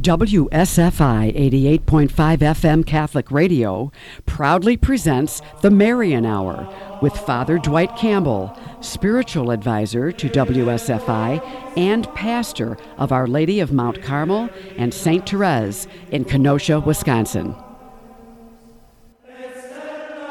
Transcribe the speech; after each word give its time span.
WSFI 0.00 1.36
88.5 1.78 2.08
FM 2.38 2.86
Catholic 2.86 3.30
Radio 3.30 3.92
proudly 4.24 4.78
presents 4.78 5.42
the 5.60 5.70
Marian 5.70 6.24
Hour 6.24 6.66
with 7.02 7.14
Father 7.14 7.58
Dwight 7.58 7.94
Campbell, 7.96 8.58
spiritual 8.80 9.50
advisor 9.50 10.10
to 10.10 10.30
WSFI 10.30 11.76
and 11.76 12.12
pastor 12.14 12.78
of 12.96 13.12
Our 13.12 13.26
Lady 13.26 13.60
of 13.60 13.72
Mount 13.74 14.00
Carmel 14.02 14.48
and 14.78 14.94
St. 14.94 15.28
Therese 15.28 15.86
in 16.10 16.24
Kenosha, 16.24 16.80
Wisconsin. 16.80 17.54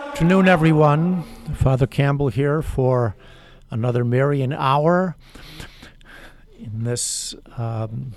Afternoon, 0.08 0.48
everyone. 0.48 1.24
Father 1.54 1.86
Campbell 1.86 2.30
here 2.30 2.64
for 2.64 3.16
another 3.70 4.04
Marian 4.04 4.52
Hour. 4.52 5.16
In 6.58 6.86
this 6.86 7.36
um, 7.56 8.14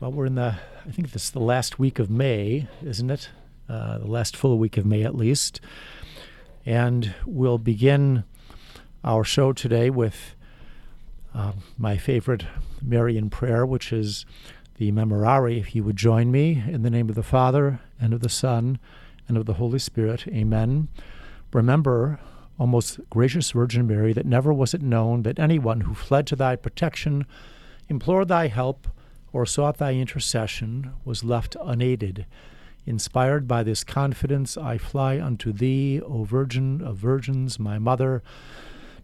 well, 0.00 0.12
we're 0.12 0.26
in 0.26 0.34
the, 0.34 0.56
I 0.86 0.90
think 0.90 1.12
this 1.12 1.24
is 1.24 1.30
the 1.30 1.40
last 1.40 1.78
week 1.78 1.98
of 1.98 2.10
May, 2.10 2.66
isn't 2.84 3.10
it? 3.10 3.30
Uh, 3.68 3.98
the 3.98 4.06
last 4.06 4.36
full 4.36 4.58
week 4.58 4.76
of 4.76 4.84
May, 4.84 5.02
at 5.02 5.14
least. 5.14 5.60
And 6.66 7.14
we'll 7.24 7.58
begin 7.58 8.24
our 9.02 9.24
show 9.24 9.52
today 9.54 9.88
with 9.88 10.34
uh, 11.34 11.52
my 11.78 11.96
favorite 11.96 12.44
Marian 12.82 13.30
prayer, 13.30 13.64
which 13.64 13.90
is 13.90 14.26
the 14.76 14.92
Memorare. 14.92 15.58
If 15.58 15.74
you 15.74 15.82
would 15.84 15.96
join 15.96 16.30
me 16.30 16.62
in 16.66 16.82
the 16.82 16.90
name 16.90 17.08
of 17.08 17.14
the 17.14 17.22
Father, 17.22 17.80
and 17.98 18.12
of 18.12 18.20
the 18.20 18.28
Son, 18.28 18.78
and 19.28 19.38
of 19.38 19.46
the 19.46 19.54
Holy 19.54 19.78
Spirit. 19.78 20.28
Amen. 20.28 20.88
Remember, 21.54 22.20
O 22.60 22.66
most 22.66 23.00
gracious 23.08 23.50
Virgin 23.50 23.86
Mary, 23.86 24.12
that 24.12 24.26
never 24.26 24.52
was 24.52 24.74
it 24.74 24.82
known 24.82 25.22
that 25.22 25.38
anyone 25.38 25.82
who 25.82 25.94
fled 25.94 26.26
to 26.26 26.36
thy 26.36 26.54
protection, 26.54 27.26
implored 27.88 28.28
thy 28.28 28.48
help, 28.48 28.88
or 29.36 29.44
sought 29.44 29.76
thy 29.76 29.92
intercession 29.92 30.94
was 31.04 31.22
left 31.22 31.58
unaided. 31.60 32.24
Inspired 32.86 33.46
by 33.46 33.62
this 33.62 33.84
confidence, 33.84 34.56
I 34.56 34.78
fly 34.78 35.20
unto 35.20 35.52
thee, 35.52 36.00
O 36.00 36.24
Virgin 36.24 36.80
of 36.80 36.96
Virgins, 36.96 37.58
my 37.58 37.78
Mother. 37.78 38.22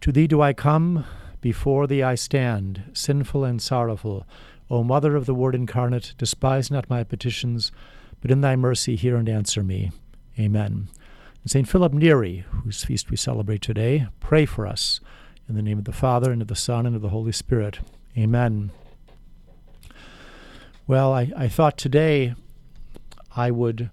To 0.01 0.11
thee 0.11 0.25
do 0.25 0.41
I 0.41 0.51
come, 0.53 1.05
before 1.39 1.85
thee 1.85 2.01
I 2.01 2.15
stand, 2.15 2.81
sinful 2.93 3.43
and 3.43 3.61
sorrowful. 3.61 4.25
O 4.71 4.83
Mother 4.83 5.15
of 5.15 5.27
the 5.27 5.35
Word 5.35 5.53
incarnate, 5.53 6.15
despise 6.17 6.71
not 6.71 6.89
my 6.89 7.03
petitions, 7.03 7.71
but 8.19 8.31
in 8.31 8.41
thy 8.41 8.55
mercy 8.55 8.95
hear 8.95 9.17
and 9.17 9.29
answer 9.29 9.61
me. 9.61 9.91
Amen. 10.39 10.87
And 11.43 11.51
St. 11.51 11.67
Philip 11.67 11.93
Neri, 11.93 12.43
whose 12.63 12.83
feast 12.83 13.11
we 13.11 13.17
celebrate 13.17 13.61
today, 13.61 14.07
pray 14.19 14.47
for 14.47 14.65
us. 14.65 14.99
In 15.47 15.53
the 15.53 15.61
name 15.61 15.77
of 15.77 15.85
the 15.85 15.93
Father, 15.93 16.31
and 16.31 16.41
of 16.41 16.47
the 16.47 16.55
Son, 16.55 16.87
and 16.87 16.95
of 16.95 17.03
the 17.03 17.09
Holy 17.09 17.33
Spirit. 17.33 17.81
Amen. 18.17 18.71
Well, 20.85 21.13
I, 21.13 21.31
I 21.35 21.47
thought 21.47 21.77
today 21.77 22.35
I 23.35 23.51
would 23.51 23.89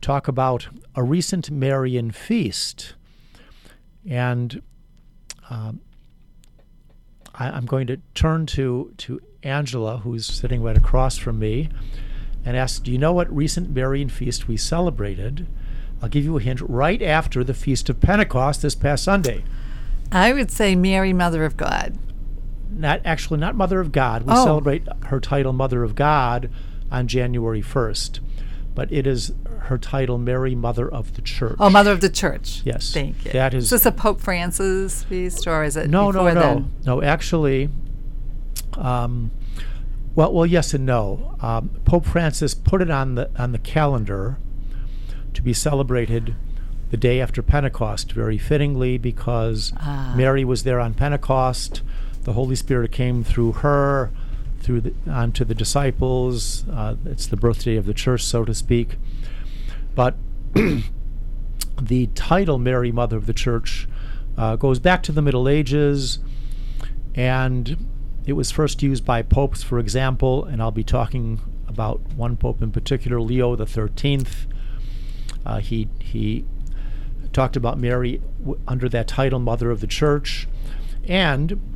talk 0.00 0.28
about 0.28 0.68
a 0.94 1.02
recent 1.02 1.50
Marian 1.50 2.12
feast. 2.12 2.94
And 4.08 4.62
um, 5.50 5.80
I, 7.34 7.56
am 7.56 7.66
going 7.66 7.88
to 7.88 7.96
turn 8.14 8.46
to, 8.46 8.92
to 8.98 9.20
Angela, 9.42 9.98
who's 9.98 10.26
sitting 10.26 10.62
right 10.62 10.76
across 10.76 11.16
from 11.16 11.38
me, 11.38 11.68
and 12.44 12.56
ask 12.56 12.84
Do 12.84 12.92
you 12.92 12.98
know 12.98 13.12
what 13.12 13.34
recent 13.34 13.70
Marian 13.70 14.08
feast 14.08 14.46
we 14.46 14.56
celebrated? 14.56 15.48
I'll 16.00 16.08
give 16.08 16.24
you 16.24 16.36
a 16.36 16.40
hint 16.40 16.60
right 16.60 17.00
after 17.02 17.42
the 17.42 17.54
Feast 17.54 17.88
of 17.88 18.00
Pentecost 18.00 18.62
this 18.62 18.74
past 18.74 19.02
Sunday. 19.04 19.42
I 20.12 20.32
would 20.32 20.50
say 20.50 20.76
Mary, 20.76 21.12
Mother 21.12 21.44
of 21.44 21.56
God 21.56 21.98
not 22.74 23.00
actually 23.04 23.40
not 23.40 23.54
Mother 23.54 23.80
of 23.80 23.92
God. 23.92 24.22
We 24.22 24.32
oh. 24.32 24.44
celebrate 24.44 24.86
her 25.06 25.20
title 25.20 25.52
Mother 25.52 25.82
of 25.82 25.94
God 25.94 26.50
on 26.90 27.08
January 27.08 27.62
1st, 27.62 28.20
but 28.74 28.92
it 28.92 29.06
is 29.06 29.32
her 29.62 29.78
title 29.78 30.18
Mary 30.18 30.54
Mother 30.54 30.88
of 30.88 31.14
the 31.14 31.22
Church. 31.22 31.56
Oh, 31.58 31.70
Mother 31.70 31.92
of 31.92 32.00
the 32.00 32.10
Church. 32.10 32.62
Yes. 32.64 32.92
Thank 32.92 33.24
you. 33.24 33.32
That 33.32 33.54
is. 33.54 33.64
Is 33.64 33.70
this 33.70 33.86
a 33.86 33.92
Pope 33.92 34.20
Francis 34.20 35.02
feast 35.04 35.46
or 35.46 35.64
is 35.64 35.76
it 35.76 35.88
No, 35.88 36.10
no, 36.10 36.24
no. 36.28 36.34
Then? 36.34 36.72
No, 36.84 37.02
actually 37.02 37.70
um, 38.76 39.30
well, 40.14 40.32
well, 40.32 40.46
yes 40.46 40.74
and 40.74 40.86
no. 40.86 41.36
Um, 41.40 41.70
Pope 41.84 42.06
Francis 42.06 42.54
put 42.54 42.80
it 42.80 42.90
on 42.90 43.14
the 43.14 43.30
on 43.36 43.52
the 43.52 43.58
calendar 43.58 44.38
to 45.32 45.42
be 45.42 45.52
celebrated 45.52 46.36
the 46.90 46.96
day 46.96 47.20
after 47.20 47.42
Pentecost, 47.42 48.12
very 48.12 48.38
fittingly 48.38 48.98
because 48.98 49.72
ah. 49.78 50.14
Mary 50.16 50.44
was 50.44 50.62
there 50.62 50.78
on 50.78 50.94
Pentecost 50.94 51.82
the 52.24 52.32
Holy 52.32 52.56
Spirit 52.56 52.90
came 52.90 53.22
through 53.22 53.52
her, 53.52 54.10
through 54.60 54.80
the, 54.80 54.94
onto 55.08 55.44
the 55.44 55.54
disciples. 55.54 56.68
Uh, 56.68 56.96
it's 57.04 57.26
the 57.26 57.36
birthday 57.36 57.76
of 57.76 57.86
the 57.86 57.94
church, 57.94 58.22
so 58.22 58.44
to 58.44 58.54
speak. 58.54 58.96
But 59.94 60.16
the 61.80 62.06
title 62.14 62.58
Mary, 62.58 62.90
Mother 62.90 63.16
of 63.16 63.26
the 63.26 63.32
Church, 63.32 63.86
uh, 64.36 64.56
goes 64.56 64.78
back 64.78 65.02
to 65.04 65.12
the 65.12 65.22
Middle 65.22 65.48
Ages, 65.48 66.18
and 67.14 67.86
it 68.26 68.32
was 68.32 68.50
first 68.50 68.82
used 68.82 69.04
by 69.04 69.22
popes, 69.22 69.62
for 69.62 69.78
example, 69.78 70.44
and 70.44 70.60
I'll 70.60 70.70
be 70.70 70.84
talking 70.84 71.40
about 71.68 72.00
one 72.14 72.36
pope 72.36 72.62
in 72.62 72.72
particular, 72.72 73.20
Leo 73.20 73.54
the 73.56 73.66
Thirteenth. 73.66 74.46
Uh, 75.44 75.60
he 75.60 75.88
he 75.98 76.44
talked 77.32 77.56
about 77.56 77.78
Mary 77.78 78.22
w- 78.38 78.58
under 78.66 78.88
that 78.88 79.08
title, 79.08 79.38
Mother 79.38 79.70
of 79.70 79.80
the 79.80 79.86
Church, 79.86 80.48
and 81.06 81.73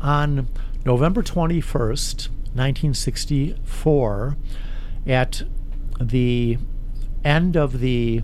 on 0.00 0.48
November 0.84 1.22
21st, 1.22 2.28
1964, 2.54 4.36
at 5.06 5.42
the 6.00 6.58
end 7.24 7.56
of 7.56 7.80
the 7.80 8.22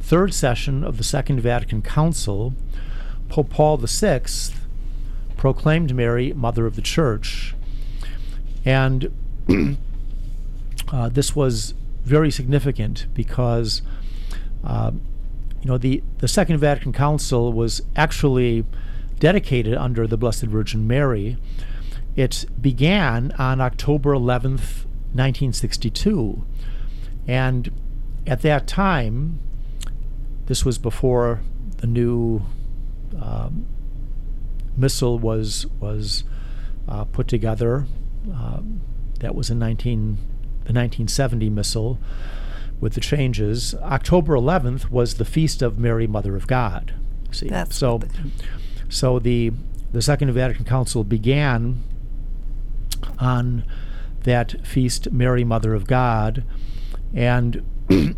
third 0.00 0.34
session 0.34 0.84
of 0.84 0.98
the 0.98 1.04
Second 1.04 1.40
Vatican 1.40 1.82
Council, 1.82 2.54
Pope 3.28 3.50
Paul 3.50 3.76
VI 3.78 4.22
proclaimed 5.36 5.94
Mary 5.94 6.32
Mother 6.32 6.66
of 6.66 6.76
the 6.76 6.82
Church. 6.82 7.54
And 8.64 9.12
uh, 10.92 11.08
this 11.08 11.34
was 11.34 11.74
very 12.04 12.30
significant 12.30 13.06
because, 13.14 13.82
uh, 14.62 14.92
you 15.60 15.66
know, 15.66 15.78
the, 15.78 16.02
the 16.18 16.28
Second 16.28 16.58
Vatican 16.58 16.92
Council 16.92 17.52
was 17.52 17.82
actually 17.96 18.64
dedicated 19.18 19.74
under 19.74 20.06
the 20.06 20.16
Blessed 20.16 20.44
Virgin 20.44 20.86
Mary. 20.86 21.36
It 22.16 22.46
began 22.60 23.32
on 23.32 23.60
October 23.60 24.12
11th, 24.12 24.84
1962. 25.14 26.44
And 27.26 27.70
at 28.26 28.42
that 28.42 28.66
time, 28.66 29.40
this 30.46 30.64
was 30.64 30.78
before 30.78 31.40
the 31.78 31.86
new 31.86 32.42
um, 33.20 33.66
missal 34.76 35.18
was 35.18 35.66
was 35.80 36.24
uh, 36.88 37.04
put 37.04 37.28
together. 37.28 37.86
Um, 38.32 38.80
that 39.20 39.34
was 39.34 39.50
in 39.50 39.58
19, 39.58 40.16
the 40.64 40.72
1970 40.72 41.50
missal 41.50 41.98
with 42.80 42.94
the 42.94 43.00
changes. 43.00 43.74
October 43.76 44.34
11th 44.34 44.90
was 44.90 45.14
the 45.14 45.24
feast 45.24 45.62
of 45.62 45.78
Mary, 45.78 46.06
Mother 46.06 46.36
of 46.36 46.46
God. 46.46 46.94
See, 47.30 47.48
That's 47.48 47.76
so 47.76 48.00
so 48.94 49.18
the 49.18 49.50
the 49.92 50.00
Second 50.00 50.32
Vatican 50.32 50.64
Council 50.64 51.02
began 51.02 51.82
on 53.18 53.64
that 54.22 54.64
feast, 54.64 55.10
Mary, 55.10 55.42
Mother 55.42 55.74
of 55.74 55.88
God, 55.88 56.44
and 57.12 57.64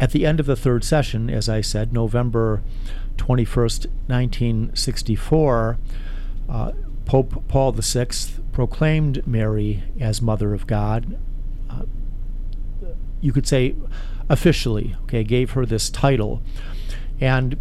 at 0.00 0.10
the 0.10 0.26
end 0.26 0.40
of 0.40 0.46
the 0.46 0.56
third 0.56 0.84
session, 0.84 1.30
as 1.30 1.48
I 1.48 1.62
said, 1.62 1.90
November 1.90 2.62
21st, 3.16 3.86
1964, 4.08 5.78
uh, 6.50 6.72
Pope 7.06 7.48
Paul 7.48 7.72
VI 7.72 8.08
proclaimed 8.52 9.26
Mary 9.26 9.84
as 9.98 10.20
Mother 10.20 10.52
of 10.52 10.66
God. 10.66 11.18
Uh, 11.70 11.82
you 13.22 13.32
could 13.32 13.46
say 13.46 13.74
officially, 14.28 14.96
okay, 15.04 15.24
gave 15.24 15.52
her 15.52 15.64
this 15.64 15.88
title. 15.88 16.42
And 17.20 17.56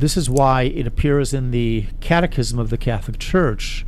this 0.00 0.16
is 0.16 0.30
why 0.30 0.62
it 0.62 0.86
appears 0.86 1.34
in 1.34 1.50
the 1.50 1.86
Catechism 2.00 2.58
of 2.58 2.70
the 2.70 2.78
Catholic 2.78 3.18
Church. 3.18 3.84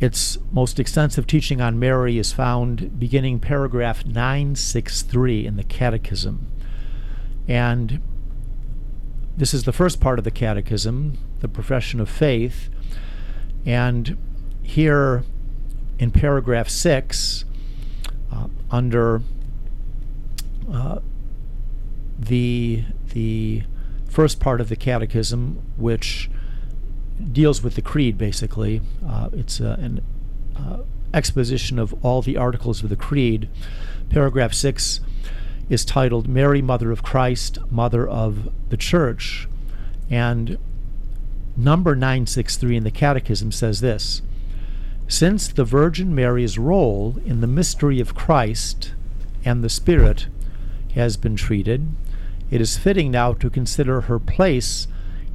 Its 0.00 0.36
most 0.50 0.80
extensive 0.80 1.28
teaching 1.28 1.60
on 1.60 1.78
Mary 1.78 2.18
is 2.18 2.32
found 2.32 2.98
beginning 2.98 3.38
paragraph 3.38 4.04
963 4.04 5.46
in 5.46 5.56
the 5.56 5.62
Catechism. 5.62 6.50
And 7.46 8.02
this 9.36 9.54
is 9.54 9.62
the 9.62 9.72
first 9.72 10.00
part 10.00 10.18
of 10.18 10.24
the 10.24 10.32
Catechism, 10.32 11.18
the 11.38 11.46
profession 11.46 12.00
of 12.00 12.08
faith. 12.08 12.68
And 13.64 14.18
here 14.64 15.22
in 16.00 16.10
paragraph 16.10 16.68
6, 16.68 17.44
uh, 18.32 18.48
under 18.72 19.22
uh, 20.68 20.98
the, 22.18 22.84
the 23.12 23.62
first 24.12 24.38
part 24.38 24.60
of 24.60 24.68
the 24.68 24.76
catechism, 24.76 25.62
which 25.78 26.28
deals 27.32 27.62
with 27.62 27.76
the 27.76 27.82
creed, 27.82 28.18
basically. 28.18 28.82
Uh, 29.06 29.30
it's 29.32 29.58
uh, 29.58 29.76
an 29.78 30.02
uh, 30.54 30.82
exposition 31.14 31.78
of 31.78 31.94
all 32.04 32.20
the 32.20 32.36
articles 32.36 32.82
of 32.82 32.90
the 32.90 32.96
creed. 32.96 33.48
Paragraph 34.10 34.52
6 34.52 35.00
is 35.70 35.86
titled 35.86 36.28
Mary, 36.28 36.60
Mother 36.60 36.90
of 36.90 37.02
Christ, 37.02 37.58
Mother 37.70 38.06
of 38.06 38.52
the 38.68 38.76
Church. 38.76 39.48
And 40.10 40.58
number 41.56 41.94
963 41.94 42.76
in 42.76 42.84
the 42.84 42.90
Catechism 42.90 43.50
says 43.50 43.80
this 43.80 44.20
Since 45.08 45.48
the 45.48 45.64
Virgin 45.64 46.14
Mary's 46.14 46.58
role 46.58 47.16
in 47.24 47.40
the 47.40 47.46
mystery 47.46 47.98
of 47.98 48.14
Christ 48.14 48.92
and 49.42 49.64
the 49.64 49.70
Spirit 49.70 50.26
has 50.94 51.16
been 51.16 51.34
treated, 51.34 51.88
it 52.52 52.60
is 52.60 52.76
fitting 52.76 53.10
now 53.10 53.32
to 53.32 53.48
consider 53.48 54.02
her 54.02 54.18
place 54.18 54.86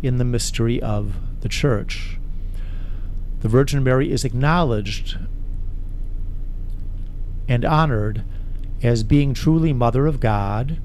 in 0.03 0.17
the 0.17 0.23
mystery 0.23 0.79
of 0.79 1.15
the 1.41 1.49
Church. 1.49 2.19
The 3.39 3.49
Virgin 3.49 3.83
Mary 3.83 4.11
is 4.11 4.23
acknowledged 4.23 5.17
and 7.47 7.65
honored 7.65 8.23
as 8.83 9.01
being 9.01 9.33
truly 9.33 9.73
Mother 9.73 10.05
of 10.05 10.19
God 10.19 10.79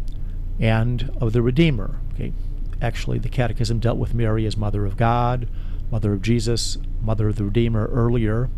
and 0.59 1.15
of 1.21 1.35
the 1.35 1.43
Redeemer. 1.43 2.01
Okay, 2.15 2.33
actually, 2.81 3.19
the 3.19 3.29
Catechism 3.29 3.79
dealt 3.79 3.99
with 3.99 4.15
Mary 4.15 4.47
as 4.47 4.57
Mother 4.57 4.87
of 4.87 4.97
God, 4.97 5.47
Mother 5.91 6.15
of 6.15 6.23
Jesus, 6.23 6.79
Mother 7.03 7.29
of 7.29 7.37
the 7.37 7.45
Redeemer 7.45 7.89
earlier, 7.89 8.49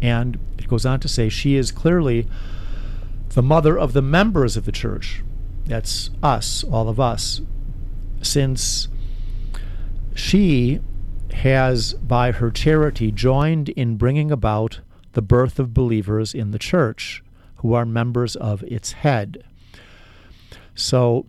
and 0.00 0.36
it 0.58 0.66
goes 0.66 0.84
on 0.84 0.98
to 0.98 1.08
say 1.08 1.28
she 1.28 1.54
is 1.54 1.70
clearly 1.70 2.26
the 3.28 3.42
mother 3.42 3.78
of 3.78 3.92
the 3.92 4.02
members 4.02 4.56
of 4.56 4.64
the 4.64 4.72
church. 4.72 5.22
That's 5.66 6.10
us, 6.22 6.64
all 6.64 6.88
of 6.88 6.98
us, 6.98 7.40
since 8.20 8.88
she 10.14 10.80
has, 11.32 11.94
by 11.94 12.32
her 12.32 12.50
charity, 12.50 13.12
joined 13.12 13.68
in 13.70 13.96
bringing 13.96 14.30
about 14.30 14.80
the 15.12 15.22
birth 15.22 15.58
of 15.58 15.72
believers 15.72 16.34
in 16.34 16.50
the 16.50 16.58
church 16.58 17.22
who 17.56 17.74
are 17.74 17.86
members 17.86 18.34
of 18.36 18.62
its 18.64 18.92
head. 18.92 19.44
So, 20.74 21.26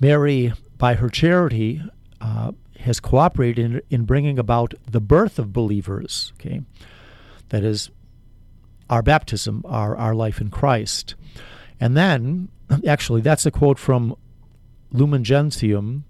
Mary, 0.00 0.52
by 0.78 0.94
her 0.94 1.08
charity, 1.08 1.82
uh, 2.20 2.52
has 2.80 2.98
cooperated 2.98 3.64
in, 3.64 3.82
in 3.90 4.04
bringing 4.04 4.38
about 4.38 4.74
the 4.90 5.00
birth 5.00 5.38
of 5.38 5.52
believers. 5.52 6.32
Okay, 6.40 6.62
that 7.50 7.62
is 7.62 7.90
our 8.88 9.02
baptism, 9.02 9.62
our 9.66 9.96
our 9.96 10.14
life 10.14 10.40
in 10.40 10.50
Christ, 10.50 11.14
and 11.78 11.96
then 11.96 12.48
actually 12.86 13.20
that's 13.20 13.46
a 13.46 13.50
quote 13.50 13.78
from 13.78 14.16
Lumen 14.92 15.24
Gentium, 15.24 16.04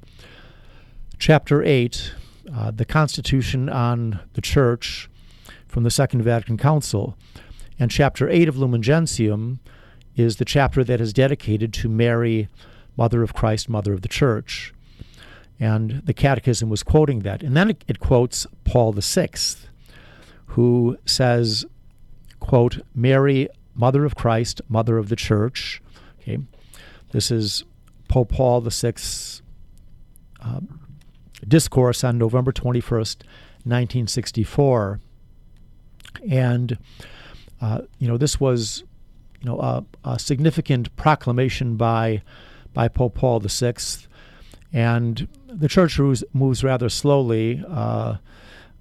chapter 1.19 1.63
eight, 1.63 2.13
uh, 2.53 2.71
the 2.71 2.85
Constitution 2.85 3.69
on 3.69 4.21
the 4.35 4.41
Church 4.41 5.09
from 5.69 5.85
the 5.85 5.91
Second 5.91 6.23
Vatican 6.23 6.57
Council, 6.57 7.17
and 7.79 7.91
chapter 7.91 8.29
eight 8.29 8.49
of 8.49 8.57
Lumen 8.57 8.83
Gentium 8.83 9.61
is 10.17 10.37
the 10.37 10.45
chapter 10.45 10.85
that 10.85 11.01
is 11.01 11.13
dedicated 11.13 11.73
to 11.75 11.89
Mary 11.89 12.49
Mother 12.97 13.23
of 13.23 13.35
Christ, 13.35 13.69
Mother 13.69 13.93
of 13.93 14.03
the 14.03 14.09
Church. 14.09 14.75
And 15.59 16.03
the 16.05 16.15
Catechism 16.15 16.69
was 16.69 16.83
quoting 16.83 17.21
that. 17.21 17.43
And 17.43 17.57
then 17.57 17.71
it, 17.71 17.85
it 17.87 18.01
quotes 18.01 18.47
Paul 18.65 18.93
VI, 18.93 19.31
who 20.47 20.99
says, 21.05 21.65
quote, 22.41 22.81
Mary, 22.95 23.49
Mother 23.75 24.05
of 24.05 24.15
Christ, 24.15 24.61
Mother 24.69 24.99
of 24.99 25.09
the 25.09 25.17
Church. 25.17 25.83
Okay, 26.21 26.39
This 27.13 27.31
is 27.31 27.65
Pope 28.09 28.31
Paul 28.31 28.61
VI's 28.61 29.41
uh, 30.45 30.61
discourse 31.49 32.05
on 32.05 32.19
November 32.19 32.53
21st, 32.53 33.25
1964. 33.65 35.01
And, 36.29 36.77
uh, 37.63 37.83
you 37.99 38.07
know, 38.07 38.19
this 38.19 38.39
was, 38.39 38.85
you 39.41 39.47
know, 39.47 39.61
a, 39.61 39.85
a 40.05 40.19
significant 40.19 40.95
proclamation 40.97 41.77
by 41.77 42.23
by 42.75 42.87
Pope 42.89 43.15
Paul 43.15 43.41
VI. 43.41 43.75
And 44.73 45.27
the 45.49 45.69
church 45.69 45.99
moves, 45.99 46.23
moves 46.35 46.63
rather 46.63 46.89
slowly. 46.91 47.65
Uh, 47.67 48.17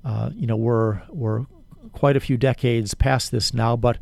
uh, 0.03 0.29
you 0.35 0.45
know, 0.45 0.57
we're, 0.57 1.01
we're 1.09 1.45
quite 1.93 2.15
a 2.15 2.19
few 2.19 2.37
decades 2.37 2.93
past 2.93 3.31
this 3.31 3.53
now, 3.53 3.75
but 3.75 3.97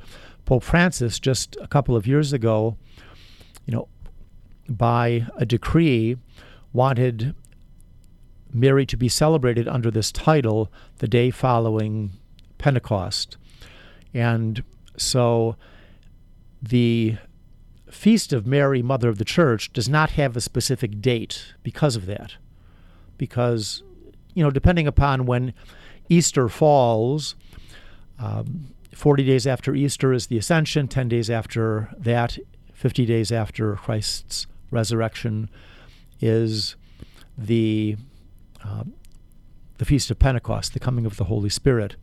Pope 0.46 0.64
Francis, 0.64 1.20
just 1.20 1.56
a 1.62 1.68
couple 1.68 1.96
of 1.96 2.08
years 2.08 2.34
ago, 2.34 2.78
you 3.68 3.76
know, 3.76 3.88
by 4.68 5.28
a 5.36 5.46
decree, 5.46 6.18
wanted 6.74 7.36
Mary 8.52 8.86
to 8.86 8.98
be 8.98 9.10
celebrated 9.10 9.68
under 9.68 9.92
this 9.92 10.12
title 10.12 10.72
the 10.98 11.08
day 11.08 11.30
following 11.30 12.12
Pentecost. 12.58 13.38
And 14.14 14.64
so 14.98 15.56
the 16.62 17.18
Feast 17.92 18.34
of 18.34 18.48
Mary, 18.48 18.82
Mother 18.82 19.10
of 19.10 19.18
the 19.18 19.26
Church, 19.26 19.72
does 19.74 19.88
not 19.88 20.12
have 20.12 20.36
a 20.36 20.42
specific 20.42 21.02
date 21.02 21.54
because 21.64 21.96
of 21.96 22.06
that. 22.06 22.36
Because, 23.18 23.84
you 24.34 24.44
know, 24.44 24.52
depending 24.52 24.88
upon 24.88 25.26
when 25.26 25.54
Easter 26.10 26.50
falls, 26.50 27.36
um, 28.20 28.74
40 28.94 29.24
days 29.24 29.46
after 29.46 29.76
Easter 29.76 30.14
is 30.14 30.28
the 30.28 30.38
Ascension, 30.38 30.88
10 30.88 31.08
days 31.08 31.30
after 31.30 31.90
that, 31.98 32.38
50 32.78 33.08
days 33.08 33.32
after 33.32 33.74
Christ's 33.76 34.46
resurrection 34.70 35.50
is 36.22 36.76
the 37.36 37.98
uh, 38.64 38.84
the 39.80 39.86
Feast 39.86 40.12
of 40.12 40.20
Pentecost, 40.20 40.74
the 40.74 40.80
coming 40.80 41.06
of 41.06 41.18
the 41.18 41.24
Holy 41.24 41.50
Spirit. 41.50 41.96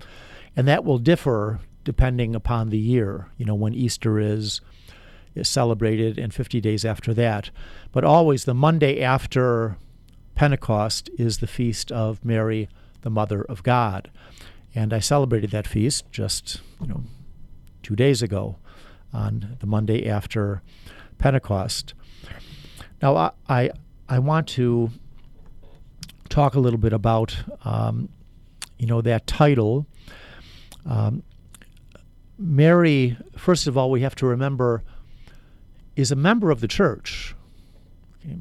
And 0.57 0.67
that 0.67 0.85
will 0.85 0.99
differ 0.99 1.61
depending 1.85 2.35
upon 2.35 2.71
the 2.71 2.79
year, 2.79 3.29
you 3.37 3.45
know, 3.45 3.55
when 3.55 3.73
Easter 3.73 4.19
is 4.19 4.61
is 5.37 5.49
celebrated, 5.49 6.19
and 6.19 6.35
50 6.35 6.61
days 6.61 6.85
after 6.85 7.15
that. 7.15 7.51
But 7.93 8.05
always 8.05 8.45
the 8.45 8.55
Monday 8.55 9.01
after 9.01 9.77
Pentecost 10.35 11.09
is 11.17 11.39
the 11.39 11.47
feast 11.47 11.93
of 11.93 12.25
Mary, 12.25 12.69
the 13.03 13.11
Mother 13.11 13.43
of 13.43 13.63
God. 13.63 14.11
And 14.75 14.93
I 14.93 14.99
celebrated 14.99 15.53
that 15.53 15.69
feast 15.69 16.11
just, 16.11 16.61
you 16.81 16.89
know, 16.89 17.05
two 17.85 17.95
days 17.95 18.23
ago 18.23 18.57
on 19.15 19.57
the 19.61 19.67
Monday 19.67 20.09
after 20.09 20.63
Pentecost. 21.19 21.95
Now, 23.01 23.17
I, 23.17 23.31
I, 23.49 23.71
I 24.09 24.19
want 24.19 24.49
to 24.49 24.91
talk 26.29 26.55
a 26.55 26.61
little 26.61 26.79
bit 26.79 26.93
about, 26.93 27.37
um, 27.65 28.09
you 28.79 28.87
know, 28.87 29.01
that 29.01 29.27
title. 29.27 29.87
Um, 30.85 31.23
Mary, 32.37 33.17
first 33.37 33.67
of 33.67 33.79
all, 33.79 33.91
we 33.91 34.01
have 34.01 34.17
to 34.17 34.27
remember 34.27 34.83
is 35.97 36.11
a 36.11 36.17
member 36.17 36.51
of 36.51 36.61
the 36.61 36.69
church. 36.69 37.37
Okay. 38.19 38.39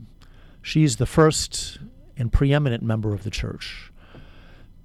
She's 0.62 0.98
the 0.98 1.06
first 1.06 1.78
and 2.18 2.32
preeminent 2.32 2.84
member 2.84 3.14
of 3.14 3.24
the 3.24 3.30
church 3.30 3.92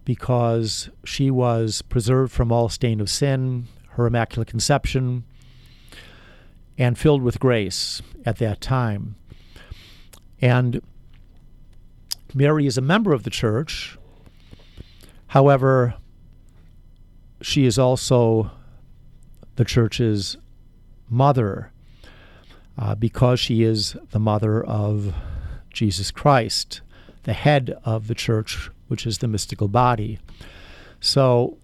because 0.04 0.90
she 1.04 1.30
was 1.30 1.82
preserved 1.82 2.32
from 2.32 2.50
all 2.50 2.68
stain 2.68 3.00
of 3.00 3.08
sin, 3.08 3.68
her 3.90 4.06
immaculate 4.06 4.48
conception, 4.48 5.24
and 6.78 6.96
filled 6.96 7.22
with 7.22 7.40
grace 7.40 8.00
at 8.24 8.38
that 8.38 8.60
time. 8.60 9.16
And 10.40 10.80
Mary 12.32 12.66
is 12.66 12.78
a 12.78 12.82
member 12.82 13.12
of 13.12 13.24
the 13.24 13.30
church. 13.30 13.98
However, 15.28 15.96
she 17.42 17.66
is 17.66 17.78
also 17.78 18.50
the 19.56 19.64
church's 19.64 20.36
mother 21.10 21.72
uh, 22.78 22.94
because 22.94 23.40
she 23.40 23.64
is 23.64 23.96
the 24.12 24.20
mother 24.20 24.64
of 24.64 25.12
Jesus 25.72 26.12
Christ, 26.12 26.80
the 27.24 27.32
head 27.32 27.76
of 27.84 28.06
the 28.06 28.14
church, 28.14 28.70
which 28.86 29.04
is 29.04 29.18
the 29.18 29.28
mystical 29.28 29.66
body. 29.66 30.20
So, 31.00 31.58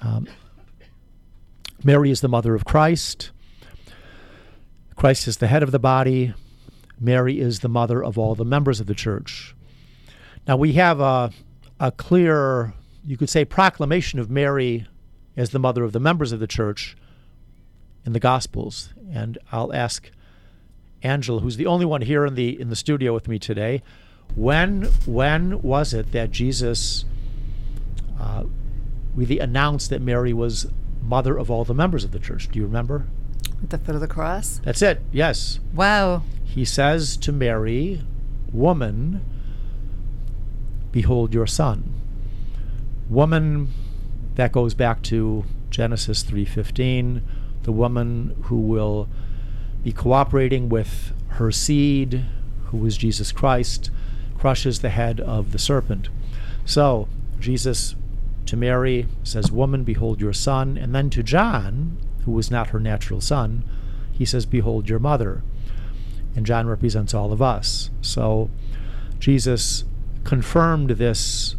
um, 0.00 0.26
Mary 1.84 2.10
is 2.10 2.22
the 2.22 2.28
mother 2.28 2.54
of 2.54 2.64
Christ. 2.64 3.30
Christ 5.00 5.26
is 5.26 5.38
the 5.38 5.46
head 5.46 5.62
of 5.62 5.70
the 5.70 5.78
body. 5.78 6.34
Mary 7.00 7.40
is 7.40 7.60
the 7.60 7.70
mother 7.70 8.04
of 8.04 8.18
all 8.18 8.34
the 8.34 8.44
members 8.44 8.80
of 8.80 8.86
the 8.86 8.92
church. 8.92 9.54
Now, 10.46 10.58
we 10.58 10.74
have 10.74 11.00
a, 11.00 11.32
a 11.80 11.90
clear, 11.90 12.74
you 13.02 13.16
could 13.16 13.30
say, 13.30 13.46
proclamation 13.46 14.18
of 14.18 14.28
Mary 14.28 14.86
as 15.38 15.52
the 15.52 15.58
mother 15.58 15.84
of 15.84 15.92
the 15.92 16.00
members 16.00 16.32
of 16.32 16.38
the 16.38 16.46
church 16.46 16.98
in 18.04 18.12
the 18.12 18.20
Gospels. 18.20 18.92
And 19.10 19.38
I'll 19.50 19.72
ask 19.72 20.10
Angela, 21.02 21.40
who's 21.40 21.56
the 21.56 21.64
only 21.64 21.86
one 21.86 22.02
here 22.02 22.26
in 22.26 22.34
the 22.34 22.60
in 22.60 22.68
the 22.68 22.76
studio 22.76 23.14
with 23.14 23.26
me 23.26 23.38
today. 23.38 23.82
When 24.34 24.82
when 25.06 25.62
was 25.62 25.94
it 25.94 26.12
that 26.12 26.30
Jesus 26.30 27.06
uh, 28.20 28.44
really 29.14 29.38
announced 29.38 29.88
that 29.88 30.02
Mary 30.02 30.34
was 30.34 30.66
mother 31.00 31.38
of 31.38 31.50
all 31.50 31.64
the 31.64 31.72
members 31.72 32.04
of 32.04 32.10
the 32.10 32.18
church? 32.18 32.50
Do 32.50 32.58
you 32.58 32.66
remember? 32.66 33.06
At 33.62 33.70
the 33.70 33.78
foot 33.78 33.94
of 33.94 34.00
the 34.00 34.08
cross. 34.08 34.60
That's 34.64 34.82
it. 34.82 35.02
Yes. 35.12 35.60
Wow. 35.74 36.22
He 36.44 36.64
says 36.64 37.16
to 37.18 37.32
Mary, 37.32 38.02
"Woman, 38.52 39.20
behold 40.92 41.34
your 41.34 41.46
son." 41.46 42.00
woman 43.10 43.66
that 44.36 44.52
goes 44.52 44.72
back 44.72 45.02
to 45.02 45.44
Genesis 45.68 46.22
3:15, 46.22 47.22
the 47.64 47.72
woman 47.72 48.36
who 48.42 48.56
will 48.56 49.08
be 49.82 49.92
cooperating 49.92 50.68
with 50.68 51.12
her 51.28 51.50
seed, 51.50 52.24
who 52.66 52.86
is 52.86 52.96
Jesus 52.96 53.32
Christ, 53.32 53.90
crushes 54.38 54.78
the 54.78 54.90
head 54.90 55.20
of 55.20 55.52
the 55.52 55.58
serpent. 55.58 56.08
So, 56.64 57.08
Jesus 57.38 57.96
to 58.46 58.56
Mary 58.56 59.06
says, 59.22 59.50
Woman, 59.52 59.84
behold 59.84 60.20
your 60.20 60.32
son. 60.32 60.76
And 60.76 60.94
then 60.94 61.10
to 61.10 61.22
John, 61.22 61.96
who 62.24 62.32
was 62.32 62.50
not 62.50 62.68
her 62.68 62.80
natural 62.80 63.20
son, 63.20 63.64
he 64.12 64.24
says, 64.24 64.46
Behold 64.46 64.88
your 64.88 64.98
mother. 64.98 65.42
And 66.36 66.46
John 66.46 66.66
represents 66.66 67.14
all 67.14 67.32
of 67.32 67.42
us. 67.42 67.90
So 68.00 68.50
Jesus 69.18 69.84
confirmed 70.24 70.90
this 70.90 71.56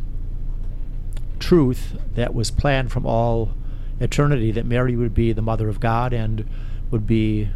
truth 1.39 1.97
that 2.15 2.33
was 2.33 2.51
planned 2.51 2.91
from 2.91 3.05
all 3.05 3.53
eternity 3.99 4.51
that 4.51 4.65
Mary 4.65 4.95
would 4.95 5.13
be 5.13 5.33
the 5.33 5.41
mother 5.41 5.69
of 5.69 5.79
God 5.79 6.13
and 6.13 6.47
would 6.89 7.05
be 7.05 7.49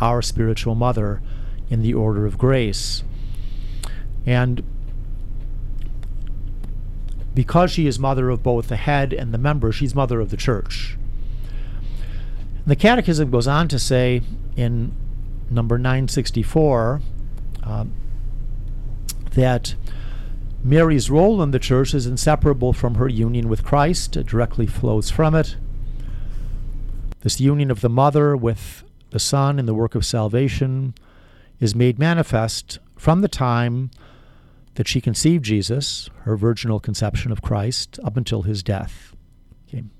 our 0.00 0.22
spiritual 0.22 0.74
mother 0.74 1.20
in 1.70 1.82
the 1.82 1.94
order 1.94 2.26
of 2.26 2.38
grace. 2.38 3.02
And 4.26 4.62
because 7.34 7.70
she 7.70 7.86
is 7.86 7.98
mother 7.98 8.30
of 8.30 8.42
both 8.42 8.68
the 8.68 8.76
head 8.76 9.12
and 9.12 9.32
the 9.32 9.38
member, 9.38 9.72
she's 9.72 9.94
mother 9.94 10.20
of 10.20 10.30
the 10.30 10.36
church. 10.36 10.96
The 12.66 12.76
Catechism 12.76 13.30
goes 13.30 13.48
on 13.48 13.68
to 13.68 13.78
say 13.78 14.22
in 14.56 14.94
number 15.50 15.78
964 15.78 17.00
uh, 17.64 17.84
that 19.32 19.74
Mary's 20.62 21.10
role 21.10 21.42
in 21.42 21.50
the 21.50 21.58
church 21.58 21.92
is 21.92 22.06
inseparable 22.06 22.72
from 22.72 22.94
her 22.94 23.08
union 23.08 23.48
with 23.48 23.64
Christ, 23.64 24.16
it 24.16 24.26
directly 24.26 24.66
flows 24.66 25.10
from 25.10 25.34
it. 25.34 25.56
This 27.22 27.40
union 27.40 27.70
of 27.70 27.80
the 27.80 27.88
mother 27.88 28.36
with 28.36 28.84
the 29.10 29.18
Son 29.18 29.58
in 29.58 29.66
the 29.66 29.74
work 29.74 29.94
of 29.94 30.06
salvation 30.06 30.94
is 31.58 31.74
made 31.74 31.98
manifest 31.98 32.78
from 32.96 33.20
the 33.20 33.28
time 33.28 33.90
that 34.74 34.88
she 34.88 35.00
conceived 35.00 35.44
Jesus, 35.44 36.08
her 36.22 36.36
virginal 36.36 36.80
conception 36.80 37.30
of 37.32 37.42
Christ, 37.42 37.98
up 38.04 38.16
until 38.16 38.42
his 38.42 38.62
death. 38.62 39.14
Okay. 39.68 39.78
And 39.78 39.90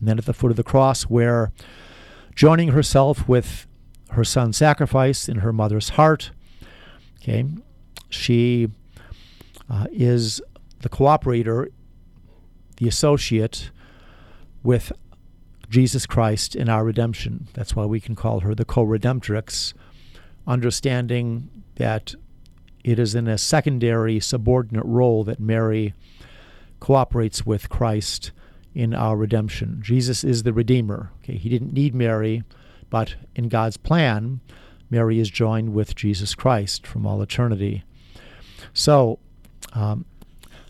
then 0.00 0.18
at 0.18 0.26
the 0.26 0.34
foot 0.34 0.50
of 0.50 0.56
the 0.56 0.62
cross, 0.62 1.04
where 1.04 1.52
joining 2.40 2.68
herself 2.68 3.28
with 3.28 3.66
her 4.12 4.24
son's 4.24 4.56
sacrifice 4.56 5.28
in 5.28 5.40
her 5.40 5.52
mother's 5.52 5.90
heart, 5.90 6.30
okay, 7.20 7.44
she 8.08 8.66
uh, 9.68 9.86
is 9.92 10.40
the 10.78 10.88
cooperator, 10.88 11.66
the 12.78 12.88
associate 12.88 13.70
with 14.62 14.90
Jesus 15.68 16.06
Christ 16.06 16.56
in 16.56 16.70
our 16.70 16.82
redemption. 16.82 17.46
That's 17.52 17.76
why 17.76 17.84
we 17.84 18.00
can 18.00 18.14
call 18.14 18.40
her 18.40 18.54
the 18.54 18.64
co 18.64 18.86
redemptrix, 18.86 19.74
understanding 20.46 21.50
that 21.74 22.14
it 22.82 22.98
is 22.98 23.14
in 23.14 23.28
a 23.28 23.36
secondary, 23.36 24.18
subordinate 24.18 24.86
role 24.86 25.24
that 25.24 25.40
Mary 25.40 25.92
cooperates 26.80 27.44
with 27.44 27.68
Christ 27.68 28.32
in 28.74 28.94
our 28.94 29.16
redemption. 29.16 29.80
Jesus 29.82 30.24
is 30.24 30.42
the 30.42 30.52
Redeemer. 30.52 31.10
Okay, 31.22 31.36
he 31.36 31.48
didn't 31.48 31.72
need 31.72 31.94
Mary, 31.94 32.44
but 32.88 33.14
in 33.34 33.48
God's 33.48 33.76
plan, 33.76 34.40
Mary 34.90 35.18
is 35.18 35.30
joined 35.30 35.74
with 35.74 35.94
Jesus 35.94 36.34
Christ 36.34 36.86
from 36.86 37.06
all 37.06 37.22
eternity. 37.22 37.84
So, 38.72 39.18
um, 39.72 40.04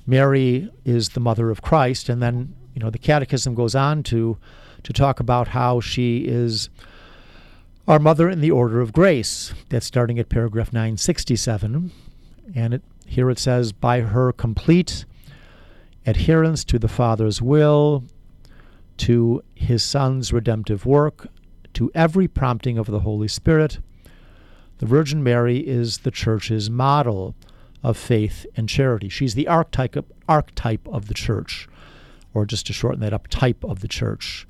Mary 0.07 0.71
is 0.85 1.11
the 1.11 1.21
mother 1.21 1.51
of 1.51 1.63
Christ, 1.63 2.09
and 2.09 2.23
then 2.23 2.55
you 2.75 2.81
know 2.81 2.91
the 2.91 2.99
Catechism 2.99 3.55
goes 3.55 3.75
on 3.75 4.03
to 4.05 4.39
to 4.83 4.93
talk 4.93 5.21
about 5.21 5.49
how 5.49 5.81
she 5.81 6.25
is 6.27 6.71
our 7.87 7.99
mother 7.99 8.29
in 8.29 8.41
the 8.41 8.51
order 8.51 8.81
of 8.81 8.93
grace. 8.93 9.53
That's 9.69 9.87
starting 9.87 10.19
at 10.19 10.29
paragraph 10.29 10.73
967. 10.73 11.91
And 12.55 12.75
it, 12.75 12.83
here 13.07 13.31
it 13.31 13.39
says, 13.39 13.73
by 13.73 14.01
her 14.01 14.33
complete 14.33 15.05
adherence 16.07 16.65
to 16.65 16.79
the 16.79 16.89
Father's 16.89 17.41
will, 17.43 18.05
to 18.99 19.43
his 19.55 19.83
Son's 19.83 20.33
redemptive 20.33 20.87
work, 20.87 21.29
to 21.75 21.91
every 21.95 22.29
prompting 22.29 22.79
of 22.79 22.87
the 22.87 23.01
Holy 23.01 23.29
Spirit, 23.29 23.79
the 24.79 24.87
Virgin 24.87 25.23
Mary 25.23 25.59
is 25.59 25.99
the 25.99 26.11
Church's 26.11 26.71
model 26.71 27.35
of 27.83 27.97
faith 27.97 28.47
and 28.57 28.69
charity. 28.69 29.09
She's 29.09 29.35
the 29.35 29.49
archetype, 29.49 29.97
archetype 30.29 30.87
of 30.89 31.09
the 31.09 31.15
Church, 31.15 31.69
or 32.35 32.47
just 32.47 32.67
to 32.67 32.73
shorten 32.73 33.01
that 33.01 33.13
up, 33.13 33.29
type 33.29 33.63
of 33.65 33.81
the 33.81 33.89
Church 33.89 34.47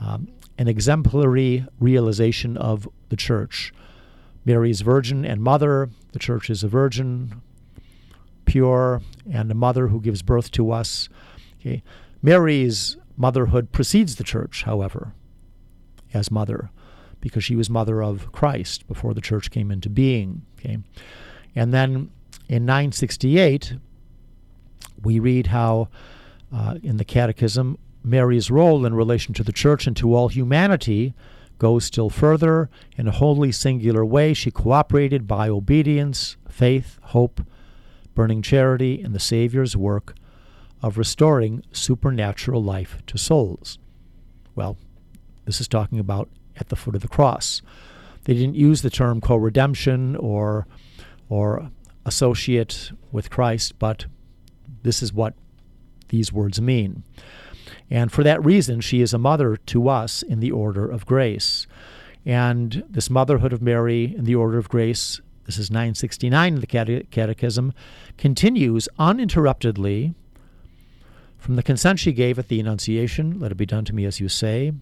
um, 0.00 0.28
an 0.58 0.68
exemplary 0.68 1.66
realization 1.80 2.56
of 2.56 2.88
the 3.08 3.16
church. 3.16 3.72
Mary 4.44 4.70
is 4.70 4.80
virgin 4.80 5.24
and 5.24 5.42
mother. 5.42 5.90
The 6.12 6.18
church 6.18 6.50
is 6.50 6.62
a 6.62 6.68
virgin, 6.68 7.42
pure, 8.46 9.02
and 9.30 9.50
a 9.50 9.54
mother 9.54 9.88
who 9.88 10.00
gives 10.00 10.22
birth 10.22 10.50
to 10.52 10.70
us. 10.70 11.08
Okay. 11.60 11.82
Mary's 12.22 12.96
motherhood 13.16 13.72
precedes 13.72 14.16
the 14.16 14.24
church, 14.24 14.62
however, 14.62 15.12
as 16.14 16.30
mother, 16.30 16.70
because 17.20 17.44
she 17.44 17.56
was 17.56 17.68
mother 17.68 18.02
of 18.02 18.32
Christ 18.32 18.86
before 18.88 19.12
the 19.12 19.20
church 19.20 19.50
came 19.50 19.70
into 19.70 19.90
being. 19.90 20.42
Okay. 20.58 20.78
And 21.54 21.74
then 21.74 22.10
in 22.48 22.64
968, 22.64 23.74
we 25.02 25.18
read 25.18 25.48
how 25.48 25.88
uh, 26.52 26.76
in 26.82 26.96
the 26.96 27.04
Catechism, 27.04 27.78
Mary's 28.02 28.50
role 28.50 28.86
in 28.86 28.94
relation 28.94 29.34
to 29.34 29.42
the 29.42 29.52
church 29.52 29.86
and 29.86 29.96
to 29.96 30.14
all 30.14 30.28
humanity 30.28 31.12
goes 31.58 31.84
still 31.84 32.10
further. 32.10 32.70
In 32.96 33.08
a 33.08 33.12
wholly 33.12 33.50
singular 33.50 34.04
way, 34.04 34.34
she 34.34 34.50
cooperated 34.50 35.26
by 35.26 35.48
obedience, 35.48 36.36
faith, 36.48 36.98
hope, 37.02 37.40
burning 38.16 38.42
charity 38.42 39.00
in 39.00 39.12
the 39.12 39.20
Savior's 39.20 39.76
work 39.76 40.16
of 40.82 40.98
restoring 40.98 41.62
supernatural 41.70 42.62
life 42.62 42.98
to 43.06 43.16
souls. 43.16 43.78
Well, 44.56 44.76
this 45.44 45.60
is 45.60 45.68
talking 45.68 46.00
about 46.00 46.28
at 46.56 46.68
the 46.70 46.76
foot 46.76 46.96
of 46.96 47.02
the 47.02 47.08
cross. 47.08 47.62
They 48.24 48.34
didn't 48.34 48.56
use 48.56 48.82
the 48.82 48.90
term 48.90 49.20
co-redemption 49.20 50.16
or 50.16 50.66
or 51.28 51.70
associate 52.04 52.92
with 53.12 53.30
Christ, 53.30 53.78
but 53.78 54.06
this 54.82 55.02
is 55.02 55.12
what 55.12 55.34
these 56.08 56.32
words 56.32 56.60
mean. 56.60 57.02
And 57.90 58.10
for 58.12 58.22
that 58.22 58.44
reason, 58.44 58.80
she 58.80 59.00
is 59.00 59.12
a 59.12 59.18
mother 59.18 59.56
to 59.56 59.88
us 59.88 60.22
in 60.22 60.40
the 60.40 60.52
order 60.52 60.88
of 60.88 61.04
grace. 61.04 61.66
And 62.24 62.84
this 62.88 63.10
motherhood 63.10 63.52
of 63.52 63.62
Mary 63.62 64.14
in 64.16 64.24
the 64.24 64.34
order 64.34 64.58
of 64.58 64.68
grace, 64.68 65.20
this 65.46 65.58
is 65.58 65.70
969 65.70 66.54
in 66.54 66.60
the 66.60 67.04
Catechism, 67.10 67.72
continues 68.18 68.88
uninterruptedly 68.98 70.14
from 71.38 71.54
the 71.54 71.62
consent 71.62 72.00
she 72.00 72.12
gave 72.12 72.38
at 72.38 72.48
the 72.48 72.58
Annunciation, 72.58 73.38
let 73.38 73.52
it 73.52 73.56
be 73.56 73.66
done 73.66 73.84
to 73.84 73.94
me 73.94 74.04
as 74.04 74.18
you 74.18 74.28
say, 74.28 74.72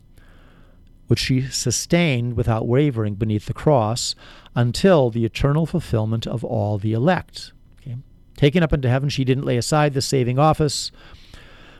which 1.08 1.18
she 1.18 1.42
sustained 1.42 2.34
without 2.34 2.66
wavering 2.66 3.14
beneath 3.14 3.44
the 3.44 3.52
cross 3.52 4.14
until 4.54 5.10
the 5.10 5.26
eternal 5.26 5.66
fulfillment 5.66 6.26
of 6.26 6.42
all 6.42 6.78
the 6.78 6.94
elect. 6.94 7.52
Okay? 7.80 7.98
Taken 8.38 8.62
up 8.62 8.72
into 8.72 8.88
heaven, 8.88 9.10
she 9.10 9.24
didn't 9.24 9.44
lay 9.44 9.58
aside 9.58 9.92
the 9.92 10.00
saving 10.00 10.38
office 10.38 10.90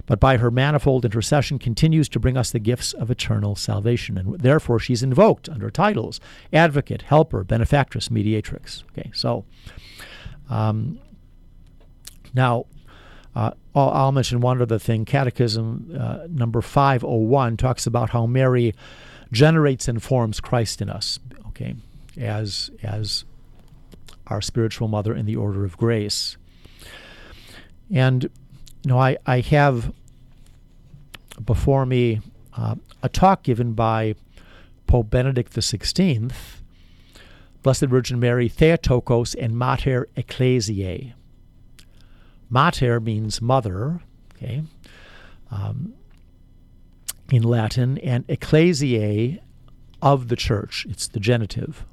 but 0.07 0.21
by 0.21 0.37
her 0.37 0.51
manifold 0.51 1.05
intercession 1.05 1.59
continues 1.59 2.09
to 2.11 2.21
bring 2.21 2.37
us 2.37 2.51
the 2.51 2.59
gifts 2.59 2.93
of 2.93 3.11
eternal 3.11 3.57
salvation. 3.57 4.19
And 4.19 4.39
therefore, 4.41 4.79
she's 4.79 5.03
invoked 5.03 5.49
under 5.49 5.71
titles 5.71 6.21
advocate, 6.53 7.03
helper, 7.03 7.45
benefactress, 7.45 8.09
mediatrix. 8.11 8.85
Okay, 8.93 9.11
so 9.15 9.45
um, 10.51 11.01
now 12.35 12.67
uh, 13.35 13.53
I'll, 13.75 14.13
mention 14.13 14.41
one 14.41 14.61
other 14.63 14.79
thing. 14.79 15.05
Catechism 15.05 15.97
uh, 15.99 16.27
number 16.29 16.61
501 16.61 17.57
talks 17.57 17.87
about 17.87 18.11
how 18.11 18.27
Mary 18.27 18.75
generates 19.33 19.89
and 19.89 20.03
forms 20.03 20.41
Christ 20.41 20.81
in 20.81 20.89
us, 20.89 21.19
okay, 21.49 21.75
as, 22.17 22.71
as 22.83 23.25
our 24.29 24.41
spiritual 24.41 24.87
mother 24.87 25.15
in 25.15 25.27
the 25.27 25.35
order 25.35 25.65
of 25.65 25.77
grace. 25.77 26.37
And 27.93 28.31
you 28.85 28.91
know, 28.91 28.99
I, 28.99 29.17
I 29.25 29.41
have 29.41 29.93
before 31.43 31.87
me 31.87 32.21
uh, 32.57 32.75
a 33.03 33.09
talk 33.09 33.43
given 33.43 33.73
by 33.73 34.15
Pope 34.87 35.11
Benedict 35.11 35.53
XVI, 35.53 36.33
Blessed 37.63 37.87
Virgin 37.87 38.21
Mary, 38.21 38.49
Theotokos 38.49 39.35
and 39.35 39.57
Mater 39.57 40.09
Ecclesiae. 40.17 41.15
Mater 42.51 43.01
means 43.01 43.41
mother, 43.41 44.03
okay, 44.37 44.63
um, 45.51 45.95
in 47.33 47.43
Latin, 47.43 47.97
and 47.99 48.27
Ecclesiae 48.29 49.41
of 50.03 50.29
the 50.29 50.37
church. 50.37 50.87
It's 50.91 51.09
the 51.09 51.21
genitive 51.21 51.87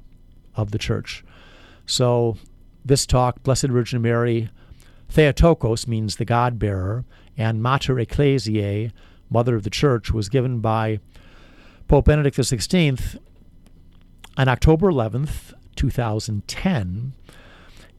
of 0.54 0.72
the 0.72 0.78
church. 0.78 1.24
So 1.86 2.36
this 2.84 3.06
talk, 3.06 3.42
Blessed 3.42 3.68
Virgin 3.68 4.02
Mary, 4.02 4.50
Theotokos 5.12 5.86
means 5.86 6.16
the 6.16 6.24
God 6.24 6.58
bearer, 6.58 7.04
and 7.36 7.62
Mater 7.62 7.98
Ecclesiae, 7.98 8.92
Mother 9.28 9.54
of 9.54 9.62
the 9.62 9.68
Church, 9.68 10.10
was 10.10 10.30
given 10.30 10.60
by 10.60 11.00
Pope 11.86 12.06
Benedict 12.06 12.38
XVI 12.38 13.18
on 14.38 14.48
October 14.48 14.90
11th, 14.90 15.52
2010, 15.76 17.12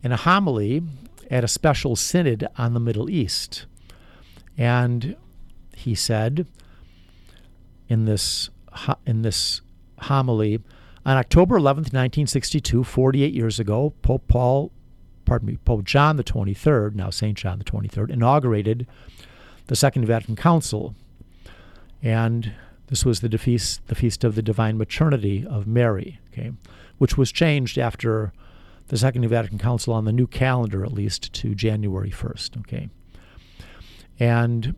in 0.01 0.11
a 0.11 0.17
homily 0.17 0.81
at 1.29 1.43
a 1.43 1.47
special 1.47 1.95
synod 1.95 2.47
on 2.57 2.73
the 2.73 2.79
Middle 2.79 3.07
East. 3.07 3.67
And 4.57 5.15
he 5.75 5.93
said 5.93 6.47
in 7.87 8.05
this, 8.05 8.49
in 9.05 9.21
this 9.21 9.61
homily, 9.99 10.61
on 11.05 11.17
October 11.17 11.59
11th, 11.59 11.93
1962, 11.93 12.83
48 12.83 13.33
years 13.33 13.59
ago, 13.59 13.93
Pope 14.01 14.27
Paul, 14.27 14.71
pardon 15.25 15.47
me, 15.47 15.57
Pope 15.65 15.83
John 15.83 16.17
the 16.17 16.23
23rd, 16.23 16.95
now 16.95 17.09
St. 17.09 17.37
John 17.37 17.59
the 17.59 17.65
23rd, 17.65 18.09
inaugurated 18.09 18.87
the 19.67 19.75
Second 19.75 20.05
Vatican 20.05 20.35
Council. 20.35 20.95
And 22.01 22.53
this 22.87 23.05
was 23.05 23.21
the 23.21 23.37
feast, 23.37 23.87
the 23.87 23.95
feast 23.95 24.23
of 24.23 24.35
the 24.35 24.41
Divine 24.41 24.77
Maternity 24.77 25.45
of 25.47 25.65
Mary, 25.65 26.19
okay, 26.31 26.51
which 26.97 27.17
was 27.17 27.31
changed 27.31 27.77
after 27.77 28.33
the 28.87 28.97
Second 28.97 29.27
Vatican 29.27 29.57
Council 29.57 29.93
on 29.93 30.05
the 30.05 30.11
new 30.11 30.27
calendar, 30.27 30.83
at 30.83 30.91
least, 30.91 31.31
to 31.33 31.55
January 31.55 32.11
1st, 32.11 32.59
okay. 32.59 32.89
And 34.19 34.75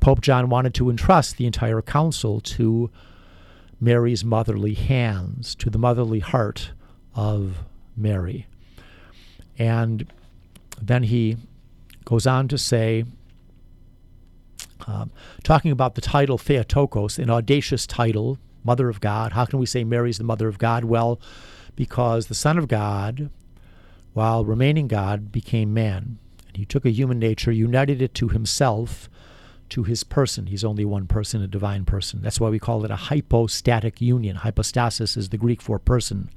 Pope 0.00 0.20
John 0.20 0.48
wanted 0.48 0.74
to 0.74 0.90
entrust 0.90 1.36
the 1.36 1.46
entire 1.46 1.82
council 1.82 2.40
to 2.40 2.90
Mary's 3.80 4.24
motherly 4.24 4.74
hands, 4.74 5.54
to 5.56 5.70
the 5.70 5.78
motherly 5.78 6.20
heart 6.20 6.72
of 7.14 7.64
Mary. 7.96 8.46
And 9.58 10.10
then 10.80 11.02
he 11.02 11.36
goes 12.04 12.26
on 12.26 12.48
to 12.48 12.58
say, 12.58 13.04
um, 14.86 15.10
talking 15.42 15.70
about 15.70 15.94
the 15.94 16.00
title 16.00 16.38
Theotokos, 16.38 17.18
an 17.18 17.30
audacious 17.30 17.86
title, 17.86 18.38
Mother 18.64 18.88
of 18.88 19.00
God. 19.00 19.32
How 19.32 19.44
can 19.44 19.58
we 19.58 19.66
say 19.66 19.84
Mary's 19.84 20.18
the 20.18 20.24
Mother 20.24 20.48
of 20.48 20.58
God? 20.58 20.84
Well, 20.84 21.20
because 21.76 22.26
the 22.26 22.34
Son 22.34 22.58
of 22.58 22.68
God, 22.68 23.30
while 24.14 24.44
remaining 24.44 24.88
God, 24.88 25.30
became 25.30 25.74
man. 25.74 26.18
And 26.46 26.56
he 26.56 26.64
took 26.64 26.84
a 26.84 26.90
human 26.90 27.18
nature, 27.18 27.52
united 27.52 28.00
it 28.00 28.14
to 28.14 28.28
himself, 28.28 29.10
to 29.68 29.82
his 29.82 30.02
person. 30.02 30.46
He's 30.46 30.64
only 30.64 30.84
one 30.84 31.06
person, 31.06 31.42
a 31.42 31.46
divine 31.46 31.84
person. 31.84 32.22
That's 32.22 32.40
why 32.40 32.48
we 32.48 32.58
call 32.58 32.84
it 32.84 32.90
a 32.90 32.96
hypostatic 32.96 34.00
union. 34.00 34.36
Hypostasis 34.36 35.16
is 35.16 35.28
the 35.28 35.36
Greek 35.36 35.60
for 35.60 35.78
person. 35.78 36.30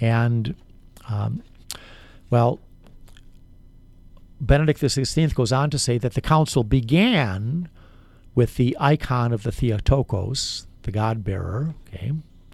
And, 0.00 0.54
um, 1.08 1.42
well, 2.34 2.58
Benedict 4.40 4.80
XVI 4.80 5.32
goes 5.32 5.52
on 5.52 5.70
to 5.70 5.78
say 5.78 5.98
that 5.98 6.14
the 6.14 6.20
council 6.20 6.64
began 6.64 7.68
with 8.34 8.56
the 8.56 8.76
icon 8.80 9.32
of 9.32 9.44
the 9.44 9.52
Theotokos, 9.52 10.66
the 10.82 10.90
God 10.90 11.22
bearer, 11.22 11.76
okay, 11.86 12.10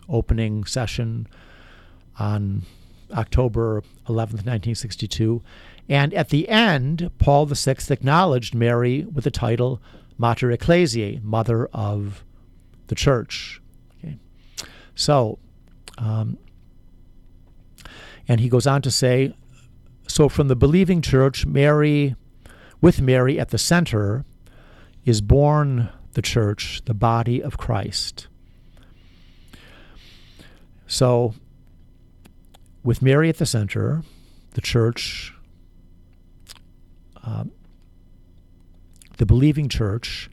opening 0.06 0.64
session 0.66 1.26
on 2.18 2.64
October 3.14 3.80
11th, 4.06 4.44
1962, 4.44 5.40
and 5.88 6.12
at 6.12 6.28
the 6.28 6.50
end, 6.50 7.10
Paul 7.16 7.46
VI 7.46 7.76
acknowledged 7.88 8.54
Mary 8.54 9.06
with 9.06 9.24
the 9.24 9.30
title 9.30 9.80
Mater 10.18 10.50
Ecclesiae, 10.50 11.20
Mother 11.22 11.70
of 11.72 12.22
the 12.88 12.94
Church. 12.94 13.62
Okay. 13.96 14.18
So, 14.94 15.38
um, 15.96 16.36
and 18.28 18.40
he 18.40 18.50
goes 18.50 18.66
on 18.66 18.82
to 18.82 18.90
say, 18.90 19.32
so 20.10 20.28
from 20.28 20.48
the 20.48 20.56
believing 20.56 21.02
church, 21.02 21.46
Mary, 21.46 22.16
with 22.80 23.00
Mary 23.00 23.38
at 23.38 23.50
the 23.50 23.58
center, 23.58 24.24
is 25.04 25.20
born 25.20 25.88
the 26.12 26.22
church, 26.22 26.82
the 26.84 26.94
body 26.94 27.42
of 27.42 27.56
Christ. 27.56 28.26
So, 30.86 31.34
with 32.82 33.00
Mary 33.00 33.28
at 33.28 33.36
the 33.36 33.46
center, 33.46 34.02
the 34.54 34.60
church 34.60 35.34
uh, 37.22 37.44
the 39.18 39.26
believing 39.26 39.68
church 39.68 40.30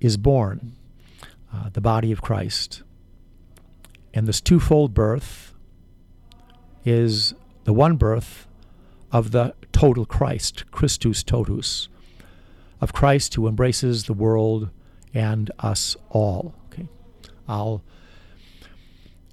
is 0.00 0.16
born, 0.16 0.76
uh, 1.52 1.68
the 1.70 1.80
body 1.80 2.12
of 2.12 2.22
Christ. 2.22 2.82
And 4.14 4.26
this 4.26 4.40
twofold 4.40 4.94
birth 4.94 5.52
is 6.84 7.34
the 7.64 7.72
one 7.72 7.96
birth 7.96 8.46
of 9.12 9.30
the 9.30 9.54
total 9.72 10.04
Christ, 10.04 10.64
Christus 10.70 11.22
totus, 11.22 11.88
of 12.80 12.92
Christ 12.92 13.34
who 13.34 13.48
embraces 13.48 14.04
the 14.04 14.12
world 14.12 14.70
and 15.12 15.50
us 15.58 15.96
all. 16.10 16.54
Okay. 16.66 16.86
I'll 17.48 17.82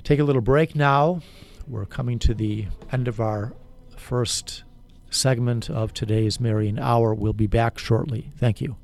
take 0.03 0.19
a 0.19 0.23
little 0.23 0.41
break 0.41 0.75
now. 0.75 1.21
We're 1.67 1.85
coming 1.85 2.19
to 2.19 2.33
the 2.33 2.67
end 2.91 3.07
of 3.07 3.19
our 3.19 3.53
first 3.95 4.63
segment 5.09 5.69
of 5.69 5.93
today's 5.93 6.39
Marian 6.39 6.79
Hour. 6.79 7.13
We'll 7.13 7.33
be 7.33 7.47
back 7.47 7.77
shortly. 7.77 8.31
Thank 8.37 8.61
you. 8.61 8.77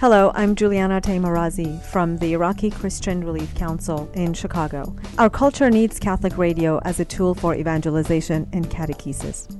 Hello, 0.00 0.32
I'm 0.34 0.54
Juliana 0.54 0.98
Taimoorazy 0.98 1.78
from 1.82 2.16
the 2.16 2.32
Iraqi 2.32 2.70
Christian 2.70 3.22
Relief 3.22 3.54
Council 3.54 4.10
in 4.14 4.32
Chicago. 4.32 4.96
Our 5.18 5.28
culture 5.28 5.68
needs 5.68 5.98
Catholic 5.98 6.38
radio 6.38 6.78
as 6.86 7.00
a 7.00 7.04
tool 7.04 7.34
for 7.34 7.54
evangelization 7.54 8.48
and 8.54 8.70
catechesis. 8.70 9.54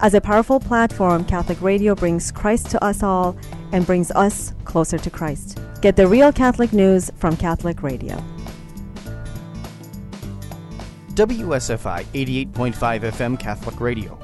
As 0.00 0.14
a 0.14 0.20
powerful 0.20 0.58
platform, 0.58 1.24
Catholic 1.24 1.62
radio 1.62 1.94
brings 1.94 2.32
Christ 2.32 2.72
to 2.72 2.84
us 2.84 3.04
all 3.04 3.36
and 3.70 3.86
brings 3.86 4.10
us 4.10 4.52
closer 4.64 4.98
to 4.98 5.10
Christ. 5.10 5.60
Get 5.80 5.94
the 5.94 6.08
real 6.08 6.32
Catholic 6.32 6.72
news 6.72 7.12
from 7.14 7.36
Catholic 7.36 7.80
Radio. 7.84 8.16
WSFI 11.10 12.02
88.5 12.12 12.72
FM 12.72 13.38
Catholic 13.38 13.80
Radio 13.80 14.23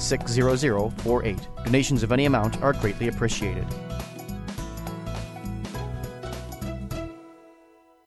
60048. 0.00 1.48
Donations 1.64 2.02
of 2.02 2.12
any 2.12 2.26
amount 2.26 2.62
are 2.62 2.72
greatly 2.72 3.08
appreciated. 3.08 3.66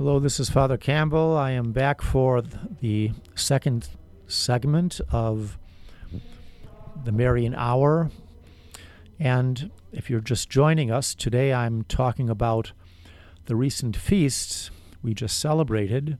Hello, 0.00 0.18
this 0.18 0.40
is 0.40 0.48
Father 0.48 0.78
Campbell. 0.78 1.36
I 1.36 1.50
am 1.50 1.72
back 1.72 2.00
for 2.00 2.40
the 2.40 3.10
second 3.34 3.90
segment 4.26 4.98
of 5.12 5.58
the 7.04 7.12
Marian 7.12 7.54
Hour. 7.54 8.10
And 9.18 9.70
if 9.92 10.08
you're 10.08 10.20
just 10.20 10.48
joining 10.48 10.90
us, 10.90 11.14
today 11.14 11.52
I'm 11.52 11.84
talking 11.84 12.30
about 12.30 12.72
the 13.44 13.54
recent 13.54 13.94
feasts 13.94 14.70
we 15.02 15.12
just 15.12 15.38
celebrated 15.38 16.16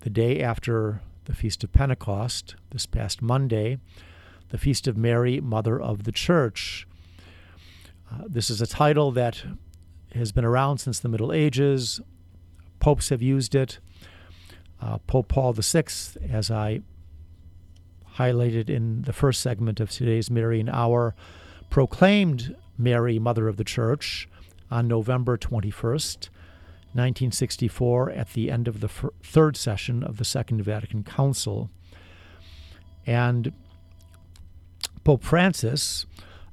the 0.00 0.08
day 0.08 0.40
after 0.40 1.02
the 1.26 1.34
Feast 1.34 1.62
of 1.62 1.74
Pentecost, 1.74 2.56
this 2.70 2.86
past 2.86 3.20
Monday, 3.20 3.80
the 4.48 4.56
Feast 4.56 4.88
of 4.88 4.96
Mary, 4.96 5.42
Mother 5.42 5.78
of 5.78 6.04
the 6.04 6.12
Church. 6.12 6.86
Uh, 8.10 8.22
this 8.26 8.48
is 8.48 8.62
a 8.62 8.66
title 8.66 9.10
that 9.10 9.44
has 10.14 10.32
been 10.32 10.46
around 10.46 10.78
since 10.78 10.98
the 10.98 11.10
Middle 11.10 11.34
Ages. 11.34 12.00
Popes 12.82 13.10
have 13.10 13.22
used 13.22 13.54
it. 13.54 13.78
Uh, 14.80 14.98
Pope 15.06 15.28
Paul 15.28 15.52
VI, 15.52 15.84
as 16.28 16.50
I 16.50 16.80
highlighted 18.16 18.68
in 18.68 19.02
the 19.02 19.12
first 19.12 19.40
segment 19.40 19.78
of 19.78 19.88
today's 19.88 20.32
Marian 20.32 20.68
Hour, 20.68 21.14
proclaimed 21.70 22.56
Mary, 22.76 23.20
Mother 23.20 23.46
of 23.46 23.56
the 23.56 23.62
Church, 23.62 24.28
on 24.68 24.88
November 24.88 25.38
21st, 25.38 26.28
1964, 26.94 28.10
at 28.10 28.32
the 28.32 28.50
end 28.50 28.66
of 28.66 28.80
the 28.80 28.88
third 28.88 29.56
session 29.56 30.02
of 30.02 30.16
the 30.16 30.24
Second 30.24 30.60
Vatican 30.62 31.04
Council. 31.04 31.70
And 33.06 33.52
Pope 35.04 35.22
Francis, 35.22 36.04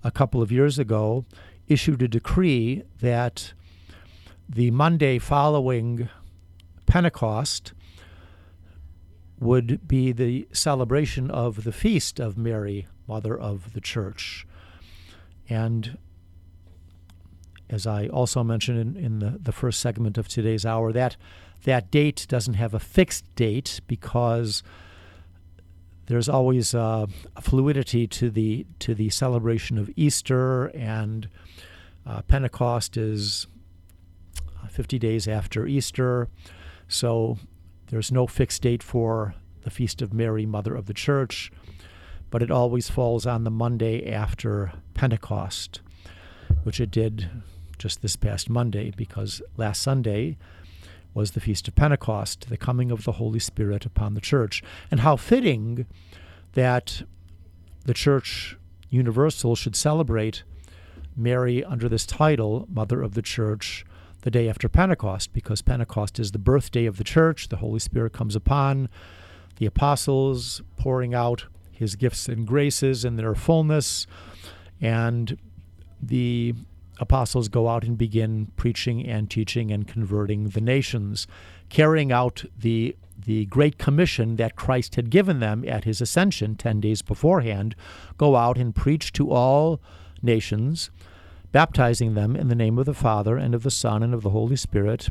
a 0.03 0.11
couple 0.11 0.43
of 0.43 0.51
years 0.51 0.77
ago, 0.77 1.25
issued 1.67 2.03
a 2.03 2.07
decree 2.07 2.83
that 3.01 3.53
the 4.47 4.69
Monday 4.69 5.17
following 5.17 6.07
Pentecost 6.89 7.73
would 9.39 9.87
be 9.87 10.11
the 10.11 10.47
celebration 10.51 11.29
of 11.29 11.63
the 11.63 11.71
feast 11.71 12.19
of 12.19 12.37
Mary, 12.37 12.87
Mother 13.07 13.39
of 13.39 13.73
the 13.73 13.79
Church. 13.79 14.45
And 15.47 15.97
as 17.69 17.85
I 17.85 18.07
also 18.07 18.43
mentioned 18.43 18.97
in, 18.97 19.05
in 19.05 19.19
the, 19.19 19.37
the 19.41 19.51
first 19.51 19.79
segment 19.79 20.17
of 20.17 20.27
today's 20.27 20.65
hour, 20.65 20.91
that 20.91 21.15
that 21.63 21.91
date 21.91 22.25
doesn't 22.27 22.55
have 22.55 22.73
a 22.73 22.79
fixed 22.79 23.35
date 23.35 23.81
because 23.85 24.63
there's 26.07 26.27
always 26.27 26.73
a 26.73 27.07
fluidity 27.39 28.07
to 28.07 28.31
the 28.31 28.65
to 28.79 28.95
the 28.95 29.09
celebration 29.09 29.77
of 29.77 29.91
Easter, 29.95 30.65
and 30.67 31.29
uh, 32.05 32.23
Pentecost 32.23 32.97
is 32.97 33.45
50 34.69 34.97
days 34.97 35.27
after 35.27 35.67
Easter, 35.67 36.29
so 36.89 37.37
there's 37.87 38.11
no 38.11 38.27
fixed 38.27 38.63
date 38.63 38.83
for 38.83 39.35
the 39.61 39.69
Feast 39.69 40.01
of 40.01 40.13
Mary, 40.13 40.45
Mother 40.45 40.75
of 40.75 40.87
the 40.87 40.93
Church, 40.93 41.51
but 42.29 42.41
it 42.41 42.51
always 42.51 42.89
falls 42.89 43.25
on 43.25 43.43
the 43.43 43.51
Monday 43.51 44.11
after 44.11 44.73
Pentecost, 44.93 45.81
which 46.63 46.81
it 46.81 46.91
did 46.91 47.29
just 47.77 48.01
this 48.01 48.15
past 48.15 48.49
Monday 48.49 48.91
because 48.95 49.41
last 49.55 49.81
Sunday 49.81 50.37
was 51.13 51.31
the 51.31 51.39
Feast 51.39 51.67
of 51.67 51.75
Pentecost, 51.75 52.49
the 52.49 52.57
coming 52.57 52.91
of 52.91 53.03
the 53.03 53.13
Holy 53.13 53.39
Spirit 53.39 53.85
upon 53.85 54.13
the 54.13 54.21
church. 54.21 54.61
And 54.91 54.99
how 54.99 55.15
fitting 55.15 55.85
that 56.53 57.03
the 57.85 57.93
Church 57.93 58.57
Universal 58.89 59.55
should 59.55 59.75
celebrate 59.75 60.43
Mary 61.15 61.63
under 61.63 61.87
this 61.87 62.05
title, 62.05 62.67
Mother 62.71 63.01
of 63.01 63.13
the 63.13 63.21
Church, 63.21 63.85
the 64.21 64.31
day 64.31 64.49
after 64.49 64.67
Pentecost, 64.67 65.33
because 65.33 65.61
Pentecost 65.61 66.19
is 66.19 66.31
the 66.31 66.39
birthday 66.39 66.85
of 66.85 66.97
the 66.97 67.03
church. 67.03 67.49
The 67.49 67.57
Holy 67.57 67.79
Spirit 67.79 68.13
comes 68.13 68.35
upon 68.35 68.89
the 69.57 69.65
apostles, 69.65 70.61
pouring 70.77 71.13
out 71.13 71.45
his 71.71 71.95
gifts 71.95 72.27
and 72.27 72.45
graces 72.45 73.05
in 73.05 73.15
their 73.15 73.35
fullness. 73.35 74.05
And 74.81 75.37
the 76.01 76.53
apostles 76.99 77.47
go 77.47 77.67
out 77.67 77.83
and 77.83 77.97
begin 77.97 78.51
preaching 78.57 79.05
and 79.05 79.29
teaching 79.29 79.71
and 79.71 79.87
converting 79.87 80.49
the 80.49 80.61
nations, 80.61 81.27
carrying 81.69 82.11
out 82.11 82.43
the 82.57 82.95
the 83.25 83.45
great 83.47 83.77
commission 83.77 84.37
that 84.37 84.55
Christ 84.55 84.95
had 84.95 85.09
given 85.09 85.41
them 85.41 85.65
at 85.67 85.83
his 85.83 85.99
ascension 85.99 86.55
10 86.55 86.79
days 86.79 87.01
beforehand 87.01 87.75
go 88.17 88.37
out 88.37 88.57
and 88.57 88.73
preach 88.73 89.11
to 89.11 89.29
all 89.29 89.81
nations 90.21 90.89
baptizing 91.51 92.13
them 92.13 92.35
in 92.35 92.47
the 92.47 92.55
name 92.55 92.77
of 92.77 92.85
the 92.85 92.93
Father 92.93 93.37
and 93.37 93.55
of 93.55 93.63
the 93.63 93.71
Son 93.71 94.03
and 94.03 94.13
of 94.13 94.21
the 94.21 94.29
Holy 94.29 94.55
Spirit 94.55 95.09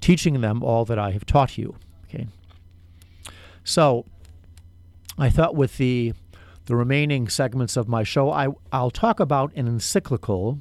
teaching 0.00 0.40
them 0.40 0.62
all 0.62 0.84
that 0.84 0.98
I 0.98 1.10
have 1.12 1.26
taught 1.26 1.58
you. 1.58 1.76
Okay. 2.04 2.26
So 3.64 4.04
I 5.18 5.28
thought 5.30 5.54
with 5.54 5.76
the 5.76 6.14
the 6.66 6.76
remaining 6.76 7.28
segments 7.28 7.76
of 7.76 7.88
my 7.88 8.02
show 8.02 8.30
I 8.30 8.48
I'll 8.72 8.90
talk 8.90 9.20
about 9.20 9.52
an 9.54 9.66
encyclical 9.66 10.60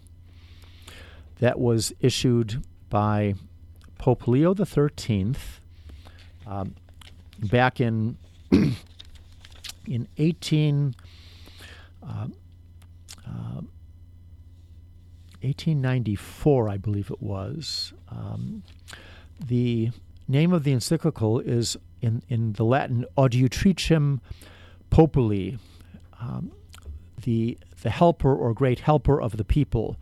that 1.39 1.59
was 1.59 1.93
issued 1.99 2.63
by 2.89 3.35
Pope 3.97 4.27
Leo 4.27 4.55
XIII 4.55 5.35
um, 6.47 6.75
back 7.39 7.81
in 7.81 8.17
in 8.51 10.07
18 10.17 10.95
uh, 12.03 12.27
uh, 13.27 13.61
1894, 15.41 16.69
I 16.69 16.77
believe 16.77 17.11
it 17.11 17.21
was. 17.21 17.93
Um, 18.09 18.63
the 19.45 19.91
name 20.27 20.51
of 20.51 20.63
the 20.63 20.71
encyclical 20.71 21.39
is 21.39 21.77
in, 22.01 22.23
in 22.27 22.53
the 22.53 22.63
Latin 22.63 23.05
Adiutricem 23.17 24.19
Populi, 24.89 25.57
um, 26.19 26.51
the, 27.23 27.57
the 27.81 27.89
helper 27.89 28.33
or 28.35 28.53
great 28.53 28.79
helper 28.79 29.21
of 29.21 29.37
the 29.37 29.43
people. 29.43 29.97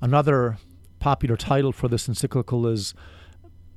Another 0.00 0.58
popular 0.98 1.36
title 1.36 1.72
for 1.72 1.88
this 1.88 2.08
encyclical 2.08 2.66
is 2.66 2.94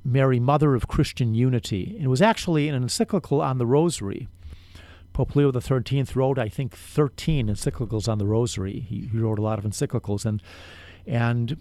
Mary, 0.04 0.40
Mother 0.40 0.74
of 0.74 0.88
Christian 0.88 1.34
Unity. 1.34 1.96
It 2.00 2.08
was 2.08 2.22
actually 2.22 2.68
an 2.68 2.74
encyclical 2.74 3.40
on 3.40 3.58
the 3.58 3.66
Rosary. 3.66 4.28
Pope 5.12 5.34
Leo 5.34 5.52
XIII 5.52 6.06
wrote, 6.14 6.38
I 6.38 6.48
think, 6.48 6.76
13 6.76 7.48
encyclicals 7.48 8.08
on 8.08 8.18
the 8.18 8.26
Rosary. 8.26 8.80
He, 8.80 9.08
he 9.12 9.18
wrote 9.18 9.38
a 9.38 9.42
lot 9.42 9.58
of 9.58 9.64
encyclicals. 9.64 10.24
And, 10.24 10.42
and 11.10 11.56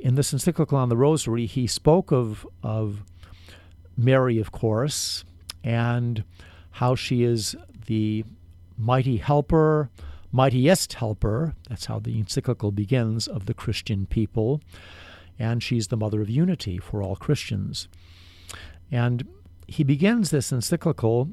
in 0.00 0.14
this 0.14 0.32
encyclical 0.32 0.78
on 0.78 0.88
the 0.88 0.96
Rosary, 0.96 1.44
he 1.44 1.66
spoke 1.66 2.12
of, 2.12 2.46
of 2.62 3.02
Mary, 3.96 4.38
of 4.38 4.52
course, 4.52 5.24
and 5.64 6.22
how 6.70 6.94
she 6.94 7.24
is 7.24 7.56
the 7.86 8.24
mighty 8.78 9.16
helper, 9.16 9.90
mightiest 10.30 10.92
helper, 10.94 11.56
that's 11.68 11.86
how 11.86 11.98
the 11.98 12.16
encyclical 12.16 12.70
begins, 12.70 13.26
of 13.26 13.46
the 13.46 13.54
Christian 13.54 14.06
people. 14.06 14.60
And 15.36 15.64
she's 15.64 15.88
the 15.88 15.96
mother 15.96 16.22
of 16.22 16.30
unity 16.30 16.78
for 16.78 17.02
all 17.02 17.16
Christians. 17.16 17.88
And 18.92 19.26
he 19.66 19.82
begins 19.82 20.30
this 20.30 20.52
encyclical 20.52 21.30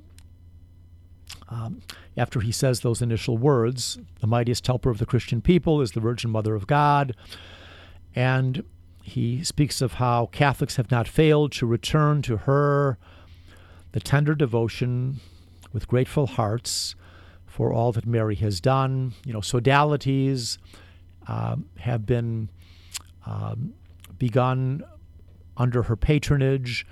um, 1.49 1.81
after 2.15 2.39
he 2.41 2.51
says 2.51 2.81
those 2.81 3.01
initial 3.01 3.37
words 3.37 3.97
the 4.19 4.27
mightiest 4.27 4.67
helper 4.67 4.89
of 4.89 4.97
the 4.97 5.05
Christian 5.05 5.41
people 5.41 5.81
is 5.81 5.91
the 5.91 5.99
Virgin 5.99 6.31
Mother 6.31 6.55
of 6.55 6.67
God. 6.67 7.15
And 8.15 8.63
he 9.03 9.43
speaks 9.43 9.81
of 9.81 9.93
how 9.93 10.25
Catholics 10.27 10.75
have 10.75 10.91
not 10.91 11.07
failed 11.07 11.51
to 11.53 11.65
return 11.65 12.21
to 12.23 12.37
her 12.37 12.97
the 13.93 13.99
tender 13.99 14.35
devotion 14.35 15.19
with 15.71 15.87
grateful 15.87 16.27
hearts 16.27 16.95
for 17.45 17.71
all 17.71 17.91
that 17.93 18.05
Mary 18.05 18.35
has 18.35 18.59
done. 18.59 19.13
You 19.25 19.33
know, 19.33 19.39
sodalities 19.39 20.57
uh, 21.27 21.55
have 21.77 22.05
been 22.05 22.49
um, 23.25 23.73
begun 24.17 24.83
under 25.55 25.83
her 25.83 25.95
patronage. 25.95 26.85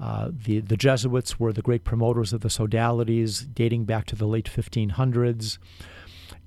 Uh, 0.00 0.30
the, 0.32 0.60
the 0.60 0.76
Jesuits 0.76 1.38
were 1.38 1.52
the 1.52 1.62
great 1.62 1.84
promoters 1.84 2.32
of 2.32 2.40
the 2.40 2.48
sodalities 2.48 3.46
dating 3.54 3.84
back 3.84 4.06
to 4.06 4.16
the 4.16 4.26
late 4.26 4.46
1500s. 4.52 5.58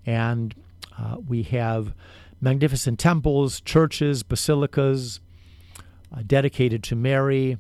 And 0.06 0.54
uh, 0.98 1.18
we 1.26 1.44
have 1.44 1.94
magnificent 2.42 3.00
temples, 3.00 3.62
churches, 3.62 4.24
basilicas 4.24 5.20
uh, 6.16 6.22
dedicated 6.26 6.84
to 6.84 6.96
Mary. 6.96 7.58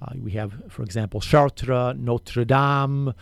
Uh, 0.00 0.12
we 0.20 0.32
have, 0.32 0.54
for 0.68 0.82
example, 0.82 1.20
Chartres, 1.20 1.96
Notre 1.96 2.44
Dame, 2.44 3.12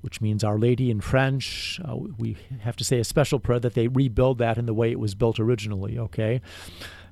which 0.00 0.20
means 0.20 0.44
Our 0.44 0.58
Lady 0.58 0.90
in 0.90 1.00
French. 1.00 1.80
Uh, 1.84 1.96
we 1.96 2.36
have 2.60 2.76
to 2.76 2.84
say 2.84 2.98
a 2.98 3.04
special 3.04 3.38
prayer 3.38 3.60
that 3.60 3.74
they 3.74 3.88
rebuild 3.88 4.38
that 4.38 4.58
in 4.58 4.66
the 4.66 4.74
way 4.74 4.90
it 4.90 5.00
was 5.00 5.14
built 5.14 5.40
originally, 5.40 5.98
okay? 5.98 6.40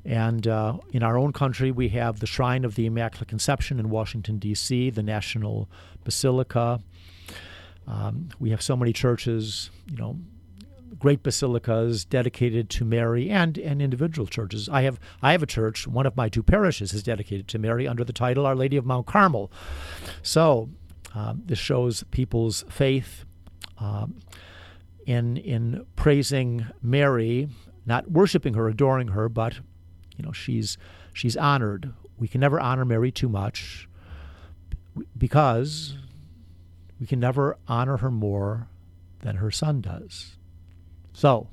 And 0.06 0.46
uh, 0.46 0.78
in 0.92 1.02
our 1.02 1.18
own 1.18 1.32
country, 1.32 1.72
we 1.72 1.88
have 1.90 2.20
the 2.20 2.26
Shrine 2.26 2.64
of 2.64 2.76
the 2.76 2.86
Immaculate 2.86 3.26
Conception 3.26 3.80
in 3.80 3.90
Washington, 3.90 4.38
D.C., 4.38 4.90
the 4.90 5.02
National 5.02 5.68
Basilica. 6.04 6.80
Um, 7.88 8.28
we 8.38 8.50
have 8.50 8.62
so 8.62 8.76
many 8.76 8.92
churches, 8.92 9.70
you 9.90 9.96
know, 9.96 10.16
great 10.98 11.24
basilicas 11.24 12.04
dedicated 12.04 12.70
to 12.70 12.84
Mary 12.84 13.28
and, 13.30 13.58
and 13.58 13.82
individual 13.82 14.28
churches. 14.28 14.68
I 14.68 14.82
have 14.82 15.00
I 15.22 15.32
have 15.32 15.42
a 15.42 15.46
church. 15.46 15.86
One 15.88 16.06
of 16.06 16.16
my 16.16 16.28
two 16.28 16.42
parishes 16.42 16.92
is 16.92 17.02
dedicated 17.02 17.48
to 17.48 17.58
Mary 17.58 17.88
under 17.88 18.04
the 18.04 18.12
title 18.12 18.46
Our 18.46 18.54
Lady 18.54 18.76
of 18.76 18.86
Mount 18.86 19.06
Carmel. 19.06 19.50
So 20.22 20.70
um, 21.14 21.42
this 21.44 21.58
shows 21.58 22.04
people's 22.12 22.64
faith 22.68 23.24
um, 23.78 24.20
in 25.04 25.36
in 25.36 25.84
praising 25.96 26.66
Mary, 26.80 27.48
not 27.84 28.10
worshiping 28.10 28.54
her, 28.54 28.68
adoring 28.68 29.08
her, 29.08 29.28
but 29.28 29.58
you 30.16 30.24
know 30.24 30.32
she's 30.32 30.78
she's 31.12 31.36
honored. 31.36 31.92
We 32.18 32.28
can 32.28 32.40
never 32.40 32.58
honor 32.58 32.84
Mary 32.84 33.12
too 33.12 33.28
much 33.28 33.88
because 35.16 35.96
we 37.00 37.06
can 37.06 37.20
never 37.20 37.58
honor 37.68 37.98
her 37.98 38.10
more 38.10 38.68
than 39.20 39.36
her 39.36 39.50
son 39.50 39.80
does. 39.80 40.36
So, 41.12 41.48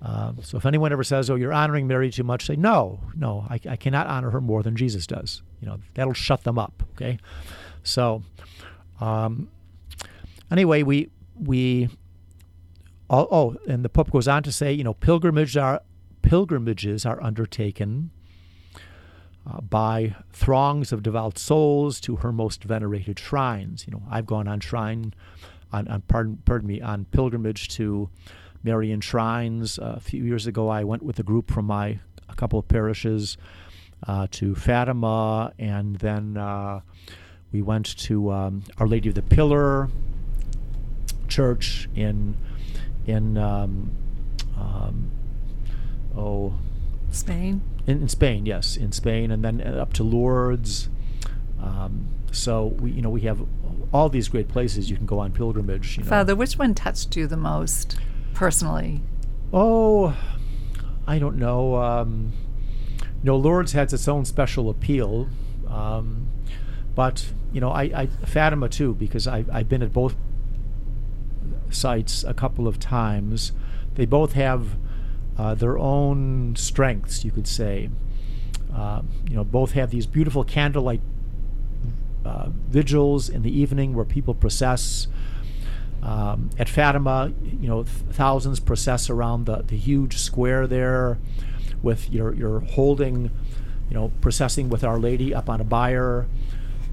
um, 0.00 0.38
so 0.42 0.56
if 0.56 0.66
anyone 0.66 0.92
ever 0.92 1.04
says, 1.04 1.28
"Oh, 1.30 1.34
you're 1.34 1.52
honoring 1.52 1.86
Mary 1.86 2.10
too 2.10 2.24
much," 2.24 2.46
say, 2.46 2.56
"No, 2.56 3.00
no, 3.14 3.46
I, 3.48 3.60
I 3.68 3.76
cannot 3.76 4.06
honor 4.06 4.30
her 4.30 4.40
more 4.40 4.62
than 4.62 4.76
Jesus 4.76 5.06
does." 5.06 5.42
You 5.60 5.68
know, 5.68 5.78
that'll 5.94 6.12
shut 6.12 6.44
them 6.44 6.58
up. 6.58 6.82
Okay, 6.94 7.18
so 7.82 8.22
um, 9.00 9.48
anyway, 10.50 10.82
we 10.82 11.10
we 11.38 11.88
oh, 13.10 13.28
oh, 13.30 13.56
and 13.68 13.84
the 13.84 13.88
Pope 13.88 14.10
goes 14.10 14.28
on 14.28 14.42
to 14.44 14.52
say, 14.52 14.72
you 14.72 14.84
know, 14.84 14.94
pilgrimages 14.94 15.56
are 15.56 15.82
pilgrimages 16.26 17.06
are 17.06 17.22
undertaken 17.22 18.10
uh, 19.48 19.60
by 19.60 20.16
throngs 20.32 20.90
of 20.90 21.00
devout 21.00 21.38
souls 21.38 22.00
to 22.00 22.16
her 22.16 22.32
most 22.32 22.64
venerated 22.64 23.16
shrines. 23.16 23.86
You 23.86 23.92
know, 23.92 24.02
I've 24.10 24.26
gone 24.26 24.48
on 24.48 24.58
shrine, 24.58 25.14
on, 25.72 25.86
on 25.86 26.00
pardon, 26.02 26.42
pardon 26.44 26.66
me, 26.66 26.80
on 26.80 27.04
pilgrimage 27.04 27.68
to 27.76 28.10
Marian 28.64 29.00
shrines. 29.00 29.78
Uh, 29.78 29.94
a 29.96 30.00
few 30.00 30.24
years 30.24 30.48
ago, 30.48 30.68
I 30.68 30.82
went 30.82 31.04
with 31.04 31.20
a 31.20 31.22
group 31.22 31.48
from 31.48 31.66
my 31.66 32.00
a 32.28 32.34
couple 32.34 32.58
of 32.58 32.66
parishes 32.66 33.36
uh, 34.08 34.26
to 34.32 34.56
Fatima, 34.56 35.52
and 35.60 35.94
then 35.96 36.36
uh, 36.36 36.80
we 37.52 37.62
went 37.62 37.96
to 37.98 38.32
um, 38.32 38.64
Our 38.78 38.88
Lady 38.88 39.10
of 39.10 39.14
the 39.14 39.22
Pillar 39.22 39.88
Church 41.28 41.88
in 41.94 42.36
in 43.06 43.38
um, 43.38 43.92
um, 44.56 45.12
oh 46.16 46.54
Spain. 47.10 47.62
In, 47.86 48.02
in, 48.02 48.08
Spain, 48.08 48.46
yes, 48.46 48.76
in 48.76 48.92
Spain, 48.92 49.30
and 49.30 49.44
then 49.44 49.60
up 49.60 49.92
to 49.94 50.02
Lourdes. 50.02 50.88
Um, 51.62 52.08
so 52.32 52.66
we, 52.66 52.90
you 52.90 53.02
know, 53.02 53.10
we 53.10 53.22
have 53.22 53.46
all 53.92 54.08
these 54.08 54.28
great 54.28 54.48
places 54.48 54.90
you 54.90 54.96
can 54.96 55.06
go 55.06 55.18
on 55.18 55.32
pilgrimage. 55.32 55.96
You 55.96 56.04
know. 56.04 56.10
Father, 56.10 56.36
which 56.36 56.58
one 56.58 56.74
touched 56.74 57.16
you 57.16 57.26
the 57.26 57.36
most 57.36 57.98
personally? 58.34 59.02
Oh, 59.52 60.16
I 61.06 61.18
don't 61.18 61.36
know. 61.36 61.76
Um, 61.76 62.32
you 63.00 63.24
know, 63.24 63.36
Lourdes 63.36 63.72
has 63.72 63.92
its 63.92 64.08
own 64.08 64.24
special 64.24 64.68
appeal, 64.68 65.28
um, 65.68 66.28
but 66.94 67.32
you 67.52 67.60
know, 67.60 67.70
I, 67.70 67.82
I 67.82 68.06
Fatima 68.26 68.68
too 68.68 68.94
because 68.94 69.26
I 69.26 69.44
I've 69.52 69.68
been 69.68 69.82
at 69.82 69.92
both 69.92 70.16
sites 71.70 72.24
a 72.24 72.34
couple 72.34 72.68
of 72.68 72.78
times. 72.78 73.52
They 73.94 74.04
both 74.04 74.32
have 74.32 74.76
uh, 75.38 75.54
their 75.54 75.78
own 75.78 76.54
strengths, 76.56 77.24
you 77.24 77.30
could 77.30 77.46
say. 77.46 77.90
Uh, 78.74 79.02
you 79.28 79.36
know, 79.36 79.44
both 79.44 79.72
have 79.72 79.90
these 79.90 80.06
beautiful 80.06 80.44
candlelight 80.44 81.00
uh, 82.24 82.48
vigils 82.68 83.28
in 83.28 83.42
the 83.42 83.50
evening 83.50 83.94
where 83.94 84.04
people 84.04 84.34
process. 84.34 85.06
Um, 86.02 86.50
at 86.58 86.68
Fatima, 86.68 87.32
you 87.42 87.68
know, 87.68 87.82
th- 87.82 87.96
thousands 88.10 88.60
process 88.60 89.10
around 89.10 89.46
the, 89.46 89.62
the 89.66 89.76
huge 89.76 90.18
square 90.18 90.66
there, 90.66 91.18
with 91.82 92.10
your 92.12 92.34
your 92.34 92.60
holding, 92.60 93.30
you 93.88 93.94
know, 93.94 94.12
processing 94.20 94.68
with 94.68 94.84
Our 94.84 94.98
Lady 94.98 95.34
up 95.34 95.48
on 95.48 95.60
a 95.60 95.64
bier. 95.64 96.26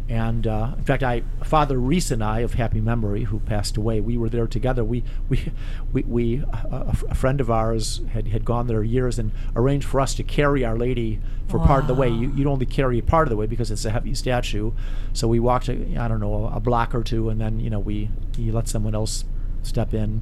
And 0.09 0.45
uh, 0.45 0.73
in 0.77 0.83
fact, 0.83 1.01
I 1.01 1.23
Father 1.43 1.77
Reese 1.77 2.11
and 2.11 2.21
I 2.21 2.39
of 2.39 2.55
happy 2.55 2.81
memory, 2.81 3.23
who 3.23 3.39
passed 3.39 3.77
away, 3.77 4.01
we 4.01 4.17
were 4.17 4.29
there 4.29 4.47
together. 4.47 4.83
We 4.83 5.03
we 5.29 5.51
we, 5.93 6.03
we 6.03 6.43
a, 6.51 6.95
a 7.09 7.15
friend 7.15 7.39
of 7.39 7.49
ours 7.49 8.01
had, 8.11 8.27
had 8.27 8.43
gone 8.43 8.67
there 8.67 8.83
years 8.83 9.17
and 9.17 9.31
arranged 9.55 9.87
for 9.87 10.01
us 10.01 10.13
to 10.15 10.23
carry 10.23 10.65
Our 10.65 10.77
Lady 10.77 11.21
for 11.47 11.57
wow. 11.57 11.67
part 11.67 11.81
of 11.83 11.87
the 11.87 11.93
way. 11.93 12.09
You 12.09 12.31
you'd 12.35 12.47
only 12.47 12.65
carry 12.65 13.01
part 13.01 13.27
of 13.27 13.29
the 13.29 13.37
way 13.37 13.45
because 13.45 13.71
it's 13.71 13.85
a 13.85 13.91
heavy 13.91 14.13
statue. 14.13 14.71
So 15.13 15.27
we 15.29 15.39
walked, 15.39 15.69
I 15.69 16.07
don't 16.07 16.19
know, 16.19 16.51
a 16.53 16.59
block 16.59 16.93
or 16.93 17.03
two, 17.03 17.29
and 17.29 17.39
then 17.39 17.61
you 17.61 17.69
know 17.69 17.79
we 17.79 18.09
he 18.35 18.51
let 18.51 18.67
someone 18.67 18.93
else 18.93 19.23
step 19.61 19.93
in. 19.93 20.21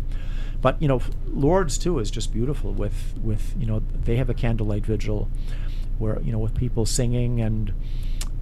But 0.61 0.79
you 0.79 0.87
know, 0.87 1.01
Lourdes 1.25 1.79
too 1.79 1.97
is 1.97 2.11
just 2.11 2.31
beautiful 2.31 2.71
with 2.71 3.15
with 3.21 3.55
you 3.59 3.65
know 3.65 3.81
they 4.03 4.17
have 4.17 4.29
a 4.29 4.35
candlelight 4.35 4.85
vigil 4.85 5.27
where 5.97 6.21
you 6.21 6.31
know 6.31 6.39
with 6.39 6.53
people 6.53 6.85
singing 6.85 7.41
and 7.41 7.73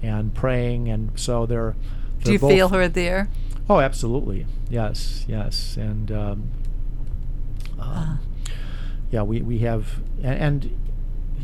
and 0.02 0.34
praying, 0.34 0.90
and 0.90 1.18
so 1.20 1.46
they're. 1.46 1.76
they're 2.20 2.26
Do 2.26 2.32
you 2.34 2.40
both, 2.40 2.52
feel 2.52 2.70
her 2.70 2.88
there? 2.88 3.30
Oh, 3.70 3.80
absolutely. 3.80 4.46
Yes, 4.70 5.26
yes, 5.28 5.78
and 5.78 6.12
um, 6.12 6.52
uh. 7.80 8.18
yeah, 9.12 9.24
we 9.24 9.42
we 9.42 9.60
have 9.60 10.02
and, 10.22 10.40
and, 10.40 10.78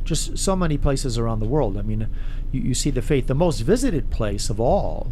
just 0.04 0.38
so 0.38 0.56
many 0.56 0.78
places 0.78 1.18
around 1.18 1.40
the 1.40 1.48
world. 1.48 1.78
I 1.78 1.82
mean, 1.82 2.08
you, 2.52 2.62
you 2.62 2.74
see 2.74 2.92
the 2.92 3.02
faith. 3.02 3.28
The 3.28 3.36
most 3.36 3.62
visited 3.62 4.12
place 4.12 4.50
of 4.50 4.60
all 4.60 5.12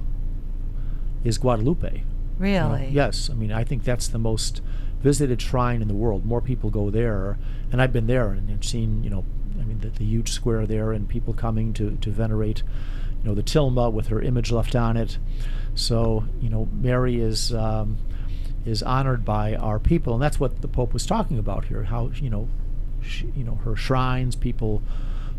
is 1.23 1.37
Guadalupe. 1.37 2.03
Really? 2.37 2.81
Know? 2.81 2.87
Yes. 2.89 3.29
I 3.29 3.33
mean, 3.33 3.51
I 3.51 3.63
think 3.63 3.83
that's 3.83 4.07
the 4.07 4.19
most 4.19 4.61
visited 5.01 5.41
shrine 5.41 5.81
in 5.81 5.87
the 5.87 5.93
world. 5.93 6.25
More 6.25 6.41
people 6.41 6.69
go 6.69 6.89
there, 6.89 7.37
and 7.71 7.81
I've 7.81 7.93
been 7.93 8.07
there 8.07 8.29
and, 8.29 8.49
and 8.49 8.63
seen, 8.63 9.03
you 9.03 9.09
know, 9.09 9.25
I 9.59 9.63
mean, 9.63 9.79
the, 9.79 9.89
the, 9.89 10.05
huge 10.05 10.31
square 10.31 10.65
there, 10.65 10.91
and 10.91 11.07
people 11.07 11.33
coming 11.33 11.73
to 11.73 11.97
to 11.97 12.09
venerate 12.09 12.63
you 13.23 13.29
know, 13.29 13.35
the 13.35 13.43
tilma 13.43 13.91
with 13.91 14.07
her 14.07 14.21
image 14.21 14.51
left 14.51 14.75
on 14.75 14.97
it. 14.97 15.17
So, 15.75 16.25
you 16.41 16.49
know, 16.49 16.67
Mary 16.73 17.21
is 17.21 17.53
um, 17.53 17.97
is 18.65 18.83
honored 18.83 19.23
by 19.25 19.55
our 19.55 19.79
people, 19.79 20.13
and 20.13 20.21
that's 20.21 20.39
what 20.39 20.61
the 20.61 20.67
Pope 20.67 20.93
was 20.93 21.05
talking 21.05 21.39
about 21.39 21.65
here. 21.65 21.83
How 21.83 22.11
you 22.15 22.29
know, 22.29 22.49
she, 23.01 23.31
you 23.35 23.43
know, 23.43 23.55
her 23.63 23.75
shrines, 23.75 24.35
people 24.35 24.83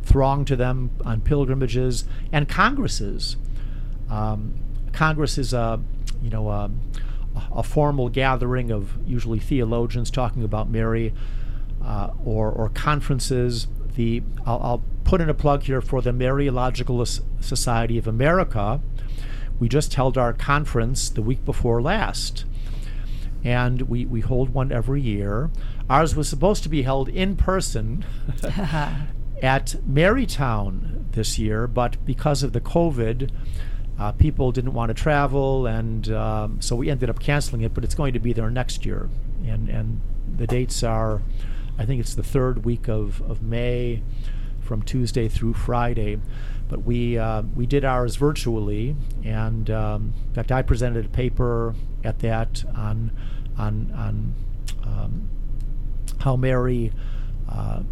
throng 0.02 0.44
to 0.46 0.56
them 0.56 0.90
on 1.04 1.20
pilgrimages 1.20 2.04
and 2.32 2.48
congresses. 2.48 3.36
Um, 4.10 4.54
Congress 4.92 5.38
is 5.38 5.52
a, 5.52 5.80
you 6.22 6.30
know, 6.30 6.48
a, 6.50 6.70
a, 7.52 7.62
formal 7.62 8.08
gathering 8.10 8.70
of 8.70 8.96
usually 9.06 9.40
theologians 9.40 10.10
talking 10.10 10.44
about 10.44 10.68
Mary, 10.68 11.12
uh, 11.84 12.10
or 12.24 12.50
or 12.50 12.68
conferences. 12.70 13.66
The 13.94 14.22
I'll, 14.46 14.60
I'll 14.62 14.84
put 15.04 15.20
in 15.20 15.28
a 15.28 15.34
plug 15.34 15.64
here 15.64 15.80
for 15.80 16.02
the 16.02 16.10
Mariological 16.10 17.20
Society 17.40 17.98
of 17.98 18.06
America. 18.06 18.80
We 19.58 19.68
just 19.68 19.94
held 19.94 20.18
our 20.18 20.32
conference 20.32 21.08
the 21.08 21.22
week 21.22 21.44
before 21.44 21.80
last. 21.80 22.44
And 23.44 23.82
we, 23.82 24.06
we 24.06 24.20
hold 24.20 24.50
one 24.50 24.72
every 24.72 25.02
year. 25.02 25.50
Ours 25.88 26.16
was 26.16 26.28
supposed 26.28 26.62
to 26.62 26.68
be 26.68 26.82
held 26.82 27.08
in 27.08 27.36
person 27.36 28.04
at 29.42 29.76
Marytown 29.88 31.12
this 31.12 31.38
year, 31.38 31.66
but 31.66 32.02
because 32.06 32.42
of 32.42 32.52
the 32.52 32.60
COVID, 32.60 33.30
uh, 33.98 34.12
people 34.12 34.50
didn't 34.50 34.72
want 34.72 34.88
to 34.88 34.94
travel, 34.94 35.66
and 35.66 36.10
um, 36.10 36.60
so 36.60 36.74
we 36.74 36.90
ended 36.90 37.08
up 37.08 37.20
canceling 37.20 37.62
it. 37.62 37.74
But 37.74 37.84
it's 37.84 37.94
going 37.94 38.12
to 38.14 38.18
be 38.18 38.32
there 38.32 38.50
next 38.50 38.84
year, 38.84 39.08
and 39.46 39.68
and 39.68 40.00
the 40.36 40.46
dates 40.46 40.82
are, 40.82 41.22
I 41.78 41.86
think 41.86 42.00
it's 42.00 42.14
the 42.14 42.22
third 42.22 42.64
week 42.64 42.88
of 42.88 43.22
of 43.22 43.42
May, 43.42 44.02
from 44.64 44.82
Tuesday 44.82 45.28
through 45.28 45.54
Friday. 45.54 46.18
But 46.68 46.84
we 46.84 47.18
uh, 47.18 47.42
we 47.54 47.66
did 47.66 47.84
ours 47.84 48.16
virtually, 48.16 48.96
and 49.22 49.70
um, 49.70 50.14
in 50.28 50.34
fact, 50.34 50.50
I 50.50 50.62
presented 50.62 51.06
a 51.06 51.10
paper 51.10 51.74
at 52.02 52.20
that 52.20 52.64
on 52.74 53.12
on 53.58 53.92
on 53.94 54.34
um, 54.84 55.28
how 56.20 56.36
Mary 56.36 56.92
uh, 57.48 57.82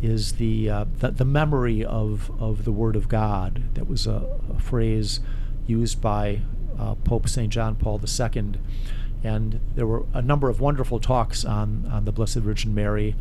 is 0.00 0.32
the, 0.32 0.68
uh, 0.68 0.84
the, 0.98 1.10
the 1.10 1.24
memory 1.24 1.84
of 1.84 2.30
of 2.40 2.64
the 2.64 2.72
Word 2.72 2.96
of 2.96 3.08
God. 3.08 3.62
That 3.74 3.86
was 3.86 4.06
a, 4.06 4.26
a 4.54 4.58
phrase 4.58 5.20
used 5.66 6.00
by 6.00 6.40
uh, 6.78 6.94
Pope 6.96 7.28
Saint 7.28 7.52
John 7.52 7.76
Paul 7.76 8.00
II, 8.02 8.54
and 9.22 9.60
there 9.74 9.86
were 9.86 10.04
a 10.12 10.22
number 10.22 10.48
of 10.48 10.60
wonderful 10.60 10.98
talks 10.98 11.44
on 11.44 11.88
on 11.92 12.04
the 12.04 12.12
Blessed 12.12 12.36
Virgin 12.36 12.74
Mary, 12.74 13.14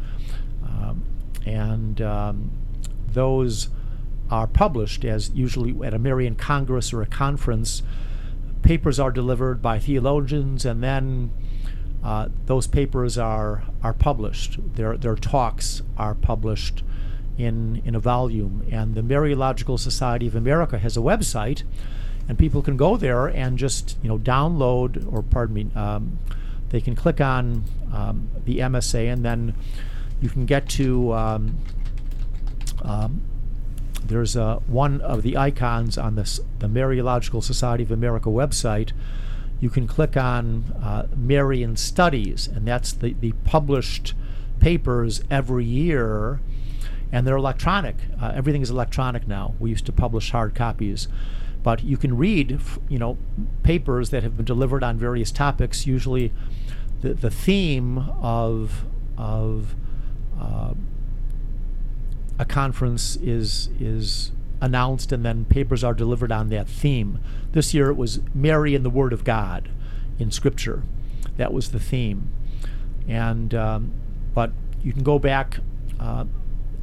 um, 0.64 1.04
and 1.46 2.02
um, 2.02 2.52
those 3.14 3.70
are 4.30 4.48
published 4.48 5.04
as 5.04 5.30
usually 5.32 5.76
at 5.86 5.94
a 5.94 6.00
Marian 6.00 6.36
Congress 6.36 6.94
or 6.94 7.02
a 7.02 7.06
conference. 7.06 7.84
Papers 8.62 9.00
are 9.00 9.12
delivered 9.12 9.62
by 9.62 9.80
theologians, 9.80 10.66
and 10.66 10.82
then 10.82 11.32
uh, 12.04 12.30
those 12.46 12.68
papers 12.68 13.18
are 13.18 13.64
are 13.84 13.94
published. 13.94 14.58
Their 14.76 14.98
their 14.98 15.16
talks 15.16 15.82
are 15.98 16.16
published 16.16 16.84
in 17.38 17.82
in 17.86 17.96
a 17.96 18.00
volume. 18.00 18.66
And 18.72 18.96
the 18.96 19.02
Mariological 19.02 19.80
Society 19.80 20.28
of 20.28 20.36
America 20.36 20.80
has 20.80 20.96
a 20.96 21.02
website, 21.02 21.64
and 22.28 22.38
people 22.38 22.62
can 22.62 22.78
go 22.78 22.98
there 22.98 23.28
and 23.28 23.58
just 23.58 23.98
you 24.02 24.10
know 24.10 24.18
download 24.18 25.12
or 25.12 25.22
pardon 25.22 25.56
me, 25.56 25.68
um, 25.76 26.20
they 26.70 26.82
can 26.82 26.96
click 26.96 27.20
on 27.20 27.64
um, 27.94 28.30
the 28.46 28.60
MSA, 28.60 29.12
and 29.12 29.26
then 29.26 29.56
you 30.22 30.30
can 30.30 30.46
get 30.46 30.70
to 30.70 31.14
um, 31.14 31.58
um, 32.82 33.22
there's 34.04 34.36
uh, 34.36 34.58
one 34.68 35.02
of 35.02 35.24
the 35.24 35.38
icons 35.38 35.98
on 35.98 36.16
this, 36.16 36.40
the 36.60 36.68
Mariological 36.68 37.44
Society 37.44 37.84
of 37.84 37.92
America 37.92 38.30
website. 38.30 38.92
You 39.60 39.70
can 39.70 39.88
click 39.88 40.18
on 40.18 40.74
uh, 40.82 41.08
Marian 41.16 41.78
Studies, 41.78 42.48
and 42.48 42.68
that's 42.68 42.94
the, 42.94 43.14
the 43.14 43.34
published 43.44 44.14
papers 44.60 45.22
every 45.30 45.66
year, 45.66 46.40
and 47.12 47.28
they're 47.28 47.36
electronic. 47.36 47.96
Uh, 48.20 48.32
everything 48.34 48.62
is 48.62 48.70
electronic 48.70 49.28
now. 49.28 49.54
We 49.60 49.70
used 49.70 49.86
to 49.86 49.92
publish 49.92 50.32
hard 50.32 50.56
copies, 50.56 51.08
but 51.62 51.84
you 51.84 51.98
can 51.98 52.18
read, 52.18 52.60
you 52.90 52.98
know, 52.98 53.18
papers 53.62 54.10
that 54.10 54.24
have 54.24 54.36
been 54.36 54.46
delivered 54.46 54.84
on 54.84 54.98
various 54.98 55.32
topics. 55.32 55.86
Usually, 55.86 56.32
the 57.02 57.14
the 57.14 57.30
theme 57.30 58.00
of 58.22 58.86
of 59.18 59.76
uh, 60.40 60.74
a 62.42 62.46
conference 62.46 63.18
is 63.18 63.70
is 63.80 64.32
announced 64.60 65.12
and 65.12 65.24
then 65.24 65.46
papers 65.46 65.84
are 65.84 65.94
delivered 65.94 66.32
on 66.32 66.50
that 66.50 66.68
theme. 66.68 67.20
This 67.52 67.72
year 67.74 67.90
it 67.92 67.96
was 67.96 68.20
Mary 68.34 68.74
and 68.74 68.84
the 68.84 68.90
Word 68.90 69.14
of 69.14 69.24
God 69.24 69.70
in 70.18 70.32
Scripture. 70.32 70.82
That 71.38 71.54
was 71.54 71.70
the 71.70 71.80
theme, 71.80 72.30
and 73.08 73.54
um, 73.54 73.92
but 74.34 74.52
you 74.84 74.92
can 74.92 75.04
go 75.04 75.20
back 75.20 75.60
uh, 76.00 76.26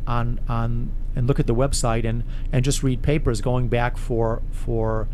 on 0.07 0.41
on 0.49 0.93
and 1.17 1.27
look 1.27 1.41
at 1.41 1.49
the 1.49 1.55
website 1.57 2.09
and 2.09 2.23
and 2.53 2.65
just 2.65 2.85
read 2.85 3.03
papers 3.03 3.41
going 3.41 3.67
back 3.67 3.99
for 3.99 4.43
for 4.53 5.09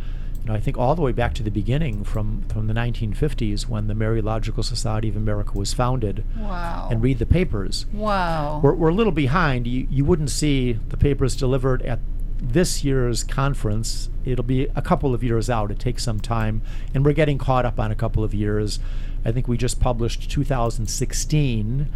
you 0.44 0.50
know 0.50 0.56
I 0.56 0.60
think 0.60 0.76
all 0.76 0.94
the 0.94 1.00
way 1.00 1.12
back 1.12 1.32
to 1.34 1.42
the 1.42 1.50
beginning 1.50 2.04
from 2.04 2.42
from 2.48 2.66
the 2.66 2.74
1950s 2.74 3.66
when 3.66 3.86
the 3.86 3.94
Mariological 3.94 4.62
Society 4.62 5.08
of 5.08 5.16
America 5.16 5.52
was 5.56 5.72
founded. 5.72 6.22
Wow. 6.38 6.88
And 6.90 7.02
read 7.02 7.18
the 7.18 7.26
papers. 7.26 7.86
Wow. 7.92 8.60
We're, 8.62 8.74
we're 8.74 8.90
a 8.90 8.94
little 8.94 9.12
behind. 9.12 9.66
You, 9.66 9.86
you 9.90 10.04
wouldn't 10.04 10.30
see 10.30 10.74
the 10.74 10.98
papers 10.98 11.34
delivered 11.34 11.80
at 11.82 12.00
this 12.38 12.84
year's 12.84 13.24
conference. 13.24 14.10
It'll 14.26 14.44
be 14.44 14.64
a 14.76 14.82
couple 14.82 15.14
of 15.14 15.24
years 15.24 15.48
out. 15.48 15.70
It 15.70 15.78
takes 15.78 16.04
some 16.04 16.20
time, 16.20 16.60
and 16.92 17.06
we're 17.06 17.14
getting 17.14 17.38
caught 17.38 17.64
up 17.64 17.80
on 17.80 17.90
a 17.90 17.94
couple 17.94 18.22
of 18.22 18.34
years. 18.34 18.80
I 19.24 19.32
think 19.32 19.48
we 19.48 19.56
just 19.56 19.80
published 19.80 20.30
2016. 20.30 21.88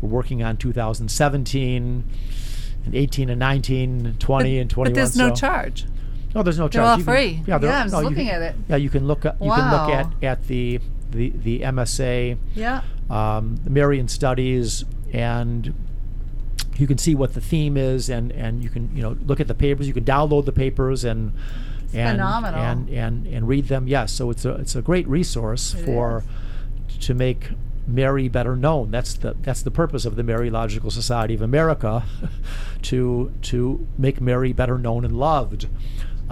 We're 0.00 0.08
working 0.08 0.42
on 0.42 0.56
2017 0.56 2.04
and 2.84 2.94
18 2.94 3.30
and 3.30 3.38
19, 3.38 4.06
and 4.06 4.18
20 4.18 4.58
and 4.58 4.68
21. 4.68 4.92
But 4.92 4.96
there's 4.96 5.16
no 5.16 5.28
so- 5.28 5.34
charge. 5.36 5.86
No, 6.34 6.42
there's 6.42 6.58
no 6.58 6.68
charge. 6.68 6.72
They're 6.72 6.82
all 6.84 6.98
You 6.98 7.04
can- 7.04 7.14
free. 7.14 7.42
yeah, 7.46 7.58
they're- 7.58 7.70
Yeah, 7.70 7.78
I'm 7.80 7.84
just 7.86 7.92
no, 7.94 8.00
you 8.00 8.08
looking 8.08 8.26
can- 8.26 8.42
at 8.42 8.42
it. 8.42 8.54
Yeah, 8.68 8.76
you 8.76 8.90
can 8.90 9.06
look. 9.06 9.24
At, 9.26 9.36
you 9.42 9.50
can 9.50 9.70
look 9.70 9.88
Wow. 9.88 9.90
at 10.20 10.24
at 10.24 10.46
the 10.46 10.80
the 11.10 11.30
the 11.44 11.60
MSA 11.62 12.36
Yeah. 12.54 12.80
um, 13.10 13.56
the 13.64 13.70
Marian 13.70 14.08
Studies, 14.08 14.84
and 15.12 15.74
you 16.76 16.86
can 16.86 16.96
see 16.96 17.14
what 17.14 17.34
the 17.34 17.40
theme 17.40 17.76
is, 17.76 18.08
and, 18.08 18.32
and 18.32 18.62
you 18.64 18.70
can 18.70 18.88
you 18.94 19.02
know 19.02 19.16
look 19.26 19.40
at 19.40 19.46
the 19.48 19.54
papers. 19.54 19.86
You 19.86 19.92
can 19.92 20.04
download 20.04 20.46
the 20.46 20.52
papers 20.52 21.04
and 21.04 21.32
and 21.94 22.16
phenomenal. 22.18 22.58
and 22.60 22.88
and 22.88 23.26
and 23.26 23.46
read 23.46 23.68
them. 23.68 23.86
Yes, 23.86 24.10
so 24.12 24.30
it's 24.30 24.46
a 24.46 24.52
it's 24.54 24.74
a 24.74 24.80
great 24.80 25.06
resource 25.06 25.74
It 25.74 25.84
for 25.84 26.24
to 27.00 27.12
make 27.14 27.50
Mary 27.86 28.28
better 28.28 28.56
known. 28.56 28.90
That's 28.90 29.12
the 29.12 29.36
that's 29.42 29.60
the 29.60 29.70
purpose 29.70 30.06
of 30.06 30.16
the 30.16 30.22
Mariological 30.22 30.90
Society 30.90 31.34
of 31.34 31.42
America, 31.42 32.04
to 32.82 33.32
to 33.42 33.86
make 33.98 34.20
Mary 34.22 34.54
better 34.54 34.78
known 34.78 35.04
and 35.04 35.18
loved, 35.18 35.66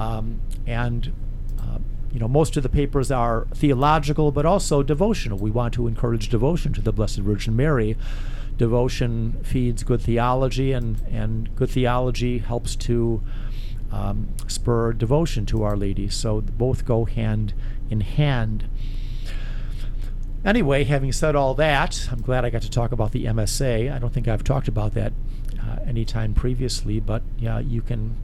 um, 0.00 0.40
and. 0.66 1.12
Uh, 1.58 1.78
you 2.12 2.18
know, 2.18 2.26
most 2.26 2.56
of 2.56 2.64
the 2.64 2.68
papers 2.68 3.12
are 3.12 3.46
theological, 3.54 4.32
but 4.32 4.44
also 4.44 4.82
devotional. 4.82 5.38
We 5.38 5.52
want 5.52 5.74
to 5.74 5.86
encourage 5.86 6.28
devotion 6.28 6.72
to 6.72 6.80
the 6.80 6.92
Blessed 6.92 7.18
Virgin 7.18 7.54
Mary. 7.54 7.96
Devotion 8.56 9.38
feeds 9.44 9.84
good 9.84 10.02
theology, 10.02 10.72
and, 10.72 11.00
and 11.08 11.54
good 11.54 11.70
theology 11.70 12.38
helps 12.38 12.74
to 12.76 13.22
um, 13.92 14.28
spur 14.48 14.92
devotion 14.92 15.46
to 15.46 15.62
Our 15.62 15.76
Lady. 15.76 16.08
So 16.08 16.40
both 16.40 16.84
go 16.84 17.04
hand 17.04 17.54
in 17.88 18.00
hand. 18.00 18.68
Anyway, 20.44 20.84
having 20.84 21.12
said 21.12 21.36
all 21.36 21.54
that, 21.54 22.08
I'm 22.10 22.22
glad 22.22 22.44
I 22.44 22.50
got 22.50 22.62
to 22.62 22.70
talk 22.70 22.92
about 22.92 23.12
the 23.12 23.26
MSA. 23.26 23.92
I 23.92 23.98
don't 23.98 24.12
think 24.12 24.26
I've 24.26 24.44
talked 24.44 24.68
about 24.68 24.94
that 24.94 25.12
uh, 25.60 25.76
any 25.86 26.04
time 26.04 26.34
previously, 26.34 26.98
but 26.98 27.22
yeah, 27.38 27.58
you 27.58 27.82
can 27.82 28.16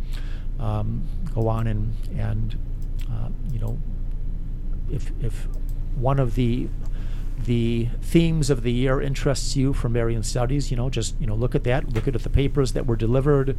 um, 0.59 1.03
go 1.35 1.49
on 1.49 1.67
and 1.67 1.93
and 2.17 2.59
uh, 3.11 3.29
you 3.53 3.59
know 3.59 3.79
if 4.91 5.13
if 5.23 5.49
one 5.97 6.19
of 6.19 6.35
the 6.35 6.69
the 7.45 7.89
themes 8.01 8.49
of 8.51 8.63
the 8.63 8.73
year 8.73 9.01
interests 9.01 9.57
you 9.57 9.73
from 9.73 9.93
Marian 9.93 10.23
Studies, 10.23 10.71
you 10.71 10.77
know, 10.77 10.89
just 10.89 11.15
you 11.21 11.27
know 11.27 11.35
look 11.35 11.55
at 11.55 11.65
that, 11.65 11.93
look 11.93 12.09
at 12.09 12.15
the 12.15 12.31
papers 12.31 12.73
that 12.73 12.87
were 12.87 12.97
delivered 12.97 13.57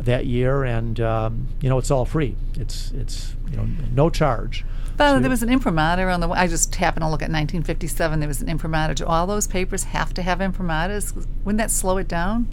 that 0.00 0.26
year, 0.26 0.64
and 0.64 0.98
um, 1.00 1.48
you 1.60 1.68
know 1.68 1.78
it's 1.78 1.90
all 1.90 2.04
free. 2.04 2.36
It's 2.54 2.90
it's 2.92 3.34
you 3.50 3.56
know 3.56 3.66
no 3.92 4.10
charge. 4.10 4.64
But 4.96 5.20
there 5.20 5.30
was 5.30 5.42
an 5.42 5.50
imprimatur 5.50 6.08
on 6.08 6.20
the. 6.20 6.28
I 6.28 6.46
just 6.46 6.74
happened 6.76 7.02
to 7.02 7.08
look 7.08 7.20
at 7.20 7.30
1957. 7.30 8.20
There 8.20 8.28
was 8.28 8.40
an 8.40 8.48
imprimatur. 8.48 8.94
Do 8.94 9.06
all 9.06 9.26
those 9.26 9.46
papers 9.46 9.84
have 9.84 10.14
to 10.14 10.22
have 10.22 10.38
imprimaturs? 10.38 11.14
Wouldn't 11.44 11.58
that 11.58 11.70
slow 11.70 11.98
it 11.98 12.06
down? 12.06 12.48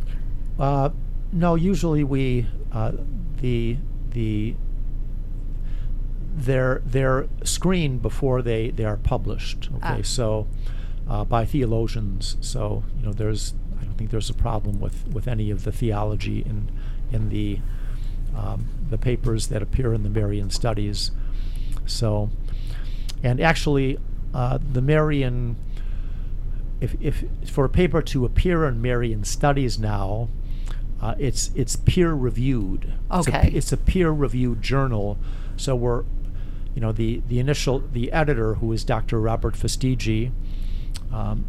Uh, 0.59 0.89
no, 1.31 1.55
usually 1.55 2.03
we 2.03 2.47
uh, 2.71 2.93
the 3.41 3.77
the 4.11 4.55
they're 6.33 6.81
they're 6.85 7.27
screened 7.43 8.01
before 8.01 8.41
they 8.41 8.71
they 8.71 8.85
are 8.85 8.97
published. 8.97 9.69
Okay, 9.75 9.99
Ah. 9.99 10.01
so 10.03 10.47
uh, 11.09 11.23
by 11.25 11.45
theologians. 11.45 12.37
So 12.41 12.83
you 12.99 13.05
know, 13.05 13.13
there's 13.13 13.53
I 13.79 13.83
don't 13.83 13.95
think 13.97 14.11
there's 14.11 14.29
a 14.29 14.33
problem 14.33 14.79
with 14.79 15.07
with 15.07 15.27
any 15.27 15.51
of 15.51 15.63
the 15.63 15.71
theology 15.71 16.39
in 16.41 16.69
in 17.11 17.29
the 17.29 17.59
um, 18.35 18.65
the 18.89 18.97
papers 18.97 19.47
that 19.47 19.61
appear 19.61 19.93
in 19.93 20.03
the 20.03 20.09
Marian 20.09 20.49
studies. 20.49 21.11
So, 21.85 22.29
and 23.21 23.41
actually, 23.41 23.97
uh, 24.33 24.59
the 24.71 24.81
Marian 24.81 25.57
if, 26.79 26.95
if 27.01 27.23
for 27.45 27.65
a 27.65 27.69
paper 27.69 28.01
to 28.01 28.25
appear 28.25 28.65
in 28.65 28.81
Marian 28.81 29.23
Studies 29.23 29.77
now, 29.77 30.29
uh, 31.01 31.15
it's 31.17 31.49
it's 31.55 31.75
peer 31.75 32.13
reviewed. 32.13 32.93
It's 33.11 33.27
a, 33.27 33.37
Okay. 33.37 33.51
it's 33.53 33.71
a 33.71 33.77
peer 33.77 34.11
reviewed 34.11 34.61
journal, 34.61 35.17
so 35.57 35.75
we're, 35.75 36.03
you 36.75 36.81
know, 36.81 36.91
the 36.91 37.21
the 37.27 37.39
initial 37.39 37.79
the 37.91 38.11
editor 38.11 38.55
who 38.55 38.71
is 38.71 38.83
Dr. 38.83 39.19
Robert 39.19 39.55
Fastiggi, 39.55 40.31
um, 41.11 41.45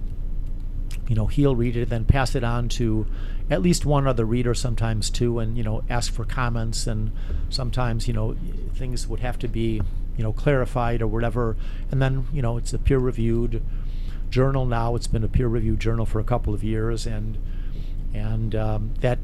you 1.09 1.15
know, 1.15 1.27
he'll 1.27 1.57
read 1.57 1.77
it, 1.77 1.89
then 1.91 2.05
pass 2.05 2.35
it 2.35 2.45
on 2.45 2.69
to 2.71 3.07
at 3.51 3.61
least 3.61 3.85
one 3.85 4.07
other 4.07 4.25
reader, 4.25 4.55
sometimes 4.55 5.11
two, 5.11 5.39
and 5.39 5.59
you 5.59 5.63
know, 5.65 5.83
ask 5.91 6.13
for 6.13 6.25
comments, 6.25 6.87
and 6.87 7.13
sometimes 7.51 8.09
you 8.09 8.15
know, 8.15 8.37
things 8.75 9.07
would 9.07 9.21
have 9.21 9.39
to 9.41 9.49
be 9.49 9.83
you 10.17 10.23
know 10.23 10.33
clarified 10.33 11.03
or 11.03 11.07
whatever, 11.09 11.57
and 11.91 12.01
then 12.01 12.27
you 12.33 12.41
know, 12.41 12.57
it's 12.57 12.73
a 12.73 12.79
peer 12.79 12.99
reviewed 12.99 13.63
journal 14.31 14.65
now. 14.65 14.95
It's 14.95 15.07
been 15.07 15.25
a 15.25 15.29
peer 15.29 15.49
reviewed 15.49 15.81
journal 15.81 16.07
for 16.07 16.21
a 16.21 16.25
couple 16.25 16.55
of 16.55 16.65
years, 16.65 17.07
and 17.07 17.37
and 18.15 18.55
um, 18.55 18.95
that 19.01 19.19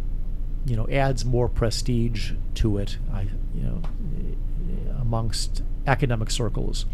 you 0.69 0.77
know 0.77 0.87
adds 0.89 1.25
more 1.25 1.49
prestige 1.49 2.33
to 2.55 2.79
it. 2.79 2.99
I 3.13 3.23
you 3.55 3.63
know 3.63 3.83
amongst 5.01 5.63
academic 5.87 6.31
circles, 6.31 6.87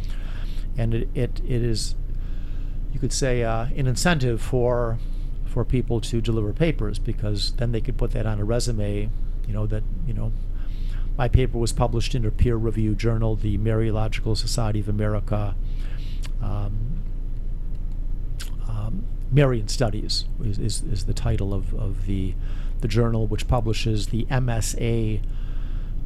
and 0.76 0.94
it 0.94 1.08
it, 1.14 1.40
it 1.46 1.62
is 1.62 1.94
you 2.92 3.00
could 3.00 3.12
say 3.12 3.42
uh, 3.42 3.66
an 3.76 3.86
incentive 3.86 4.40
for 4.40 4.98
for 5.46 5.64
people 5.64 6.00
to 6.00 6.20
deliver 6.20 6.52
papers 6.52 6.98
because 6.98 7.52
then 7.52 7.72
they 7.72 7.80
could 7.80 7.96
put 7.96 8.12
that 8.12 8.26
on 8.26 8.40
a 8.40 8.44
resume. 8.44 9.10
You 9.46 9.52
know 9.52 9.66
that 9.66 9.82
you 10.06 10.14
know 10.14 10.32
my 11.16 11.28
paper 11.28 11.58
was 11.58 11.72
published 11.72 12.14
in 12.14 12.24
a 12.24 12.30
peer 12.30 12.56
reviewed 12.56 12.98
journal, 12.98 13.36
the 13.36 13.56
Mariological 13.58 14.36
Society 14.36 14.80
of 14.80 14.88
America. 14.88 15.54
Um, 16.42 17.02
um, 18.68 19.04
Marian 19.30 19.68
Studies 19.68 20.24
is, 20.42 20.58
is, 20.58 20.82
is 20.82 21.06
the 21.06 21.14
title 21.14 21.54
of, 21.54 21.72
of 21.74 22.06
the, 22.06 22.34
the 22.84 22.88
journal, 22.88 23.26
which 23.26 23.48
publishes 23.48 24.08
the 24.08 24.26
MSA 24.26 25.22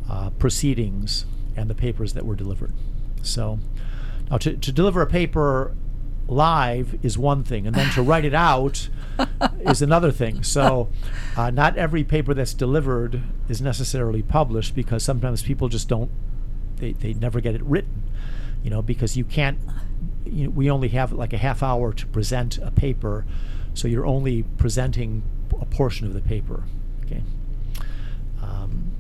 uh, 0.08 0.30
proceedings 0.38 1.26
and 1.56 1.68
the 1.68 1.74
papers 1.74 2.12
that 2.12 2.24
were 2.24 2.36
delivered. 2.36 2.72
So, 3.20 3.58
now 4.30 4.38
to, 4.38 4.56
to 4.56 4.70
deliver 4.70 5.02
a 5.02 5.06
paper 5.08 5.74
live 6.28 6.96
is 7.02 7.18
one 7.18 7.42
thing, 7.42 7.66
and 7.66 7.74
then 7.74 7.90
to 7.94 8.02
write 8.02 8.24
it 8.24 8.32
out 8.32 8.88
is 9.62 9.82
another 9.82 10.12
thing. 10.12 10.44
So, 10.44 10.88
uh, 11.36 11.50
not 11.50 11.76
every 11.76 12.04
paper 12.04 12.32
that's 12.32 12.54
delivered 12.54 13.22
is 13.48 13.60
necessarily 13.60 14.22
published 14.22 14.76
because 14.76 15.02
sometimes 15.02 15.42
people 15.42 15.68
just 15.68 15.88
don't, 15.88 16.12
they, 16.76 16.92
they 16.92 17.12
never 17.12 17.40
get 17.40 17.56
it 17.56 17.62
written, 17.64 18.04
you 18.62 18.70
know, 18.70 18.82
because 18.82 19.16
you 19.16 19.24
can't, 19.24 19.58
you 20.24 20.44
know, 20.44 20.50
we 20.50 20.70
only 20.70 20.90
have 20.90 21.10
like 21.10 21.32
a 21.32 21.38
half 21.38 21.60
hour 21.60 21.92
to 21.92 22.06
present 22.06 22.56
a 22.58 22.70
paper, 22.70 23.26
so 23.74 23.88
you're 23.88 24.06
only 24.06 24.44
presenting 24.58 25.24
a 25.60 25.64
portion 25.66 26.06
of 26.06 26.14
the 26.14 26.20
paper, 26.20 26.64
okay? 27.04 27.22
Um, 28.42 28.92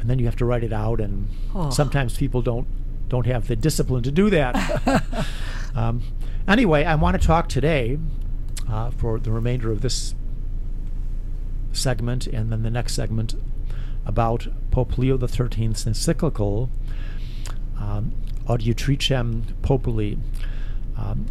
and 0.00 0.08
then 0.10 0.18
you 0.18 0.24
have 0.26 0.36
to 0.36 0.44
write 0.44 0.64
it 0.64 0.72
out, 0.72 1.00
and 1.00 1.28
Oh. 1.54 1.70
sometimes 1.70 2.16
people 2.16 2.42
don't 2.42 2.66
don't 3.08 3.26
have 3.26 3.46
the 3.48 3.54
discipline 3.56 4.02
to 4.02 4.10
do 4.10 4.30
that. 4.30 5.26
um, 5.74 6.02
anyway, 6.48 6.84
I 6.84 6.94
want 6.94 7.20
to 7.20 7.24
talk 7.26 7.48
today 7.48 7.98
uh, 8.68 8.90
for 8.90 9.20
the 9.20 9.30
remainder 9.30 9.70
of 9.70 9.82
this 9.82 10.14
segment 11.72 12.26
and 12.26 12.50
then 12.50 12.62
the 12.62 12.70
next 12.70 12.94
segment 12.94 13.34
about 14.06 14.48
Pope 14.70 14.96
Leo 14.98 15.18
XIII's 15.18 15.86
encyclical 15.86 16.70
um, 17.78 18.12
Adiutricem 18.48 19.42
Populi. 19.62 20.14
Um, 20.96 21.26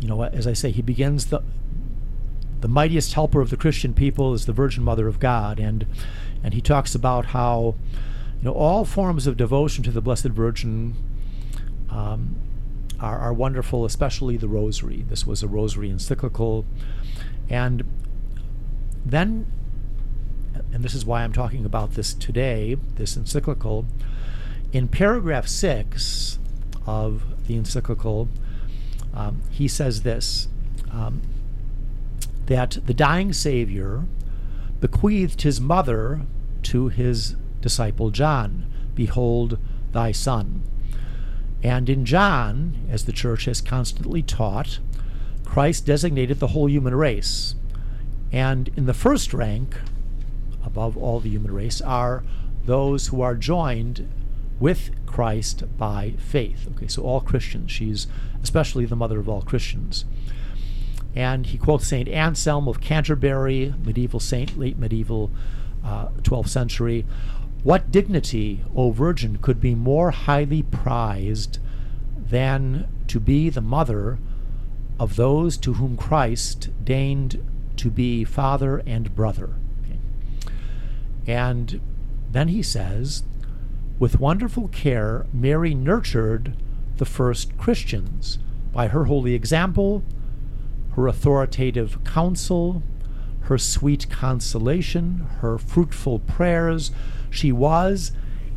you 0.00 0.08
know, 0.08 0.22
as 0.22 0.46
I 0.46 0.52
say, 0.52 0.70
he 0.70 0.82
begins 0.82 1.26
the 1.26 1.42
the 2.66 2.72
mightiest 2.72 3.14
helper 3.14 3.40
of 3.40 3.50
the 3.50 3.56
Christian 3.56 3.94
people 3.94 4.34
is 4.34 4.46
the 4.46 4.52
Virgin 4.52 4.82
Mother 4.82 5.06
of 5.06 5.20
God, 5.20 5.60
and 5.60 5.86
and 6.42 6.52
he 6.52 6.60
talks 6.60 6.96
about 6.96 7.26
how 7.26 7.76
you 8.40 8.46
know 8.46 8.52
all 8.52 8.84
forms 8.84 9.28
of 9.28 9.36
devotion 9.36 9.84
to 9.84 9.92
the 9.92 10.00
Blessed 10.00 10.30
Virgin 10.30 10.96
um, 11.88 12.34
are, 12.98 13.20
are 13.20 13.32
wonderful, 13.32 13.84
especially 13.84 14.36
the 14.36 14.48
Rosary. 14.48 15.04
This 15.08 15.24
was 15.24 15.44
a 15.44 15.46
Rosary 15.46 15.90
encyclical, 15.90 16.64
and 17.48 17.84
then 19.04 19.46
and 20.72 20.82
this 20.82 20.96
is 20.96 21.06
why 21.06 21.22
I'm 21.22 21.32
talking 21.32 21.64
about 21.64 21.92
this 21.92 22.14
today, 22.14 22.76
this 22.96 23.16
encyclical. 23.16 23.86
In 24.72 24.88
paragraph 24.88 25.46
six 25.46 26.40
of 26.84 27.22
the 27.46 27.54
encyclical, 27.54 28.26
um, 29.14 29.42
he 29.52 29.68
says 29.68 30.02
this 30.02 30.48
um, 30.90 31.22
that 32.46 32.78
the 32.86 32.94
dying 32.94 33.32
Savior 33.32 34.04
bequeathed 34.80 35.42
his 35.42 35.60
mother 35.60 36.22
to 36.62 36.88
his 36.88 37.36
disciple 37.60 38.10
John 38.10 38.72
Behold 38.94 39.58
thy 39.92 40.12
son. 40.12 40.62
And 41.62 41.88
in 41.88 42.04
John, 42.04 42.86
as 42.90 43.04
the 43.04 43.12
church 43.12 43.46
has 43.46 43.60
constantly 43.60 44.22
taught, 44.22 44.78
Christ 45.44 45.86
designated 45.86 46.38
the 46.38 46.48
whole 46.48 46.68
human 46.68 46.94
race. 46.94 47.54
And 48.30 48.70
in 48.76 48.86
the 48.86 48.94
first 48.94 49.32
rank, 49.32 49.76
above 50.64 50.96
all 50.96 51.20
the 51.20 51.30
human 51.30 51.52
race, 51.52 51.80
are 51.80 52.24
those 52.64 53.08
who 53.08 53.20
are 53.20 53.34
joined 53.34 54.08
with 54.58 54.90
Christ 55.06 55.64
by 55.78 56.14
faith. 56.18 56.66
Okay, 56.76 56.88
so 56.88 57.02
all 57.02 57.20
Christians. 57.20 57.70
She's 57.70 58.06
especially 58.42 58.84
the 58.84 58.96
mother 58.96 59.18
of 59.18 59.28
all 59.28 59.42
Christians. 59.42 60.04
And 61.16 61.46
he 61.46 61.56
quotes 61.58 61.88
St. 61.88 62.08
Anselm 62.08 62.68
of 62.68 62.80
Canterbury, 62.80 63.74
medieval 63.82 64.20
saint, 64.20 64.58
late 64.58 64.78
medieval 64.78 65.30
uh, 65.82 66.08
12th 66.22 66.48
century. 66.48 67.06
What 67.62 67.90
dignity, 67.90 68.62
O 68.76 68.90
Virgin, 68.90 69.38
could 69.38 69.60
be 69.60 69.74
more 69.74 70.10
highly 70.10 70.62
prized 70.62 71.58
than 72.16 72.86
to 73.08 73.18
be 73.18 73.48
the 73.48 73.62
mother 73.62 74.18
of 75.00 75.16
those 75.16 75.56
to 75.58 75.74
whom 75.74 75.96
Christ 75.96 76.68
deigned 76.84 77.42
to 77.76 77.90
be 77.90 78.24
father 78.24 78.82
and 78.86 79.14
brother? 79.14 79.54
And 81.26 81.80
then 82.30 82.48
he 82.48 82.62
says, 82.62 83.24
with 83.98 84.20
wonderful 84.20 84.68
care, 84.68 85.26
Mary 85.32 85.74
nurtured 85.74 86.54
the 86.98 87.04
first 87.04 87.56
Christians 87.56 88.38
by 88.72 88.88
her 88.88 89.04
holy 89.04 89.34
example 89.34 90.02
her 90.96 91.06
authoritative 91.06 92.02
counsel, 92.04 92.82
her 93.42 93.58
sweet 93.58 94.08
consolation, 94.08 95.26
her 95.40 95.58
fruitful 95.58 96.18
prayers. 96.20 96.90
She 97.30 97.52
was, 97.52 98.12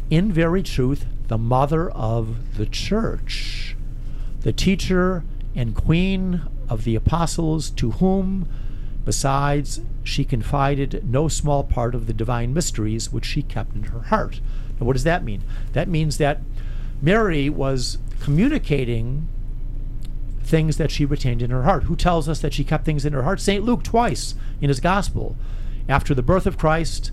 in 0.09 0.31
very 0.31 0.63
truth, 0.63 1.05
the 1.27 1.37
mother 1.37 1.91
of 1.91 2.57
the 2.57 2.65
church, 2.65 3.75
the 4.41 4.53
teacher 4.53 5.23
and 5.53 5.75
queen 5.75 6.41
of 6.69 6.85
the 6.85 6.95
apostles, 6.95 7.69
to 7.71 7.91
whom, 7.91 8.47
besides, 9.03 9.81
she 10.03 10.23
confided 10.23 11.07
no 11.07 11.27
small 11.27 11.63
part 11.63 11.93
of 11.93 12.07
the 12.07 12.13
divine 12.13 12.53
mysteries 12.53 13.11
which 13.11 13.25
she 13.25 13.43
kept 13.43 13.75
in 13.75 13.83
her 13.83 14.03
heart. 14.03 14.39
Now, 14.79 14.87
what 14.87 14.93
does 14.93 15.03
that 15.03 15.23
mean? 15.23 15.43
That 15.73 15.89
means 15.89 16.17
that 16.17 16.41
Mary 17.01 17.49
was 17.49 17.97
communicating 18.21 19.27
things 20.49 20.77
that 20.77 20.91
she 20.91 21.05
retained 21.05 21.41
in 21.41 21.51
her 21.51 21.63
heart. 21.63 21.83
Who 21.83 21.95
tells 21.95 22.27
us 22.27 22.39
that 22.41 22.53
she 22.53 22.63
kept 22.63 22.85
things 22.85 23.05
in 23.05 23.13
her 23.13 23.23
heart? 23.23 23.39
St. 23.39 23.63
Luke, 23.63 23.83
twice 23.83 24.35
in 24.59 24.69
his 24.69 24.79
gospel. 24.79 25.37
After 25.87 26.13
the 26.13 26.23
birth 26.23 26.45
of 26.45 26.57
Christ, 26.57 27.11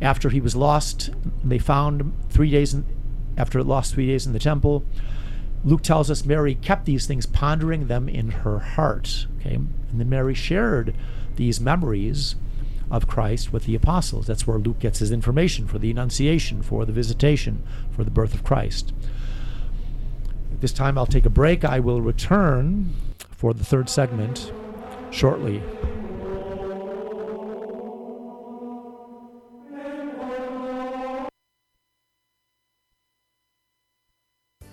after 0.00 0.28
he 0.28 0.40
was 0.40 0.54
lost, 0.54 1.10
they 1.42 1.58
found 1.58 2.12
three 2.28 2.50
days 2.50 2.74
in, 2.74 2.84
after 3.36 3.62
lost 3.62 3.94
three 3.94 4.06
days 4.06 4.26
in 4.26 4.32
the 4.32 4.38
temple. 4.38 4.84
Luke 5.64 5.82
tells 5.82 6.10
us 6.10 6.24
Mary 6.24 6.54
kept 6.54 6.84
these 6.84 7.06
things, 7.06 7.26
pondering 7.26 7.88
them 7.88 8.08
in 8.08 8.30
her 8.30 8.58
heart. 8.58 9.26
Okay, 9.40 9.54
and 9.54 9.74
then 9.94 10.08
Mary 10.08 10.34
shared 10.34 10.94
these 11.36 11.60
memories 11.60 12.36
of 12.90 13.08
Christ 13.08 13.52
with 13.52 13.64
the 13.64 13.74
apostles. 13.74 14.26
That's 14.26 14.46
where 14.46 14.58
Luke 14.58 14.78
gets 14.78 15.00
his 15.00 15.10
information 15.10 15.66
for 15.66 15.78
the 15.78 15.90
Annunciation, 15.90 16.62
for 16.62 16.84
the 16.84 16.92
visitation, 16.92 17.64
for 17.90 18.04
the 18.04 18.10
birth 18.10 18.34
of 18.34 18.44
Christ. 18.44 18.92
This 20.60 20.72
time 20.72 20.96
I'll 20.96 21.06
take 21.06 21.26
a 21.26 21.30
break. 21.30 21.64
I 21.64 21.80
will 21.80 22.00
return 22.00 22.94
for 23.30 23.52
the 23.52 23.64
third 23.64 23.88
segment 23.88 24.52
shortly. 25.10 25.62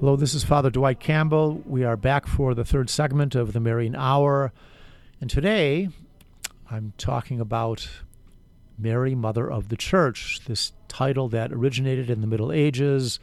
Hello, 0.00 0.14
this 0.14 0.32
is 0.32 0.44
Father 0.44 0.70
Dwight 0.70 1.00
Campbell. 1.00 1.60
We 1.66 1.82
are 1.82 1.96
back 1.96 2.28
for 2.28 2.54
the 2.54 2.64
third 2.64 2.88
segment 2.88 3.34
of 3.34 3.52
the 3.52 3.58
Marian 3.58 3.96
Hour. 3.96 4.52
And 5.20 5.28
today 5.28 5.88
I'm 6.70 6.92
talking 6.98 7.40
about 7.40 7.88
Mary, 8.78 9.16
Mother 9.16 9.50
of 9.50 9.70
the 9.70 9.76
Church, 9.76 10.42
this 10.46 10.72
title 10.86 11.28
that 11.30 11.52
originated 11.52 12.10
in 12.10 12.20
the 12.20 12.28
Middle 12.28 12.52
Ages. 12.52 13.18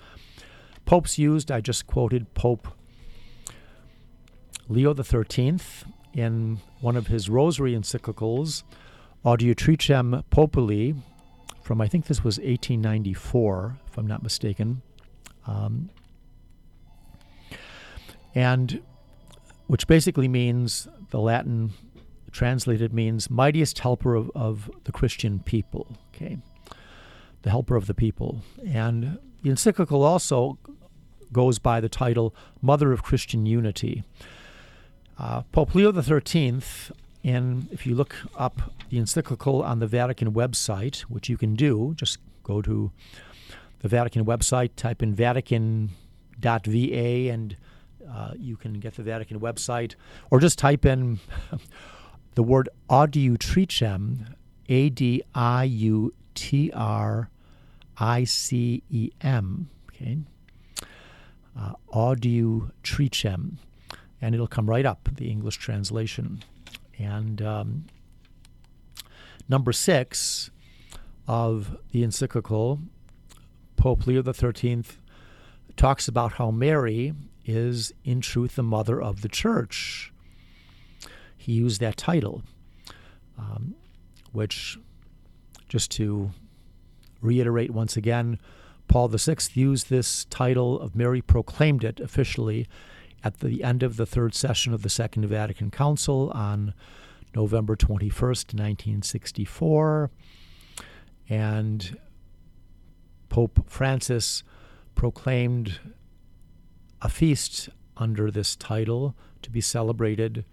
Popes 0.84 1.18
used, 1.18 1.50
I 1.50 1.62
just 1.62 1.88
quoted 1.88 2.34
Pope 2.34 2.68
Leo 4.68 4.94
XIII 4.94 5.60
in 6.14 6.60
one 6.82 6.98
of 6.98 7.08
his 7.08 7.30
rosary 7.30 7.74
encyclicals, 7.74 8.64
Adiutricem 9.24 10.26
Populi, 10.30 10.92
from 11.62 11.80
I 11.80 11.88
think 11.88 12.08
this 12.08 12.22
was 12.22 12.38
1894, 12.38 13.78
if 13.88 13.98
I'm 13.98 14.08
not 14.08 14.24
mistaken. 14.24 14.82
Um, 15.48 15.90
and 18.36 18.82
which 19.68 19.88
basically 19.88 20.28
means 20.28 20.88
the 21.10 21.20
Latin 21.20 21.72
translated 22.32 22.94
means 22.94 23.30
mightiest 23.30 23.80
helper 23.80 24.14
of, 24.14 24.30
of 24.36 24.70
the 24.84 24.92
Christian 24.92 25.40
people. 25.40 25.98
Okay, 26.14 26.38
the 27.42 27.50
helper 27.50 27.76
of 27.76 27.88
the 27.88 27.94
people, 27.94 28.42
and 28.68 29.18
the 29.42 29.50
encyclical 29.50 30.04
also 30.04 30.60
goes 31.32 31.60
by 31.60 31.80
the 31.80 31.90
title 31.90 32.36
Mother 32.62 32.92
of 32.92 33.04
Christian 33.04 33.46
Unity. 33.46 34.04
Uh, 35.18 35.44
Pope 35.52 35.74
Leo 35.74 35.94
XIII, 35.94 36.62
and 37.24 37.68
if 37.72 37.88
you 37.88 37.96
look 37.96 38.16
up 38.38 38.74
the 38.90 38.98
encyclical 38.98 39.64
on 39.64 39.80
the 39.80 39.88
Vatican 39.88 40.34
website, 40.34 41.02
which 41.02 41.30
you 41.30 41.38
can 41.38 41.56
do, 41.56 41.94
just 41.96 42.20
go 42.44 42.62
to 42.62 42.92
the 43.80 43.88
Vatican 43.88 44.26
website, 44.26 44.72
type 44.76 45.02
in 45.02 45.14
Vatican.va, 45.14 45.90
and 47.32 47.56
uh, 48.10 48.34
you 48.38 48.58
can 48.58 48.80
get 48.80 48.96
the 48.96 49.04
Vatican 49.04 49.40
website, 49.40 49.96
or 50.32 50.40
just 50.40 50.58
type 50.58 50.86
in 50.86 51.20
the 52.36 52.44
word 52.44 52.70
Adiutricem, 52.90 54.34
A 54.70 54.90
D 54.90 55.22
I 55.34 55.64
U 55.64 56.14
T 56.34 56.72
R 56.74 57.30
I 57.98 58.24
C 58.24 58.84
E 58.90 59.12
M. 59.22 59.70
Okay. 59.90 60.20
Uh, 61.58 61.74
audiu 61.94 62.72
tricem. 62.84 63.58
And 64.22 64.34
it'll 64.34 64.48
come 64.48 64.70
right 64.70 64.86
up, 64.86 65.08
the 65.14 65.30
English 65.30 65.58
translation. 65.58 66.44
And 66.98 67.42
um, 67.42 67.86
number 69.48 69.72
six 69.72 70.50
of 71.28 71.78
the 71.92 72.04
encyclical, 72.04 72.80
Pope 73.76 74.08
Leo 74.08 74.24
XIII 74.24 74.84
talks 75.76 76.08
about 76.08 76.34
how 76.34 76.52
Mary 76.52 77.14
is, 77.46 77.94
in 78.04 78.22
truth, 78.22 78.56
the 78.56 78.64
mother 78.64 79.02
of 79.02 79.22
the 79.22 79.30
church. 79.30 80.12
He 81.38 81.54
used 81.54 81.80
that 81.82 81.98
title, 81.98 82.42
um, 83.38 83.76
which, 84.32 84.78
just 85.70 85.92
to 85.92 86.32
reiterate 87.22 87.72
once 87.72 87.96
again, 87.96 88.40
Paul 88.88 89.08
VI 89.08 89.38
used 89.54 89.90
this 89.90 90.26
title 90.26 90.80
of 90.80 90.96
Mary, 90.96 91.22
proclaimed 91.22 91.84
it 91.84 92.00
officially 92.00 92.68
at 93.24 93.40
the 93.40 93.64
end 93.64 93.82
of 93.84 93.98
the 93.98 94.06
third 94.06 94.36
session 94.36 94.74
of 94.74 94.84
the 94.84 94.90
Second 94.90 95.26
Vatican 95.28 95.72
Council 95.72 96.32
on 96.32 96.74
November 97.36 97.76
21st, 97.76 98.54
1964. 98.54 100.12
And 101.28 101.98
Pope 103.30 103.66
Francis 103.68 104.44
proclaimed 104.94 105.80
a 107.06 107.10
feast 107.10 107.70
under 107.98 108.32
this 108.32 108.56
title 108.56 109.14
to 109.44 109.52
be 109.52 109.62
celebrated 109.62 110.44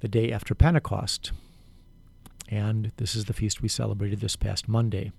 the 0.00 0.08
day 0.08 0.30
after 0.30 0.54
Pentecost. 0.54 1.32
And 2.46 2.92
this 2.98 3.16
is 3.16 3.24
the 3.24 3.32
feast 3.32 3.62
we 3.62 3.68
celebrated 3.68 4.20
this 4.20 4.36
past 4.36 4.68
Monday. 4.68 5.12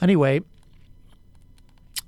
Anyway, 0.00 0.40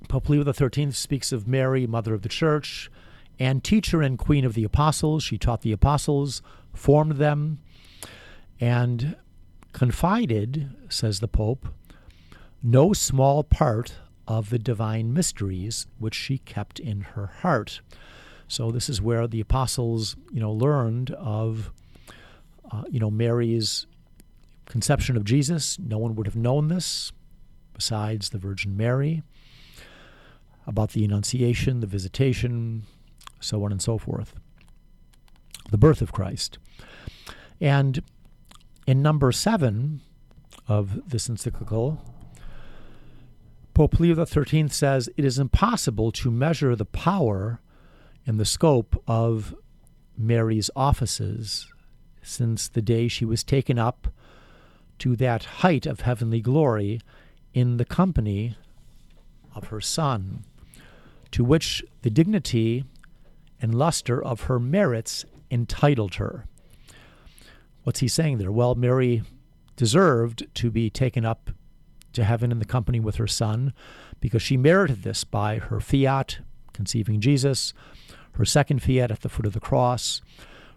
Pope 0.08 0.28
Leo 0.28 0.42
XIII 0.52 0.90
speaks 0.90 1.30
of 1.30 1.46
Mary, 1.46 1.86
Mother 1.86 2.14
of 2.14 2.22
the 2.22 2.28
Church, 2.28 2.90
and 3.38 3.62
teacher 3.62 4.02
and 4.02 4.18
queen 4.18 4.44
of 4.44 4.54
the 4.54 4.64
apostles. 4.64 5.22
She 5.22 5.38
taught 5.38 5.62
the 5.62 5.70
apostles, 5.70 6.42
formed 6.74 7.12
them, 7.12 7.60
and 8.60 9.14
confided, 9.72 10.70
says 10.88 11.20
the 11.20 11.28
Pope, 11.28 11.68
no 12.60 12.92
small 12.92 13.44
part 13.44 13.94
of 14.26 14.50
the 14.50 14.58
divine 14.58 15.12
mysteries 15.12 15.86
which 15.98 16.14
she 16.14 16.38
kept 16.38 16.78
in 16.78 17.00
her 17.00 17.26
heart. 17.26 17.80
So 18.48 18.70
this 18.70 18.88
is 18.88 19.00
where 19.00 19.26
the 19.26 19.40
apostles, 19.40 20.16
you 20.30 20.40
know, 20.40 20.52
learned 20.52 21.10
of, 21.12 21.72
uh, 22.70 22.84
you 22.90 23.00
know, 23.00 23.10
Mary's 23.10 23.86
conception 24.66 25.16
of 25.16 25.24
Jesus. 25.24 25.78
No 25.78 25.98
one 25.98 26.14
would 26.14 26.26
have 26.26 26.36
known 26.36 26.68
this 26.68 27.12
besides 27.74 28.30
the 28.30 28.38
Virgin 28.38 28.76
Mary. 28.76 29.22
About 30.66 30.92
the 30.92 31.04
Annunciation, 31.04 31.80
the 31.80 31.88
Visitation, 31.88 32.84
so 33.40 33.64
on 33.64 33.72
and 33.72 33.82
so 33.82 33.98
forth. 33.98 34.34
The 35.70 35.78
birth 35.78 36.00
of 36.00 36.12
Christ. 36.12 36.58
And 37.60 38.02
in 38.86 39.02
number 39.02 39.32
seven 39.32 40.02
of 40.68 41.08
this 41.08 41.28
encyclical, 41.28 42.00
Pope 43.74 43.98
Leo 43.98 44.22
XIII 44.24 44.68
says 44.68 45.08
it 45.16 45.24
is 45.24 45.38
impossible 45.38 46.12
to 46.12 46.30
measure 46.30 46.76
the 46.76 46.84
power 46.84 47.60
and 48.26 48.38
the 48.38 48.44
scope 48.44 49.02
of 49.06 49.54
Mary's 50.16 50.70
offices 50.76 51.72
since 52.22 52.68
the 52.68 52.82
day 52.82 53.08
she 53.08 53.24
was 53.24 53.42
taken 53.42 53.78
up 53.78 54.08
to 54.98 55.16
that 55.16 55.44
height 55.44 55.86
of 55.86 56.00
heavenly 56.00 56.40
glory 56.40 57.00
in 57.54 57.78
the 57.78 57.84
company 57.84 58.56
of 59.54 59.68
her 59.68 59.80
Son, 59.80 60.44
to 61.30 61.42
which 61.42 61.82
the 62.02 62.10
dignity 62.10 62.84
and 63.60 63.74
luster 63.74 64.22
of 64.22 64.42
her 64.42 64.60
merits 64.60 65.24
entitled 65.50 66.16
her. 66.16 66.46
What's 67.84 68.00
he 68.00 68.08
saying 68.08 68.38
there? 68.38 68.52
Well, 68.52 68.74
Mary 68.74 69.22
deserved 69.76 70.46
to 70.54 70.70
be 70.70 70.90
taken 70.90 71.24
up 71.24 71.50
to 72.12 72.24
heaven 72.24 72.52
in 72.52 72.58
the 72.58 72.64
company 72.64 73.00
with 73.00 73.16
her 73.16 73.26
son 73.26 73.72
because 74.20 74.42
she 74.42 74.56
merited 74.56 75.02
this 75.02 75.24
by 75.24 75.58
her 75.58 75.80
fiat, 75.80 76.38
conceiving 76.72 77.20
Jesus, 77.20 77.74
her 78.32 78.44
second 78.44 78.82
fiat 78.82 79.10
at 79.10 79.20
the 79.20 79.28
foot 79.28 79.46
of 79.46 79.52
the 79.52 79.60
cross, 79.60 80.22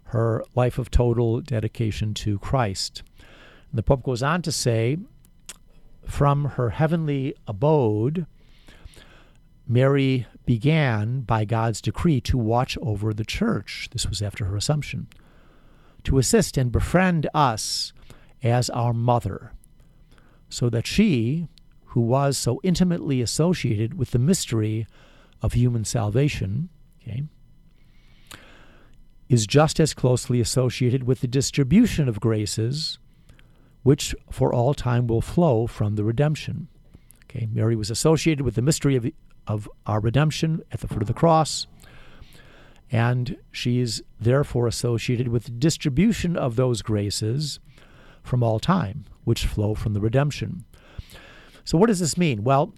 her 0.06 0.44
life 0.56 0.78
of 0.78 0.92
total 0.92 1.42
dedication 1.42 2.14
to 2.14 2.40
Christ. 2.40 3.04
And 3.70 3.78
the 3.78 3.84
Pope 3.84 4.04
goes 4.04 4.24
on 4.24 4.42
to 4.44 4.52
say, 4.52 4.98
from 6.06 6.46
her 6.46 6.72
heavenly 6.72 7.36
abode, 7.48 8.26
Mary 9.68 10.28
began, 10.46 11.22
by 11.22 11.44
God's 11.46 11.82
decree, 11.82 12.22
to 12.22 12.38
watch 12.38 12.78
over 12.82 13.14
the 13.14 13.26
church. 13.26 13.90
This 13.92 14.08
was 14.08 14.22
after 14.22 14.46
her 14.46 14.56
assumption. 14.56 15.08
To 16.04 16.20
assist 16.20 16.56
and 16.58 16.72
befriend 16.72 17.28
us 17.34 17.92
as 18.44 18.70
our 18.70 18.94
mother 18.94 19.54
so 20.50 20.70
that 20.70 20.88
she, 20.88 21.48
who 21.88 22.02
was 22.02 22.38
so 22.38 22.60
intimately 22.64 23.22
associated 23.22 23.96
with 23.96 24.12
the 24.12 24.20
mystery 24.20 24.88
of 25.42 25.54
human 25.54 25.86
salvation, 25.86 26.70
okay, 27.02 27.24
is 29.28 29.48
just 29.48 29.80
as 29.80 29.94
closely 29.94 30.40
associated 30.40 31.04
with 31.04 31.22
the 31.22 31.28
distribution 31.28 32.08
of 32.08 32.20
graces 32.20 33.00
which 33.86 34.16
for 34.32 34.52
all 34.52 34.74
time 34.74 35.06
will 35.06 35.22
flow 35.22 35.68
from 35.68 35.96
the 35.96 36.04
redemption. 36.04 36.68
Okay, 37.26 37.48
Mary 37.52 37.76
was 37.76 37.92
associated 37.92 38.44
with 38.44 38.56
the 38.56 38.62
mystery 38.64 38.96
of, 38.96 39.06
of 39.46 39.70
our 39.86 40.00
redemption 40.00 40.64
at 40.72 40.80
the 40.80 40.88
foot 40.88 41.04
of 41.04 41.08
the 41.08 41.14
cross, 41.14 41.68
and 42.92 43.38
she 43.52 43.80
is 43.80 44.04
therefore 44.20 44.66
associated 44.66 45.28
with 45.28 45.44
the 45.44 45.52
distribution 45.52 46.36
of 46.36 46.56
those 46.56 46.82
graces 46.82 47.60
from 48.24 48.42
all 48.42 48.60
time, 48.60 49.06
which 49.26 49.46
flow 49.46 49.76
from 49.76 49.94
the 49.94 50.00
redemption. 50.00 50.64
So, 51.66 51.78
what 51.78 51.88
does 51.88 52.00
this 52.00 52.18
mean? 52.18 52.44
Well, 52.44 52.74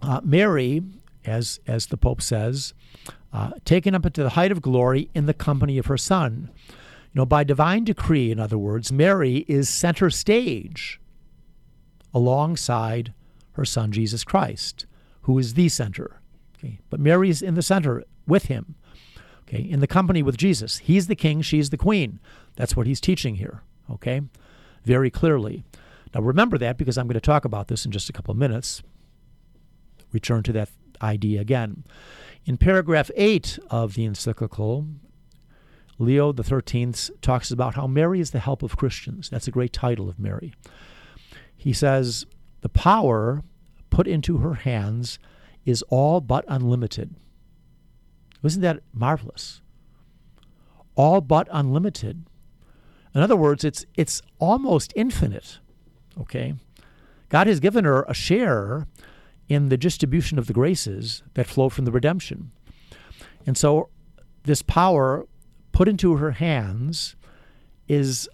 uh, 0.00 0.20
Mary, 0.24 0.82
as, 1.24 1.60
as 1.66 1.86
the 1.86 1.96
Pope 1.96 2.20
says, 2.20 2.74
uh, 3.32 3.52
taken 3.64 3.94
up 3.94 4.04
into 4.04 4.22
the 4.22 4.30
height 4.30 4.50
of 4.50 4.60
glory 4.60 5.08
in 5.14 5.26
the 5.26 5.34
company 5.34 5.78
of 5.78 5.86
her 5.86 5.96
Son. 5.96 6.50
You 6.68 7.20
know, 7.20 7.26
by 7.26 7.44
divine 7.44 7.84
decree, 7.84 8.30
in 8.30 8.40
other 8.40 8.58
words, 8.58 8.90
Mary 8.90 9.44
is 9.46 9.68
center 9.68 10.10
stage 10.10 11.00
alongside 12.14 13.12
her 13.52 13.64
Son, 13.64 13.92
Jesus 13.92 14.24
Christ, 14.24 14.86
who 15.22 15.38
is 15.38 15.54
the 15.54 15.68
center. 15.68 16.20
Okay? 16.56 16.78
But 16.90 17.00
Mary's 17.00 17.42
in 17.42 17.54
the 17.54 17.62
center 17.62 18.04
with 18.26 18.44
him, 18.46 18.74
okay, 19.42 19.62
in 19.62 19.80
the 19.80 19.86
company 19.86 20.22
with 20.22 20.36
Jesus. 20.36 20.78
He's 20.78 21.06
the 21.06 21.16
king, 21.16 21.42
she's 21.42 21.70
the 21.70 21.76
queen. 21.76 22.20
That's 22.56 22.76
what 22.76 22.86
he's 22.86 23.00
teaching 23.00 23.36
here, 23.36 23.62
okay? 23.90 24.22
Very 24.84 25.10
clearly. 25.10 25.64
Now, 26.14 26.20
remember 26.20 26.58
that 26.58 26.78
because 26.78 26.98
I'm 26.98 27.06
going 27.06 27.14
to 27.14 27.20
talk 27.20 27.44
about 27.44 27.68
this 27.68 27.84
in 27.84 27.92
just 27.92 28.08
a 28.08 28.12
couple 28.12 28.32
of 28.32 28.38
minutes. 28.38 28.82
Return 30.12 30.42
to 30.44 30.52
that 30.52 30.68
idea 31.00 31.40
again. 31.40 31.84
In 32.44 32.56
paragraph 32.56 33.10
8 33.16 33.58
of 33.70 33.94
the 33.94 34.04
encyclical, 34.04 34.86
Leo 35.98 36.34
XIII 36.34 36.92
talks 37.20 37.50
about 37.50 37.74
how 37.74 37.86
Mary 37.86 38.20
is 38.20 38.32
the 38.32 38.40
help 38.40 38.62
of 38.62 38.76
Christians. 38.76 39.30
That's 39.30 39.48
a 39.48 39.52
great 39.52 39.72
title 39.72 40.08
of 40.08 40.18
Mary. 40.18 40.52
He 41.56 41.72
says, 41.72 42.26
The 42.60 42.68
power 42.68 43.42
put 43.90 44.08
into 44.08 44.38
her 44.38 44.54
hands 44.54 45.18
is 45.64 45.82
all 45.88 46.20
but 46.20 46.44
unlimited. 46.48 47.14
Isn't 48.42 48.62
that 48.62 48.82
marvelous? 48.92 49.60
All 50.96 51.20
but 51.20 51.46
unlimited. 51.52 52.24
In 53.14 53.20
other 53.20 53.36
words, 53.36 53.64
it's 53.64 53.84
it's 53.94 54.22
almost 54.38 54.92
infinite. 54.96 55.58
Okay? 56.20 56.54
God 57.28 57.46
has 57.46 57.60
given 57.60 57.84
her 57.84 58.04
a 58.08 58.14
share 58.14 58.86
in 59.48 59.68
the 59.68 59.76
distribution 59.76 60.38
of 60.38 60.46
the 60.46 60.52
graces 60.52 61.22
that 61.34 61.46
flow 61.46 61.68
from 61.68 61.84
the 61.84 61.92
redemption. 61.92 62.52
And 63.46 63.56
so 63.56 63.88
this 64.44 64.62
power 64.62 65.26
put 65.72 65.88
into 65.88 66.16
her 66.16 66.32
hands 66.32 67.16
is 67.88 68.28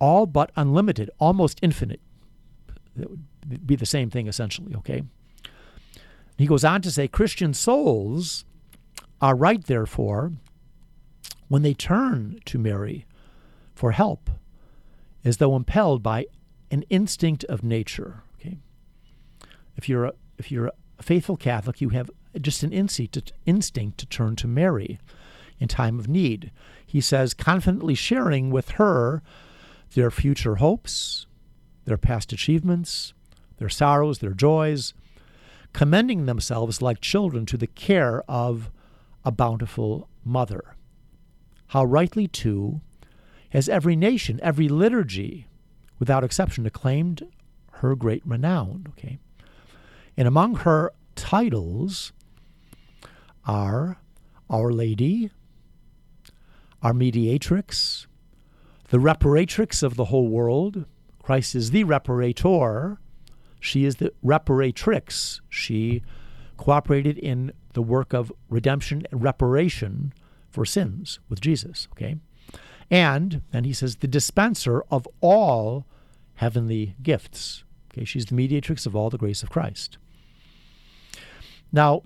all 0.00 0.26
but 0.26 0.50
unlimited, 0.56 1.10
almost 1.18 1.58
infinite. 1.62 2.00
That 2.96 3.10
would 3.10 3.66
be 3.66 3.76
the 3.76 3.86
same 3.86 4.10
thing 4.10 4.26
essentially, 4.26 4.74
okay? 4.76 5.02
He 6.36 6.46
goes 6.46 6.64
on 6.64 6.82
to 6.82 6.90
say 6.90 7.08
Christian 7.08 7.54
souls 7.54 8.44
are 9.20 9.36
right, 9.36 9.64
therefore, 9.64 10.32
when 11.48 11.62
they 11.62 11.74
turn 11.74 12.40
to 12.46 12.58
Mary 12.58 13.06
for 13.82 13.90
help, 13.90 14.30
as 15.24 15.38
though 15.38 15.56
impelled 15.56 16.04
by 16.04 16.24
an 16.70 16.84
instinct 16.88 17.42
of 17.46 17.64
nature. 17.64 18.22
Okay, 18.36 18.58
if 19.76 19.88
you're 19.88 20.04
a, 20.04 20.12
if 20.38 20.52
you're 20.52 20.70
a 21.00 21.02
faithful 21.02 21.36
Catholic, 21.36 21.80
you 21.80 21.88
have 21.88 22.08
just 22.40 22.62
an 22.62 22.72
instinct 22.72 23.14
to, 23.14 23.22
instinct 23.44 23.98
to 23.98 24.06
turn 24.06 24.36
to 24.36 24.46
Mary 24.46 25.00
in 25.58 25.66
time 25.66 25.98
of 25.98 26.06
need. 26.06 26.52
He 26.86 27.00
says, 27.00 27.34
confidently 27.34 27.96
sharing 27.96 28.52
with 28.52 28.68
her 28.78 29.20
their 29.94 30.12
future 30.12 30.54
hopes, 30.54 31.26
their 31.84 31.98
past 31.98 32.32
achievements, 32.32 33.14
their 33.56 33.68
sorrows, 33.68 34.20
their 34.20 34.32
joys, 34.32 34.94
commending 35.72 36.26
themselves 36.26 36.80
like 36.80 37.00
children 37.00 37.46
to 37.46 37.56
the 37.56 37.66
care 37.66 38.22
of 38.28 38.70
a 39.24 39.32
bountiful 39.32 40.08
mother. 40.24 40.76
How 41.70 41.82
rightly, 41.84 42.28
too, 42.28 42.80
has 43.52 43.68
every 43.68 43.94
nation, 43.94 44.40
every 44.42 44.66
liturgy, 44.66 45.46
without 45.98 46.24
exception, 46.24 46.64
acclaimed 46.64 47.22
her 47.72 47.94
great 47.94 48.22
renown. 48.26 48.86
Okay, 48.90 49.18
and 50.16 50.26
among 50.26 50.56
her 50.56 50.90
titles 51.14 52.12
are 53.44 53.98
Our 54.48 54.72
Lady, 54.72 55.30
our 56.82 56.94
mediatrix, 56.94 58.06
the 58.88 58.98
reparatrix 58.98 59.82
of 59.82 59.96
the 59.96 60.06
whole 60.06 60.28
world. 60.28 60.86
Christ 61.22 61.54
is 61.54 61.70
the 61.70 61.84
reparator. 61.84 62.96
She 63.60 63.84
is 63.84 63.96
the 63.96 64.12
reparatrix. 64.24 65.40
She 65.48 66.02
cooperated 66.56 67.18
in 67.18 67.52
the 67.74 67.82
work 67.82 68.12
of 68.12 68.32
redemption 68.48 69.04
and 69.10 69.22
reparation 69.22 70.12
for 70.50 70.64
sins 70.64 71.20
with 71.28 71.40
Jesus. 71.40 71.88
Okay. 71.92 72.16
And 72.92 73.40
then 73.52 73.64
he 73.64 73.72
says, 73.72 73.96
the 73.96 74.06
dispenser 74.06 74.84
of 74.90 75.08
all 75.22 75.86
heavenly 76.34 76.94
gifts. 77.02 77.64
Okay, 77.90 78.04
she's 78.04 78.26
the 78.26 78.34
mediatrix 78.34 78.84
of 78.84 78.94
all 78.94 79.08
the 79.08 79.16
grace 79.16 79.42
of 79.42 79.48
Christ. 79.48 79.96
Now, 81.72 82.02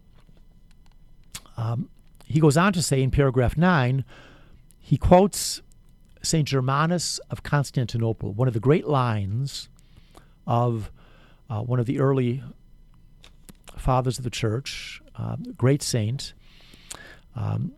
um, 1.56 1.90
he 2.24 2.38
goes 2.38 2.56
on 2.56 2.72
to 2.72 2.82
say 2.82 3.02
in 3.02 3.10
paragraph 3.10 3.56
9, 3.56 4.04
he 4.78 4.96
quotes 4.96 5.60
St. 6.22 6.46
Germanus 6.46 7.18
of 7.30 7.42
Constantinople, 7.42 8.32
one 8.32 8.46
of 8.46 8.54
the 8.54 8.60
great 8.60 8.86
lines 8.86 9.68
of 10.46 10.92
uh, 11.50 11.62
one 11.62 11.80
of 11.80 11.86
the 11.86 11.98
early 11.98 12.44
fathers 13.76 14.18
of 14.18 14.24
the 14.24 14.30
church, 14.30 15.02
uh, 15.16 15.34
great 15.56 15.82
saint. 15.82 16.32
Um, 17.34 17.72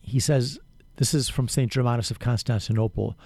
he 0.00 0.20
says, 0.20 0.60
this 1.00 1.14
is 1.14 1.30
from 1.30 1.48
St. 1.48 1.72
Germanus 1.72 2.10
of 2.10 2.18
Constantinople, 2.18 3.16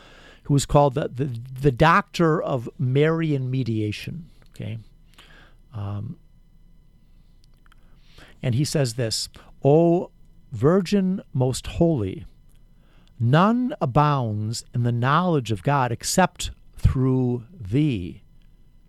who 0.44 0.54
was 0.54 0.64
called 0.64 0.94
the, 0.94 1.08
the, 1.08 1.24
the 1.60 1.72
doctor 1.72 2.40
of 2.40 2.68
Marian 2.78 3.50
mediation. 3.50 4.30
Okay. 4.50 4.78
Um, 5.74 6.16
and 8.40 8.54
he 8.54 8.64
says 8.64 8.94
this 8.94 9.28
O 9.64 10.12
Virgin 10.52 11.20
most 11.32 11.66
holy, 11.66 12.26
none 13.18 13.74
abounds 13.80 14.64
in 14.72 14.84
the 14.84 14.92
knowledge 14.92 15.50
of 15.50 15.64
God 15.64 15.90
except 15.90 16.52
through 16.76 17.42
thee. 17.52 18.22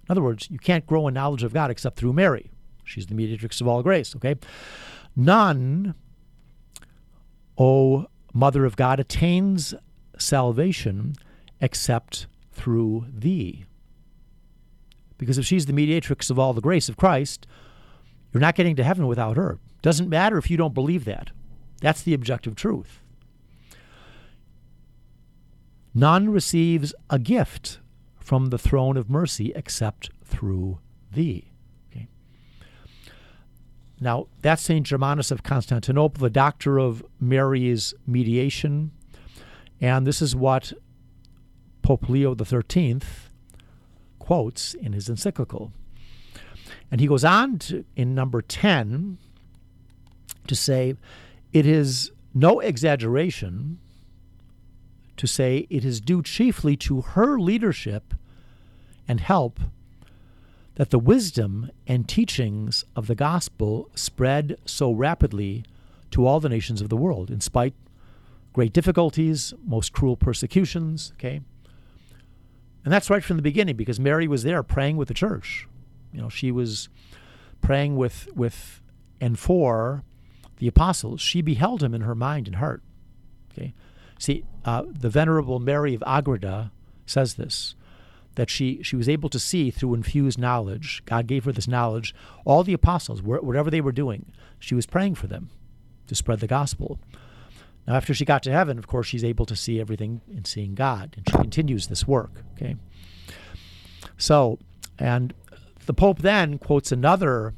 In 0.08 0.12
other 0.12 0.22
words, 0.22 0.48
you 0.52 0.60
can't 0.60 0.86
grow 0.86 1.08
in 1.08 1.16
knowledge 1.16 1.42
of 1.42 1.56
God 1.56 1.72
except 1.72 1.98
through 1.98 2.14
Mary. 2.14 2.52
She's 2.84 3.08
the 3.08 3.16
mediatrix 3.16 3.62
of 3.62 3.68
all 3.68 3.82
grace, 3.82 4.16
okay? 4.16 4.36
None, 5.16 5.96
O 7.58 8.06
Mother 8.36 8.66
of 8.66 8.76
God, 8.76 9.00
attains 9.00 9.74
salvation 10.20 11.16
except 11.62 12.28
through 12.52 13.06
thee. 13.10 13.64
Because 15.18 15.38
if 15.38 15.46
she's 15.46 15.68
the 15.68 15.74
mediatrix 15.74 16.30
of 16.30 16.38
all 16.38 16.52
the 16.52 16.60
grace 16.60 16.90
of 16.90 16.98
Christ, 16.98 17.48
you're 18.34 18.42
not 18.42 18.56
getting 18.56 18.76
to 18.76 18.84
heaven 18.84 19.08
without 19.08 19.38
her. 19.38 19.58
Doesn't 19.82 20.10
matter 20.10 20.38
if 20.38 20.52
you 20.52 20.58
don't 20.58 20.74
believe 20.74 21.06
that. 21.06 21.32
That's 21.80 22.02
the 22.02 22.14
objective 22.14 22.56
truth. 22.56 23.00
None 25.94 26.30
receives 26.30 26.94
a 27.10 27.18
gift 27.18 27.80
from 28.20 28.48
the 28.48 28.58
throne 28.58 28.98
of 28.98 29.10
mercy 29.10 29.54
except 29.56 30.10
through 30.26 30.80
thee. 31.10 31.52
Now, 34.00 34.28
that's 34.42 34.62
St. 34.62 34.86
Germanus 34.86 35.32
of 35.32 35.44
Constantinople, 35.44 36.22
the 36.22 36.30
doctor 36.30 36.78
of 36.78 37.04
Mary's 37.20 37.94
mediation. 38.06 38.92
And 39.80 40.06
this 40.06 40.22
is 40.22 40.36
what 40.36 40.74
Pope 41.82 42.10
Leo 42.10 42.36
XIII 42.36 43.02
quotes 44.20 44.74
in 44.74 44.94
his 44.94 45.08
encyclical. 45.08 45.72
And 46.92 47.00
he 47.00 47.08
goes 47.08 47.24
on 47.24 47.60
to, 47.60 47.86
in 47.96 48.14
number 48.14 48.42
10 48.42 49.18
to 50.48 50.56
say, 50.56 50.96
it 51.54 51.66
is 51.66 52.12
no 52.34 52.60
exaggeration 52.60 53.80
to 55.18 55.28
say 55.28 55.66
it 55.70 55.86
is 55.86 56.02
due 56.02 56.22
chiefly 56.22 56.76
to 56.76 57.02
her 57.02 57.40
leadership 57.40 58.14
and 59.08 59.22
help 59.22 59.60
that 60.76 60.90
the 60.90 61.00
wisdom 61.00 61.72
and 61.88 62.08
teachings 62.08 62.84
of 62.96 63.08
the 63.08 63.16
gospel 63.16 63.90
spread 63.96 64.58
so 64.66 64.92
rapidly 64.92 65.64
to 66.12 66.26
all 66.26 66.40
the 66.40 66.50
nations 66.50 66.82
of 66.82 66.90
the 66.90 66.98
world, 66.98 67.32
in 67.32 67.42
spite 67.42 67.74
great 68.54 68.74
difficulties, 68.74 69.54
most 69.66 69.92
cruel 69.92 70.16
persecutions. 70.16 71.12
Okay, 71.16 71.42
and 72.84 72.94
that's 72.94 73.10
right 73.10 73.24
from 73.24 73.38
the 73.38 73.42
beginning 73.42 73.76
because 73.76 74.00
Mary 74.00 74.28
was 74.28 74.44
there 74.44 74.64
praying 74.64 74.98
with 74.98 75.08
the 75.08 75.14
church. 75.14 75.68
You 76.14 76.22
know, 76.22 76.30
she 76.30 76.52
was 76.52 76.90
praying 77.62 77.96
with 77.96 78.28
with 78.36 78.82
and 79.20 79.40
for 79.40 80.04
the 80.58 80.68
apostles. 80.68 81.22
She 81.22 81.42
beheld 81.42 81.82
him 81.82 81.94
in 81.94 82.02
her 82.02 82.16
mind 82.16 82.48
and 82.48 82.58
heart. 82.58 82.84
Okay, 83.52 83.74
see, 84.20 84.44
uh, 84.66 84.84
the 84.88 85.10
venerable 85.10 85.60
Mary 85.60 85.94
of 85.94 86.04
Agreda 86.06 86.72
says 87.06 87.36
this 87.36 87.76
that 88.36 88.50
she, 88.50 88.84
she 88.84 88.96
was 88.96 89.10
able 89.10 89.30
to 89.30 89.40
see 89.40 89.72
through 89.72 89.94
infused 89.94 90.40
knowledge. 90.40 91.02
God 91.06 91.28
gave 91.28 91.46
her 91.46 91.52
this 91.52 91.68
knowledge. 91.68 92.14
All 92.44 92.64
the 92.64 92.74
apostles, 92.74 93.22
whatever 93.22 93.72
they 93.72 93.82
were 93.82 93.92
doing, 93.92 94.32
she 94.60 94.76
was 94.76 94.86
praying 94.86 95.16
for 95.16 95.28
them 95.28 95.50
to 96.08 96.16
spread 96.16 96.40
the 96.40 96.48
gospel. 96.48 97.00
Now, 97.88 97.96
after 97.96 98.14
she 98.14 98.26
got 98.26 98.44
to 98.44 98.52
heaven, 98.52 98.78
of 98.78 98.88
course, 98.88 99.08
she's 99.08 99.24
able 99.24 99.46
to 99.46 99.56
see 99.56 99.80
everything 99.80 100.22
in 100.30 100.46
seeing 100.46 100.76
God, 100.76 101.14
and 101.16 101.28
she 101.30 101.38
continues 101.38 101.88
this 101.88 102.08
work. 102.08 102.44
Okay. 102.54 102.76
So, 104.18 104.60
and 104.98 105.34
the 105.86 105.94
Pope 105.94 106.20
then 106.20 106.58
quotes 106.58 106.92
another 106.92 107.54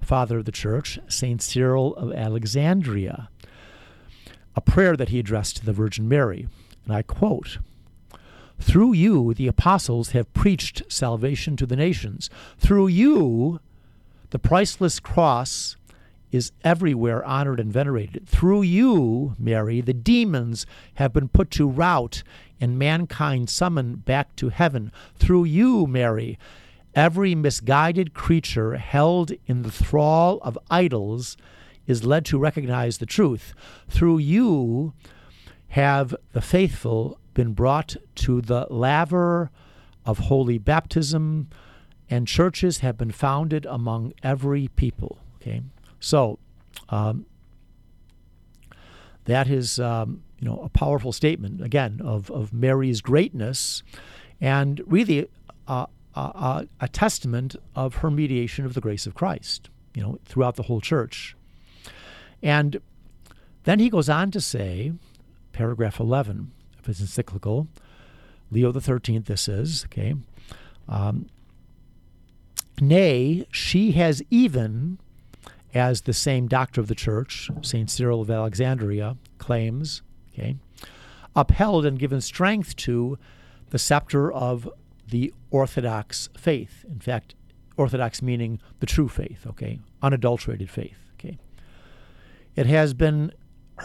father 0.00 0.38
of 0.38 0.44
the 0.44 0.52
church, 0.52 0.98
Saint 1.08 1.42
Cyril 1.42 1.94
of 1.96 2.12
Alexandria, 2.12 3.28
a 4.54 4.60
prayer 4.60 4.96
that 4.96 5.08
he 5.08 5.18
addressed 5.18 5.56
to 5.56 5.66
the 5.66 5.72
Virgin 5.72 6.08
Mary. 6.08 6.48
And 6.84 6.94
I 6.94 7.02
quote, 7.02 7.58
through 8.62 8.92
you, 8.92 9.34
the 9.34 9.48
apostles 9.48 10.10
have 10.10 10.32
preached 10.32 10.82
salvation 10.88 11.56
to 11.56 11.66
the 11.66 11.76
nations. 11.76 12.30
Through 12.58 12.88
you, 12.88 13.60
the 14.30 14.38
priceless 14.38 15.00
cross 15.00 15.76
is 16.30 16.52
everywhere 16.64 17.24
honored 17.24 17.60
and 17.60 17.72
venerated. 17.72 18.26
Through 18.26 18.62
you, 18.62 19.34
Mary, 19.38 19.80
the 19.80 19.92
demons 19.92 20.64
have 20.94 21.12
been 21.12 21.28
put 21.28 21.50
to 21.52 21.68
rout 21.68 22.22
and 22.60 22.78
mankind 22.78 23.50
summoned 23.50 24.04
back 24.04 24.34
to 24.36 24.48
heaven. 24.48 24.92
Through 25.16 25.44
you, 25.44 25.86
Mary, 25.86 26.38
every 26.94 27.34
misguided 27.34 28.14
creature 28.14 28.76
held 28.76 29.32
in 29.46 29.62
the 29.62 29.70
thrall 29.70 30.38
of 30.42 30.58
idols 30.70 31.36
is 31.86 32.04
led 32.04 32.24
to 32.26 32.38
recognize 32.38 32.98
the 32.98 33.06
truth. 33.06 33.54
Through 33.88 34.18
you 34.18 34.94
have 35.68 36.14
the 36.32 36.40
faithful 36.40 37.18
been 37.34 37.52
brought 37.52 37.96
to 38.14 38.40
the 38.40 38.66
laver 38.70 39.50
of 40.04 40.18
holy 40.18 40.58
baptism, 40.58 41.48
and 42.10 42.26
churches 42.26 42.78
have 42.78 42.98
been 42.98 43.10
founded 43.12 43.66
among 43.66 44.12
every 44.22 44.68
people. 44.76 45.18
Okay, 45.36 45.62
so 46.00 46.38
um, 46.88 47.26
that 49.24 49.48
is 49.48 49.78
um, 49.78 50.22
you 50.38 50.48
know 50.48 50.60
a 50.62 50.68
powerful 50.68 51.12
statement 51.12 51.62
again 51.62 52.00
of 52.04 52.30
of 52.30 52.52
Mary's 52.52 53.00
greatness, 53.00 53.82
and 54.40 54.82
really 54.86 55.28
uh, 55.68 55.86
uh, 56.14 56.64
a 56.80 56.88
testament 56.88 57.56
of 57.74 57.96
her 57.96 58.10
mediation 58.10 58.66
of 58.66 58.74
the 58.74 58.80
grace 58.80 59.06
of 59.06 59.14
Christ. 59.14 59.70
You 59.94 60.02
know 60.02 60.18
throughout 60.24 60.56
the 60.56 60.64
whole 60.64 60.80
church, 60.80 61.36
and 62.42 62.80
then 63.64 63.78
he 63.78 63.88
goes 63.88 64.08
on 64.08 64.30
to 64.32 64.40
say, 64.40 64.92
paragraph 65.52 66.00
eleven 66.00 66.52
of 66.88 67.00
encyclical, 67.00 67.68
Leo 68.50 68.72
XIII, 68.72 69.18
this 69.20 69.48
is, 69.48 69.84
okay. 69.86 70.14
Um, 70.88 71.26
nay, 72.80 73.46
she 73.50 73.92
has 73.92 74.22
even, 74.30 74.98
as 75.74 76.02
the 76.02 76.12
same 76.12 76.48
doctor 76.48 76.80
of 76.80 76.88
the 76.88 76.94
church, 76.94 77.50
St. 77.62 77.90
Cyril 77.90 78.20
of 78.20 78.30
Alexandria, 78.30 79.16
claims, 79.38 80.02
okay, 80.32 80.56
upheld 81.34 81.86
and 81.86 81.98
given 81.98 82.20
strength 82.20 82.76
to 82.76 83.18
the 83.70 83.78
scepter 83.78 84.30
of 84.30 84.68
the 85.08 85.32
Orthodox 85.50 86.28
faith. 86.36 86.84
In 86.88 87.00
fact, 87.00 87.34
Orthodox 87.76 88.20
meaning 88.20 88.60
the 88.80 88.86
true 88.86 89.08
faith, 89.08 89.46
okay, 89.46 89.78
unadulterated 90.02 90.68
faith, 90.68 90.98
okay. 91.14 91.38
It 92.54 92.66
has 92.66 92.92
been 92.92 93.32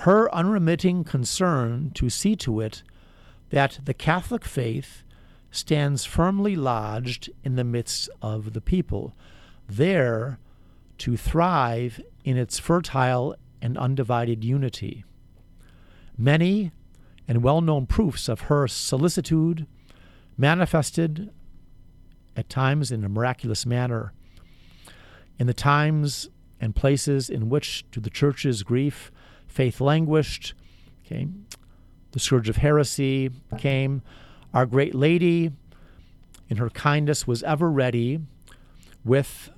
her 0.02 0.34
unremitting 0.34 1.04
concern 1.04 1.92
to 1.96 2.10
see 2.10 2.36
to 2.36 2.60
it 2.60 2.84
that 3.50 3.80
the 3.84 3.94
Catholic 3.94 4.46
faith 4.46 5.04
stands 5.52 6.06
firmly 6.06 6.56
lodged 6.56 7.30
in 7.44 7.56
the 7.56 7.64
midst 7.64 8.10
of 8.22 8.54
the 8.54 8.62
people. 8.62 9.16
there 9.68 10.40
to 10.98 11.16
thrive 11.18 12.02
in 12.24 12.38
its 12.38 12.58
fertile 12.58 13.36
and 13.62 13.78
undivided 13.78 14.44
unity. 14.44 15.04
Many 16.18 16.72
and 17.28 17.44
well 17.44 17.62
known 17.62 17.86
proofs 17.86 18.28
of 18.28 18.42
her 18.42 18.68
solicitude 18.68 19.68
manifested 20.38 21.30
at 22.36 22.50
times 22.50 22.92
in 22.92 23.04
a 23.04 23.10
miraculous 23.10 23.66
manner. 23.66 24.14
In 25.38 25.48
the 25.48 25.54
times 25.54 26.30
and 26.60 26.76
places 26.76 27.30
in 27.30 27.50
which, 27.50 27.86
to 27.92 28.00
the 28.00 28.10
church's 28.10 28.64
grief, 28.64 29.12
faith 29.58 29.82
languished, 29.82 30.54
okay, 31.04 31.28
the 32.12 32.20
scourge 32.20 32.48
of 32.48 32.58
heresy 32.58 33.32
came, 33.58 34.04
our 34.54 34.68
great 34.68 34.94
lady, 34.94 35.52
in 36.48 36.58
her 36.58 36.70
kindness, 36.70 37.26
was 37.26 37.42
ever 37.42 37.72
ready 37.72 38.20
with 39.04 39.50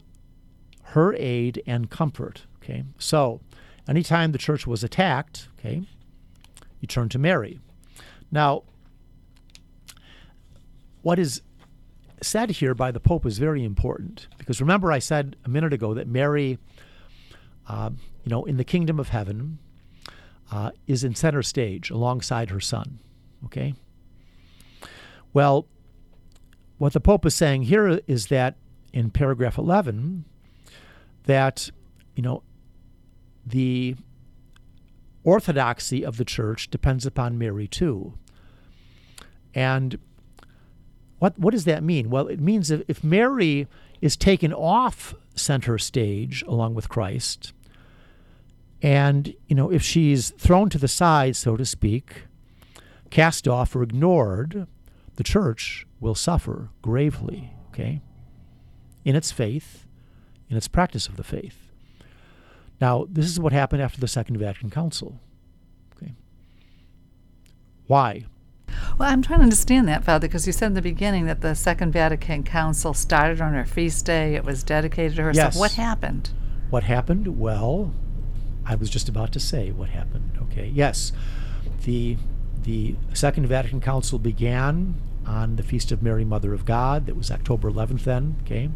her 0.95 1.14
aid 1.16 1.62
and 1.68 1.89
comfort. 1.89 2.43
Okay, 2.64 2.86
so 2.97 3.41
anytime 3.89 4.32
the 4.32 4.38
church 4.38 4.66
was 4.66 4.86
attacked, 4.86 5.50
okay, 5.60 5.84
you 6.80 6.88
turn 6.88 7.10
to 7.10 7.20
Mary. 7.20 7.60
Now, 8.32 8.64
what 11.02 11.20
is 11.20 11.41
said 12.22 12.52
here 12.52 12.74
by 12.74 12.91
the 12.91 13.02
Pope 13.02 13.26
is 13.26 13.38
very 13.38 13.66
important 13.66 14.30
because 14.38 14.62
remember 14.62 14.93
I 14.93 15.00
said 15.00 15.36
a 15.43 15.50
minute 15.50 15.74
ago 15.74 15.93
that 15.93 16.08
Mary, 16.08 16.58
uh, 17.68 17.89
you 18.24 18.30
know, 18.30 18.45
in 18.45 18.56
the 18.56 18.64
kingdom 18.64 18.97
of 18.97 19.10
heaven, 19.10 19.60
uh, 20.52 20.72
is 20.88 21.04
in 21.04 21.16
center 21.16 21.43
stage 21.43 21.89
alongside 21.89 22.50
her 22.50 22.60
son. 22.60 23.00
Okay. 23.45 23.74
Well, 25.34 25.68
what 26.78 26.93
the 26.93 27.00
Pope 27.00 27.26
is 27.26 27.36
saying 27.36 27.64
here 27.64 28.00
is 28.08 28.28
that 28.28 28.56
in 28.93 29.12
paragraph 29.12 29.58
11, 29.58 30.26
that 31.26 31.70
you 32.16 32.24
know 32.24 32.41
the 33.45 33.95
orthodoxy 35.24 36.04
of 36.04 36.18
the 36.18 36.26
church 36.26 36.70
depends 36.70 37.06
upon 37.06 37.38
Mary 37.38 37.68
too. 37.68 38.18
And 39.54 40.00
what 41.20 41.38
what 41.38 41.52
does 41.52 41.66
that 41.66 41.84
mean? 41.84 42.10
Well, 42.10 42.28
it 42.28 42.39
means 42.39 42.72
if, 42.72 42.82
if 42.88 43.04
Mary 43.04 43.68
is 44.02 44.16
taken 44.16 44.54
off 44.54 45.14
center 45.36 45.78
stage 45.78 46.43
along 46.47 46.74
with 46.74 46.89
Christ, 46.89 47.54
and 48.82 49.34
you 49.48 49.56
know 49.56 49.72
if 49.72 49.82
she's 49.84 50.32
thrown 50.32 50.70
to 50.70 50.78
the 50.78 50.88
side, 50.88 51.36
so 51.36 51.58
to 51.58 51.66
speak, 51.66 52.24
cast 53.10 53.48
off 53.48 53.76
or 53.76 53.84
ignored, 53.84 54.68
the 55.16 55.24
church 55.24 55.86
will 56.00 56.16
suffer 56.16 56.70
gravely. 56.82 57.54
Okay, 57.70 58.02
in 59.06 59.16
its 59.16 59.32
faith, 59.32 59.86
in 60.50 60.58
its 60.58 60.68
practice 60.68 61.08
of 61.08 61.18
the 61.18 61.24
faith. 61.24 61.70
Now, 62.82 63.06
this 63.10 63.26
is 63.26 63.40
what 63.40 63.52
happened 63.52 63.82
after 63.82 64.00
the 64.00 64.08
Second 64.08 64.38
Vatican 64.38 64.70
Council. 64.70 65.20
Okay. 65.96 66.14
Why? 67.88 68.26
Well, 68.98 69.10
I'm 69.12 69.22
trying 69.22 69.40
to 69.40 69.44
understand 69.44 69.88
that, 69.88 70.04
Father, 70.04 70.28
because 70.28 70.48
you 70.48 70.54
said 70.54 70.68
in 70.68 70.74
the 70.76 70.82
beginning 70.82 71.26
that 71.26 71.42
the 71.42 71.56
Second 71.56 71.92
Vatican 71.92 72.44
Council 72.44 72.94
started 72.94 73.42
on 73.42 73.54
her 73.54 73.66
feast 73.66 74.06
day. 74.06 74.36
It 74.36 74.46
was 74.46 74.64
dedicated 74.64 75.18
to 75.18 75.24
her. 75.24 75.32
Yes. 75.34 75.56
So 75.56 75.60
what 75.60 75.74
happened? 75.74 76.30
What 76.70 76.84
happened? 76.84 77.40
Well, 77.40 77.94
I 78.70 78.76
was 78.76 78.90
just 78.90 79.10
about 79.10 79.34
to 79.34 79.40
say 79.40 79.72
what 79.72 79.90
happened. 79.90 80.38
Okay. 80.44 80.72
Yes. 80.74 81.12
The 81.84 82.18
the 82.64 82.96
Second 83.14 83.48
Vatican 83.48 83.82
Council 83.82 84.20
began 84.20 84.94
on 85.26 85.56
the 85.56 85.64
feast 85.64 85.92
of 85.92 86.04
Mary, 86.04 86.24
Mother 86.24 86.54
of 86.54 86.66
God. 86.66 87.08
That 87.08 87.16
was 87.16 87.32
October 87.32 87.72
11th. 87.72 88.04
Then, 88.04 88.36
okay. 88.44 88.70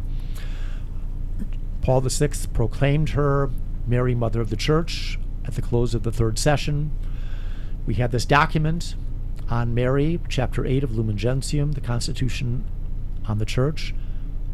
Paul 1.80 2.00
VI 2.00 2.30
proclaimed 2.52 3.10
her 3.10 3.50
Mary, 3.86 4.14
Mother 4.14 4.40
of 4.40 4.50
the 4.50 4.56
Church, 4.56 5.18
at 5.44 5.54
the 5.54 5.62
close 5.62 5.94
of 5.94 6.02
the 6.02 6.10
third 6.10 6.38
session. 6.38 6.90
We 7.86 7.94
had 7.94 8.10
this 8.10 8.24
document 8.24 8.94
on 9.50 9.74
Mary, 9.74 10.18
chapter 10.28 10.64
8 10.64 10.82
of 10.82 10.96
Lumen 10.96 11.18
Gentium, 11.18 11.72
the 11.72 11.80
Constitution 11.80 12.64
on 13.28 13.38
the 13.38 13.44
Church. 13.44 13.94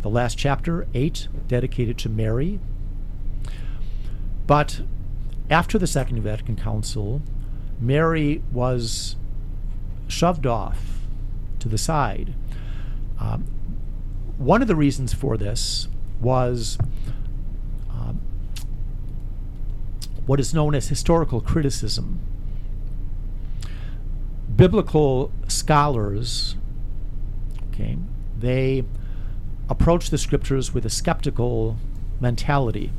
The 0.03 0.11
last 0.11 0.37
chapter, 0.37 0.87
8, 0.93 1.29
dedicated 1.47 1.97
to 1.99 2.09
Mary. 2.09 2.59
But 4.47 4.83
after 5.51 5.79
the 5.79 5.87
Second 5.87 6.23
Vatican 6.23 6.57
Council, 6.57 7.21
Mary 7.81 8.43
was 8.53 9.17
shoved 10.07 10.47
off 10.47 11.01
to 11.59 11.69
the 11.69 11.79
side. 11.79 12.35
Um, 13.19 13.43
one 14.39 14.63
of 14.63 14.69
the 14.69 14.77
reasons 14.77 15.13
for 15.13 15.37
this 15.37 15.89
was 16.21 16.79
um, 17.91 18.21
what 20.27 20.39
is 20.39 20.55
known 20.55 20.75
as 20.75 20.89
historical 20.89 21.41
criticism. 21.41 22.21
Biblical 24.55 25.33
scholars, 25.49 26.57
okay, 27.73 27.97
they 28.39 28.85
approach 29.69 30.11
the 30.11 30.19
scriptures 30.19 30.73
with 30.73 30.85
a 30.85 30.91
skeptical 30.91 31.77
mentality. 32.21 32.93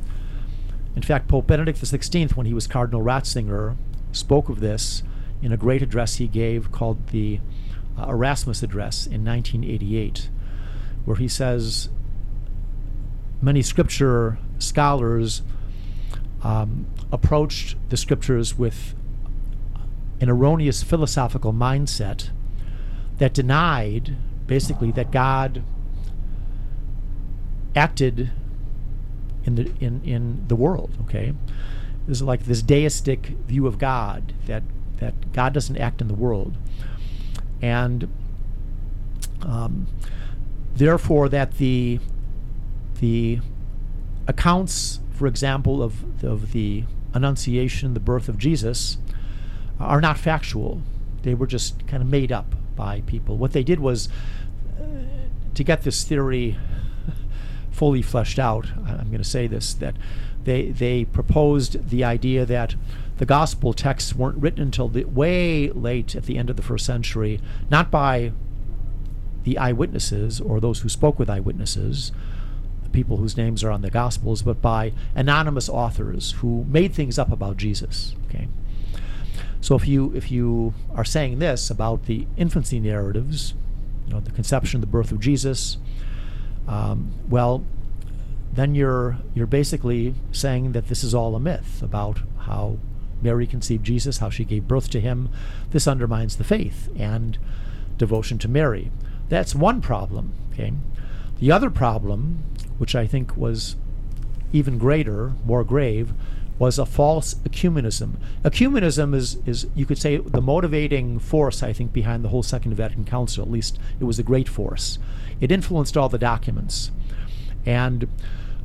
In 0.94 1.02
fact, 1.02 1.28
Pope 1.28 1.46
Benedict 1.46 1.80
XVI, 1.80 2.36
when 2.36 2.46
he 2.46 2.54
was 2.54 2.66
Cardinal 2.66 3.02
Ratzinger, 3.02 3.76
spoke 4.12 4.48
of 4.48 4.60
this 4.60 5.02
in 5.40 5.52
a 5.52 5.56
great 5.56 5.82
address 5.82 6.16
he 6.16 6.28
gave 6.28 6.70
called 6.70 7.08
the 7.08 7.40
uh, 7.98 8.06
Erasmus 8.08 8.62
Address 8.62 9.06
in 9.06 9.24
1988, 9.24 10.28
where 11.04 11.16
he 11.16 11.28
says 11.28 11.88
many 13.40 13.62
scripture 13.62 14.38
scholars 14.58 15.42
um, 16.42 16.86
approached 17.10 17.76
the 17.88 17.96
scriptures 17.96 18.56
with 18.58 18.94
an 20.20 20.28
erroneous 20.28 20.82
philosophical 20.82 21.52
mindset 21.52 22.30
that 23.18 23.34
denied 23.34 24.16
basically 24.46 24.90
that 24.92 25.10
God 25.10 25.64
acted 27.74 28.30
in 29.44 29.54
the 29.56 29.72
in, 29.80 30.02
in 30.04 30.44
the 30.48 30.56
world. 30.56 30.96
Okay, 31.02 31.34
this 32.06 32.18
is 32.18 32.22
like 32.22 32.44
this 32.44 32.62
deistic 32.62 33.26
view 33.46 33.66
of 33.66 33.78
God 33.78 34.32
that 34.46 34.62
that 34.98 35.32
God 35.32 35.52
doesn't 35.52 35.76
act 35.76 36.00
in 36.00 36.08
the 36.08 36.14
world, 36.14 36.56
and 37.60 38.08
um, 39.42 39.86
therefore 40.74 41.28
that 41.28 41.58
the 41.58 42.00
the 43.00 43.40
accounts, 44.26 45.00
for 45.10 45.26
example, 45.26 45.82
of 45.82 46.24
of 46.24 46.52
the 46.52 46.84
Annunciation, 47.14 47.92
the 47.92 48.00
birth 48.00 48.28
of 48.28 48.38
Jesus, 48.38 48.96
are 49.78 50.00
not 50.00 50.16
factual. 50.16 50.80
They 51.22 51.34
were 51.34 51.46
just 51.46 51.86
kind 51.86 52.02
of 52.02 52.08
made 52.08 52.32
up 52.32 52.54
by 52.74 53.02
people. 53.02 53.36
What 53.36 53.52
they 53.52 53.62
did 53.62 53.80
was 53.80 54.08
uh, 54.80 54.84
to 55.54 55.64
get 55.64 55.82
this 55.82 56.04
theory 56.04 56.56
fully 57.72 58.02
fleshed 58.02 58.38
out. 58.38 58.66
I'm 58.86 59.08
going 59.08 59.18
to 59.18 59.24
say 59.24 59.46
this 59.46 59.74
that 59.74 59.96
they 60.44 60.70
they 60.70 61.04
proposed 61.04 61.90
the 61.90 62.04
idea 62.04 62.44
that 62.46 62.74
the 63.16 63.26
gospel 63.26 63.72
texts 63.72 64.14
weren't 64.14 64.38
written 64.38 64.60
until 64.62 64.88
the, 64.88 65.04
way 65.04 65.70
late 65.70 66.16
at 66.16 66.24
the 66.24 66.38
end 66.38 66.50
of 66.50 66.56
the 66.56 66.62
first 66.62 66.84
century, 66.84 67.40
not 67.70 67.90
by 67.90 68.32
the 69.44 69.58
eyewitnesses 69.58 70.40
or 70.40 70.60
those 70.60 70.80
who 70.80 70.88
spoke 70.88 71.18
with 71.18 71.28
eyewitnesses, 71.28 72.12
the 72.82 72.90
people 72.90 73.18
whose 73.18 73.36
names 73.36 73.62
are 73.62 73.70
on 73.70 73.82
the 73.82 73.90
Gospels, 73.90 74.42
but 74.42 74.62
by 74.62 74.92
anonymous 75.14 75.68
authors 75.68 76.32
who 76.38 76.64
made 76.68 76.92
things 76.92 77.18
up 77.18 77.30
about 77.30 77.56
Jesus. 77.56 78.14
Okay. 78.28 78.48
So 79.60 79.76
if 79.76 79.86
you 79.86 80.12
if 80.14 80.30
you 80.30 80.74
are 80.94 81.04
saying 81.04 81.38
this 81.38 81.70
about 81.70 82.06
the 82.06 82.26
infancy 82.36 82.80
narratives, 82.80 83.54
you 84.06 84.14
know, 84.14 84.20
the 84.20 84.32
conception, 84.32 84.80
the 84.80 84.86
birth 84.86 85.12
of 85.12 85.20
Jesus, 85.20 85.78
um, 86.68 87.12
well, 87.28 87.64
then 88.52 88.74
you're 88.74 89.18
you're 89.34 89.46
basically 89.46 90.14
saying 90.30 90.72
that 90.72 90.88
this 90.88 91.02
is 91.02 91.14
all 91.14 91.34
a 91.34 91.40
myth 91.40 91.82
about 91.82 92.20
how 92.40 92.78
Mary 93.22 93.46
conceived 93.46 93.84
Jesus, 93.84 94.18
how 94.18 94.30
she 94.30 94.44
gave 94.44 94.68
birth 94.68 94.90
to 94.90 95.00
him. 95.00 95.28
This 95.70 95.86
undermines 95.86 96.36
the 96.36 96.44
faith 96.44 96.88
and 96.98 97.38
devotion 97.96 98.38
to 98.38 98.48
Mary. 98.48 98.90
That's 99.28 99.54
one 99.54 99.80
problem. 99.80 100.34
Okay. 100.52 100.72
The 101.38 101.50
other 101.50 101.70
problem 101.70 102.44
which 102.78 102.96
I 102.96 103.06
think 103.06 103.36
was 103.36 103.76
even 104.52 104.76
greater, 104.76 105.34
more 105.44 105.62
grave, 105.62 106.12
was 106.58 106.78
a 106.78 106.86
false 106.86 107.34
ecumenism. 107.34 108.14
Ecumenism 108.44 109.14
is, 109.14 109.38
is, 109.46 109.66
you 109.74 109.86
could 109.86 109.98
say, 109.98 110.16
the 110.16 110.40
motivating 110.40 111.18
force, 111.18 111.62
I 111.62 111.72
think, 111.72 111.92
behind 111.92 112.24
the 112.24 112.28
whole 112.28 112.42
Second 112.42 112.74
Vatican 112.74 113.04
Council. 113.04 113.44
At 113.44 113.50
least 113.50 113.78
it 114.00 114.04
was 114.04 114.18
a 114.18 114.22
great 114.22 114.48
force. 114.48 114.98
It 115.40 115.52
influenced 115.52 115.96
all 115.96 116.08
the 116.08 116.18
documents. 116.18 116.90
And 117.64 118.08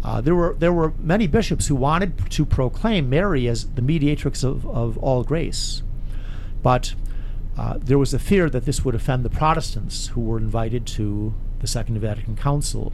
uh, 0.04 0.22
there, 0.22 0.36
were, 0.36 0.56
there 0.58 0.74
were 0.74 0.94
many 1.00 1.28
bishops 1.28 1.68
who 1.68 1.76
wanted 1.76 2.30
to 2.32 2.46
proclaim 2.46 3.10
Mary 3.10 3.48
as 3.48 3.66
the 3.72 3.82
mediatrix 3.82 4.44
of, 4.44 4.66
of 4.68 4.98
all 5.00 5.24
grace. 5.24 5.84
But 6.62 6.94
uh, 7.58 7.80
there 7.80 7.98
was 7.98 8.14
a 8.14 8.20
fear 8.20 8.50
that 8.50 8.66
this 8.66 8.86
would 8.86 8.96
offend 8.96 9.26
the 9.26 9.30
Protestants 9.30 10.08
who 10.08 10.22
were 10.22 10.38
invited 10.38 10.86
to 10.88 11.34
the 11.60 11.68
Second 11.68 12.00
Vatican 12.00 12.36
Council. 12.36 12.94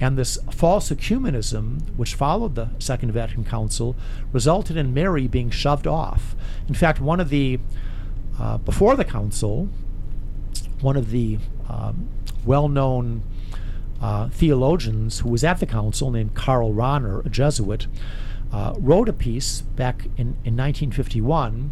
And 0.00 0.18
this 0.18 0.38
false 0.50 0.90
ecumenism, 0.90 1.94
which 1.96 2.14
followed 2.14 2.54
the 2.54 2.70
Second 2.78 3.12
Vatican 3.12 3.44
Council, 3.44 3.94
resulted 4.32 4.76
in 4.76 4.92
Mary 4.92 5.28
being 5.28 5.50
shoved 5.50 5.86
off. 5.86 6.34
In 6.66 6.74
fact, 6.74 7.00
one 7.00 7.20
of 7.20 7.28
the, 7.28 7.60
uh, 8.38 8.58
before 8.58 8.96
the 8.96 9.04
council, 9.04 9.68
one 10.84 10.96
of 10.96 11.10
the 11.10 11.38
um, 11.68 12.08
well 12.44 12.68
known 12.68 13.22
uh, 14.00 14.28
theologians 14.28 15.20
who 15.20 15.30
was 15.30 15.42
at 15.42 15.58
the 15.58 15.66
council, 15.66 16.10
named 16.10 16.34
Karl 16.34 16.72
Rahner, 16.72 17.24
a 17.24 17.30
Jesuit, 17.30 17.86
uh, 18.52 18.74
wrote 18.78 19.08
a 19.08 19.12
piece 19.12 19.62
back 19.62 20.04
in, 20.16 20.36
in 20.44 20.56
1951 20.56 21.70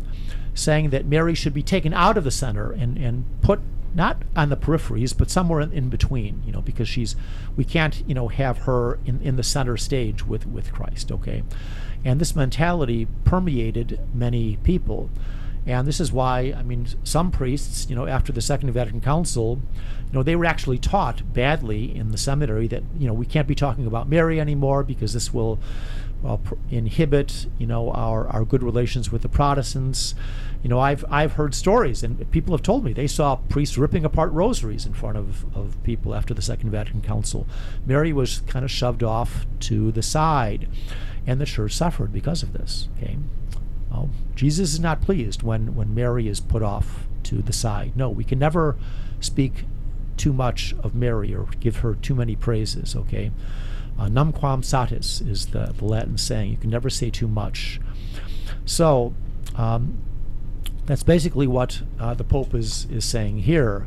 saying 0.54 0.90
that 0.90 1.06
Mary 1.06 1.34
should 1.34 1.54
be 1.54 1.62
taken 1.62 1.92
out 1.94 2.16
of 2.18 2.24
the 2.24 2.30
center 2.30 2.72
and, 2.72 2.98
and 2.98 3.24
put 3.42 3.60
not 3.94 4.22
on 4.34 4.48
the 4.48 4.56
peripheries, 4.56 5.16
but 5.16 5.30
somewhere 5.30 5.60
in, 5.60 5.72
in, 5.72 5.88
between, 5.90 6.42
you 6.46 6.52
know, 6.52 6.62
because 6.62 6.88
she's, 6.88 7.14
we 7.56 7.64
can't, 7.64 8.02
you 8.08 8.14
know, 8.14 8.28
have 8.28 8.58
her 8.58 8.98
in, 9.04 9.20
in 9.20 9.36
the 9.36 9.42
center 9.42 9.76
stage 9.76 10.26
with, 10.26 10.46
with 10.46 10.72
Christ, 10.72 11.12
okay? 11.12 11.42
And 12.04 12.20
this 12.20 12.34
mentality 12.34 13.06
permeated 13.24 14.00
many 14.14 14.56
people. 14.56 15.10
And 15.66 15.86
this 15.86 16.00
is 16.00 16.12
why, 16.12 16.54
I 16.56 16.62
mean, 16.62 16.86
some 17.04 17.30
priests, 17.30 17.88
you 17.88 17.94
know, 17.94 18.06
after 18.06 18.32
the 18.32 18.40
Second 18.40 18.72
Vatican 18.72 19.00
Council, 19.00 19.60
you 20.06 20.12
know, 20.12 20.22
they 20.22 20.34
were 20.34 20.44
actually 20.44 20.78
taught 20.78 21.32
badly 21.32 21.94
in 21.94 22.10
the 22.10 22.18
seminary 22.18 22.66
that, 22.68 22.82
you 22.98 23.06
know, 23.06 23.14
we 23.14 23.26
can't 23.26 23.46
be 23.46 23.54
talking 23.54 23.86
about 23.86 24.08
Mary 24.08 24.40
anymore 24.40 24.82
because 24.82 25.12
this 25.12 25.32
will 25.32 25.60
uh, 26.26 26.36
pr- 26.36 26.54
inhibit, 26.70 27.46
you 27.58 27.66
know, 27.66 27.90
our, 27.92 28.26
our 28.28 28.44
good 28.44 28.62
relations 28.62 29.12
with 29.12 29.22
the 29.22 29.28
Protestants. 29.28 30.14
You 30.62 30.68
know, 30.68 30.80
I've, 30.80 31.04
I've 31.08 31.32
heard 31.32 31.54
stories, 31.54 32.02
and 32.02 32.28
people 32.30 32.54
have 32.54 32.62
told 32.62 32.84
me 32.84 32.92
they 32.92 33.06
saw 33.06 33.36
priests 33.36 33.78
ripping 33.78 34.04
apart 34.04 34.32
rosaries 34.32 34.86
in 34.86 34.94
front 34.94 35.16
of, 35.16 35.44
of 35.56 35.82
people 35.82 36.14
after 36.14 36.34
the 36.34 36.42
Second 36.42 36.70
Vatican 36.70 37.02
Council. 37.02 37.46
Mary 37.86 38.12
was 38.12 38.40
kind 38.46 38.64
of 38.64 38.70
shoved 38.70 39.02
off 39.02 39.46
to 39.60 39.90
the 39.92 40.02
side, 40.02 40.68
and 41.26 41.40
the 41.40 41.46
church 41.46 41.72
suffered 41.72 42.12
because 42.12 42.42
of 42.42 42.52
this. 42.52 42.88
Okay, 42.96 43.18
well, 43.93 44.11
Jesus 44.34 44.72
is 44.72 44.80
not 44.80 45.03
pleased 45.03 45.43
when, 45.43 45.74
when 45.74 45.95
Mary 45.95 46.26
is 46.26 46.40
put 46.40 46.62
off 46.62 47.07
to 47.24 47.43
the 47.43 47.53
side. 47.53 47.93
No, 47.95 48.09
we 48.09 48.24
can 48.24 48.38
never 48.38 48.76
speak 49.20 49.64
too 50.16 50.32
much 50.32 50.74
of 50.82 50.95
Mary 50.95 51.34
or 51.34 51.47
give 51.61 51.78
her 51.78 51.95
too 51.95 52.14
many 52.14 52.34
praises, 52.34 52.97
okay? 52.97 53.30
Uh, 53.99 54.07
numquam 54.07 54.64
satis 54.64 55.20
is 55.20 55.47
the, 55.47 55.74
the 55.76 55.84
Latin 55.84 56.16
saying. 56.16 56.51
You 56.51 56.57
can 56.57 56.70
never 56.70 56.88
say 56.88 57.11
too 57.11 57.28
much. 57.28 57.80
So, 58.64 59.14
um, 59.57 59.99
that's 60.86 61.03
basically 61.03 61.47
what 61.47 61.82
uh, 62.01 62.14
the 62.14 62.24
Pope 62.24 62.55
is, 62.55 62.86
is 62.90 63.05
saying 63.05 63.40
here 63.40 63.86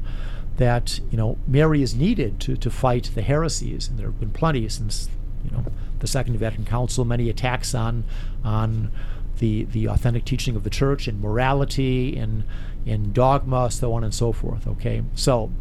that 0.57 1.01
you 1.11 1.17
know 1.17 1.37
Mary 1.45 1.81
is 1.81 1.93
needed 1.93 2.39
to, 2.41 2.55
to 2.55 2.69
fight 2.69 3.11
the 3.13 3.21
heresies, 3.21 3.89
and 3.89 3.99
there 3.99 4.07
have 4.07 4.19
been 4.19 4.31
plenty 4.31 4.69
since 4.69 5.09
you 5.43 5.51
know 5.51 5.65
the 5.99 6.07
Second 6.07 6.37
Vatican 6.37 6.63
Council, 6.65 7.03
many 7.03 7.29
attacks 7.29 7.75
on 7.75 8.05
on 8.43 8.91
the 9.39 9.63
the 9.65 9.87
authentic 9.87 10.25
teaching 10.25 10.55
of 10.55 10.63
the 10.63 10.69
Church 10.69 11.07
in 11.07 11.21
morality, 11.21 12.15
in 12.15 12.43
in 12.85 13.13
dogma, 13.13 13.71
so 13.71 13.93
on 13.93 14.03
and 14.03 14.13
so 14.13 14.31
forth. 14.31 14.67
Okay, 14.67 15.03
so. 15.13 15.51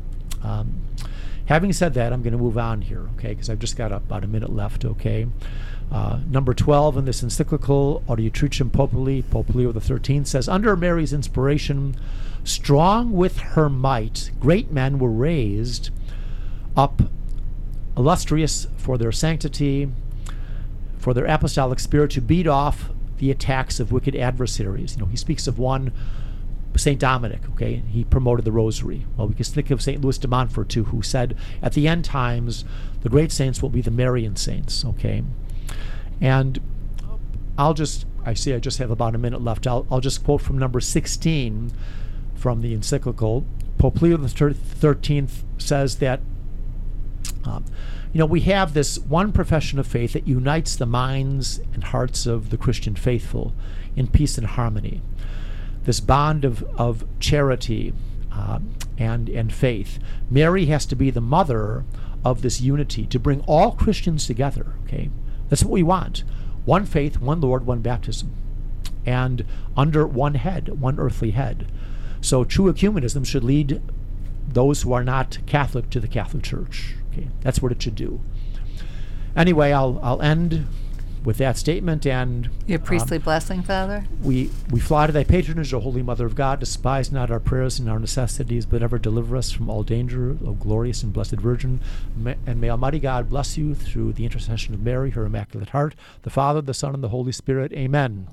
Um, 0.42 0.82
having 1.46 1.72
said 1.72 1.94
that, 1.94 2.12
I'm 2.12 2.22
going 2.22 2.32
to 2.32 2.38
move 2.38 2.58
on 2.58 2.82
here, 2.82 3.08
okay, 3.16 3.28
because 3.28 3.48
I've 3.48 3.58
just 3.58 3.76
got 3.76 3.92
about 3.92 4.24
a 4.24 4.26
minute 4.26 4.50
left, 4.50 4.84
okay. 4.84 5.26
Uh, 5.90 6.20
number 6.28 6.54
12 6.54 6.98
in 6.98 7.04
this 7.04 7.22
encyclical, 7.22 8.02
Adiutricem 8.08 8.72
Populi, 8.72 9.22
Pope 9.22 9.54
Leo 9.54 9.72
XIII 9.72 10.24
says, 10.24 10.48
Under 10.48 10.76
Mary's 10.76 11.12
inspiration, 11.12 11.96
strong 12.42 13.12
with 13.12 13.38
her 13.38 13.68
might, 13.68 14.30
great 14.40 14.70
men 14.70 14.98
were 14.98 15.10
raised 15.10 15.90
up, 16.76 17.02
illustrious 17.96 18.66
for 18.76 18.98
their 18.98 19.12
sanctity, 19.12 19.90
for 20.98 21.14
their 21.14 21.26
apostolic 21.26 21.78
spirit, 21.78 22.10
to 22.12 22.20
beat 22.20 22.46
off 22.46 22.90
the 23.24 23.30
attacks 23.30 23.80
of 23.80 23.90
wicked 23.90 24.14
adversaries. 24.14 24.96
You 24.96 25.00
know, 25.00 25.06
he 25.06 25.16
speaks 25.16 25.46
of 25.46 25.58
one, 25.58 25.92
St. 26.76 27.00
Dominic, 27.00 27.40
okay, 27.52 27.76
he 27.88 28.04
promoted 28.04 28.44
the 28.44 28.52
rosary. 28.52 29.06
Well, 29.16 29.28
we 29.28 29.34
can 29.34 29.46
think 29.46 29.70
of 29.70 29.80
St. 29.80 30.02
Louis 30.02 30.18
de 30.18 30.28
Montfort, 30.28 30.68
too, 30.68 30.84
who 30.84 31.00
said, 31.00 31.34
at 31.62 31.72
the 31.72 31.88
end 31.88 32.04
times, 32.04 32.66
the 33.00 33.08
great 33.08 33.32
saints 33.32 33.62
will 33.62 33.70
be 33.70 33.80
the 33.80 33.90
Marian 33.90 34.36
saints, 34.36 34.84
okay? 34.84 35.24
And 36.20 36.60
I'll 37.56 37.72
just, 37.72 38.04
I 38.26 38.34
see 38.34 38.52
I 38.52 38.58
just 38.58 38.76
have 38.76 38.90
about 38.90 39.14
a 39.14 39.18
minute 39.18 39.40
left. 39.40 39.66
I'll, 39.66 39.86
I'll 39.90 40.00
just 40.00 40.22
quote 40.22 40.42
from 40.42 40.58
number 40.58 40.80
16 40.80 41.72
from 42.34 42.60
the 42.60 42.74
encyclical. 42.74 43.46
Pope 43.78 44.02
Leo 44.02 44.18
XIII 44.18 45.28
says 45.56 45.96
that, 45.96 46.20
um, 47.46 47.64
you 48.14 48.20
know, 48.20 48.26
we 48.26 48.42
have 48.42 48.74
this 48.74 48.96
one 49.00 49.32
profession 49.32 49.80
of 49.80 49.88
faith 49.88 50.12
that 50.12 50.28
unites 50.28 50.76
the 50.76 50.86
minds 50.86 51.58
and 51.74 51.82
hearts 51.82 52.26
of 52.26 52.50
the 52.50 52.56
Christian 52.56 52.94
faithful 52.94 53.52
in 53.96 54.06
peace 54.06 54.38
and 54.38 54.46
harmony. 54.46 55.02
This 55.82 55.98
bond 55.98 56.44
of, 56.44 56.62
of 56.78 57.04
charity 57.18 57.92
uh, 58.32 58.60
and, 58.96 59.28
and 59.28 59.52
faith. 59.52 59.98
Mary 60.30 60.66
has 60.66 60.86
to 60.86 60.94
be 60.94 61.10
the 61.10 61.20
mother 61.20 61.84
of 62.24 62.42
this 62.42 62.60
unity 62.60 63.04
to 63.06 63.18
bring 63.18 63.40
all 63.48 63.72
Christians 63.72 64.28
together, 64.28 64.74
okay? 64.84 65.10
That's 65.48 65.64
what 65.64 65.72
we 65.72 65.82
want 65.82 66.22
one 66.64 66.86
faith, 66.86 67.18
one 67.18 67.40
Lord, 67.40 67.66
one 67.66 67.80
baptism, 67.80 68.32
and 69.04 69.44
under 69.76 70.06
one 70.06 70.34
head, 70.34 70.80
one 70.80 71.00
earthly 71.00 71.32
head. 71.32 71.66
So 72.20 72.44
true 72.44 72.72
ecumenism 72.72 73.26
should 73.26 73.44
lead 73.44 73.82
those 74.46 74.82
who 74.82 74.92
are 74.92 75.04
not 75.04 75.38
Catholic 75.46 75.90
to 75.90 76.00
the 76.00 76.08
Catholic 76.08 76.44
Church. 76.44 76.94
Okay, 77.14 77.28
that's 77.42 77.62
what 77.62 77.72
it 77.72 77.80
should 77.80 77.94
do. 77.94 78.20
Anyway, 79.36 79.72
I'll 79.72 80.00
I'll 80.02 80.22
end 80.22 80.66
with 81.24 81.38
that 81.38 81.56
statement 81.56 82.06
and 82.06 82.50
your 82.66 82.78
priestly 82.78 83.16
um, 83.16 83.22
blessing, 83.22 83.62
Father. 83.62 84.04
We 84.22 84.50
we 84.70 84.80
fly 84.80 85.06
to 85.06 85.12
thy 85.12 85.24
patronage, 85.24 85.72
O 85.72 85.80
Holy 85.80 86.02
Mother 86.02 86.26
of 86.26 86.34
God. 86.34 86.60
Despise 86.60 87.10
not 87.10 87.30
our 87.30 87.40
prayers 87.40 87.78
and 87.78 87.88
our 87.88 87.98
necessities, 87.98 88.66
but 88.66 88.82
ever 88.82 88.98
deliver 88.98 89.36
us 89.36 89.50
from 89.50 89.70
all 89.70 89.82
danger, 89.82 90.36
O 90.44 90.52
glorious 90.52 91.02
and 91.02 91.12
blessed 91.12 91.36
Virgin. 91.36 91.80
and 92.46 92.60
may 92.60 92.68
Almighty 92.68 92.98
God 92.98 93.30
bless 93.30 93.56
you 93.56 93.74
through 93.74 94.12
the 94.12 94.24
intercession 94.24 94.74
of 94.74 94.80
Mary, 94.80 95.10
her 95.10 95.24
Immaculate 95.24 95.70
Heart, 95.70 95.94
the 96.22 96.30
Father, 96.30 96.60
the 96.60 96.74
Son, 96.74 96.94
and 96.94 97.02
the 97.02 97.08
Holy 97.08 97.32
Spirit. 97.32 97.72
Amen. 97.72 98.28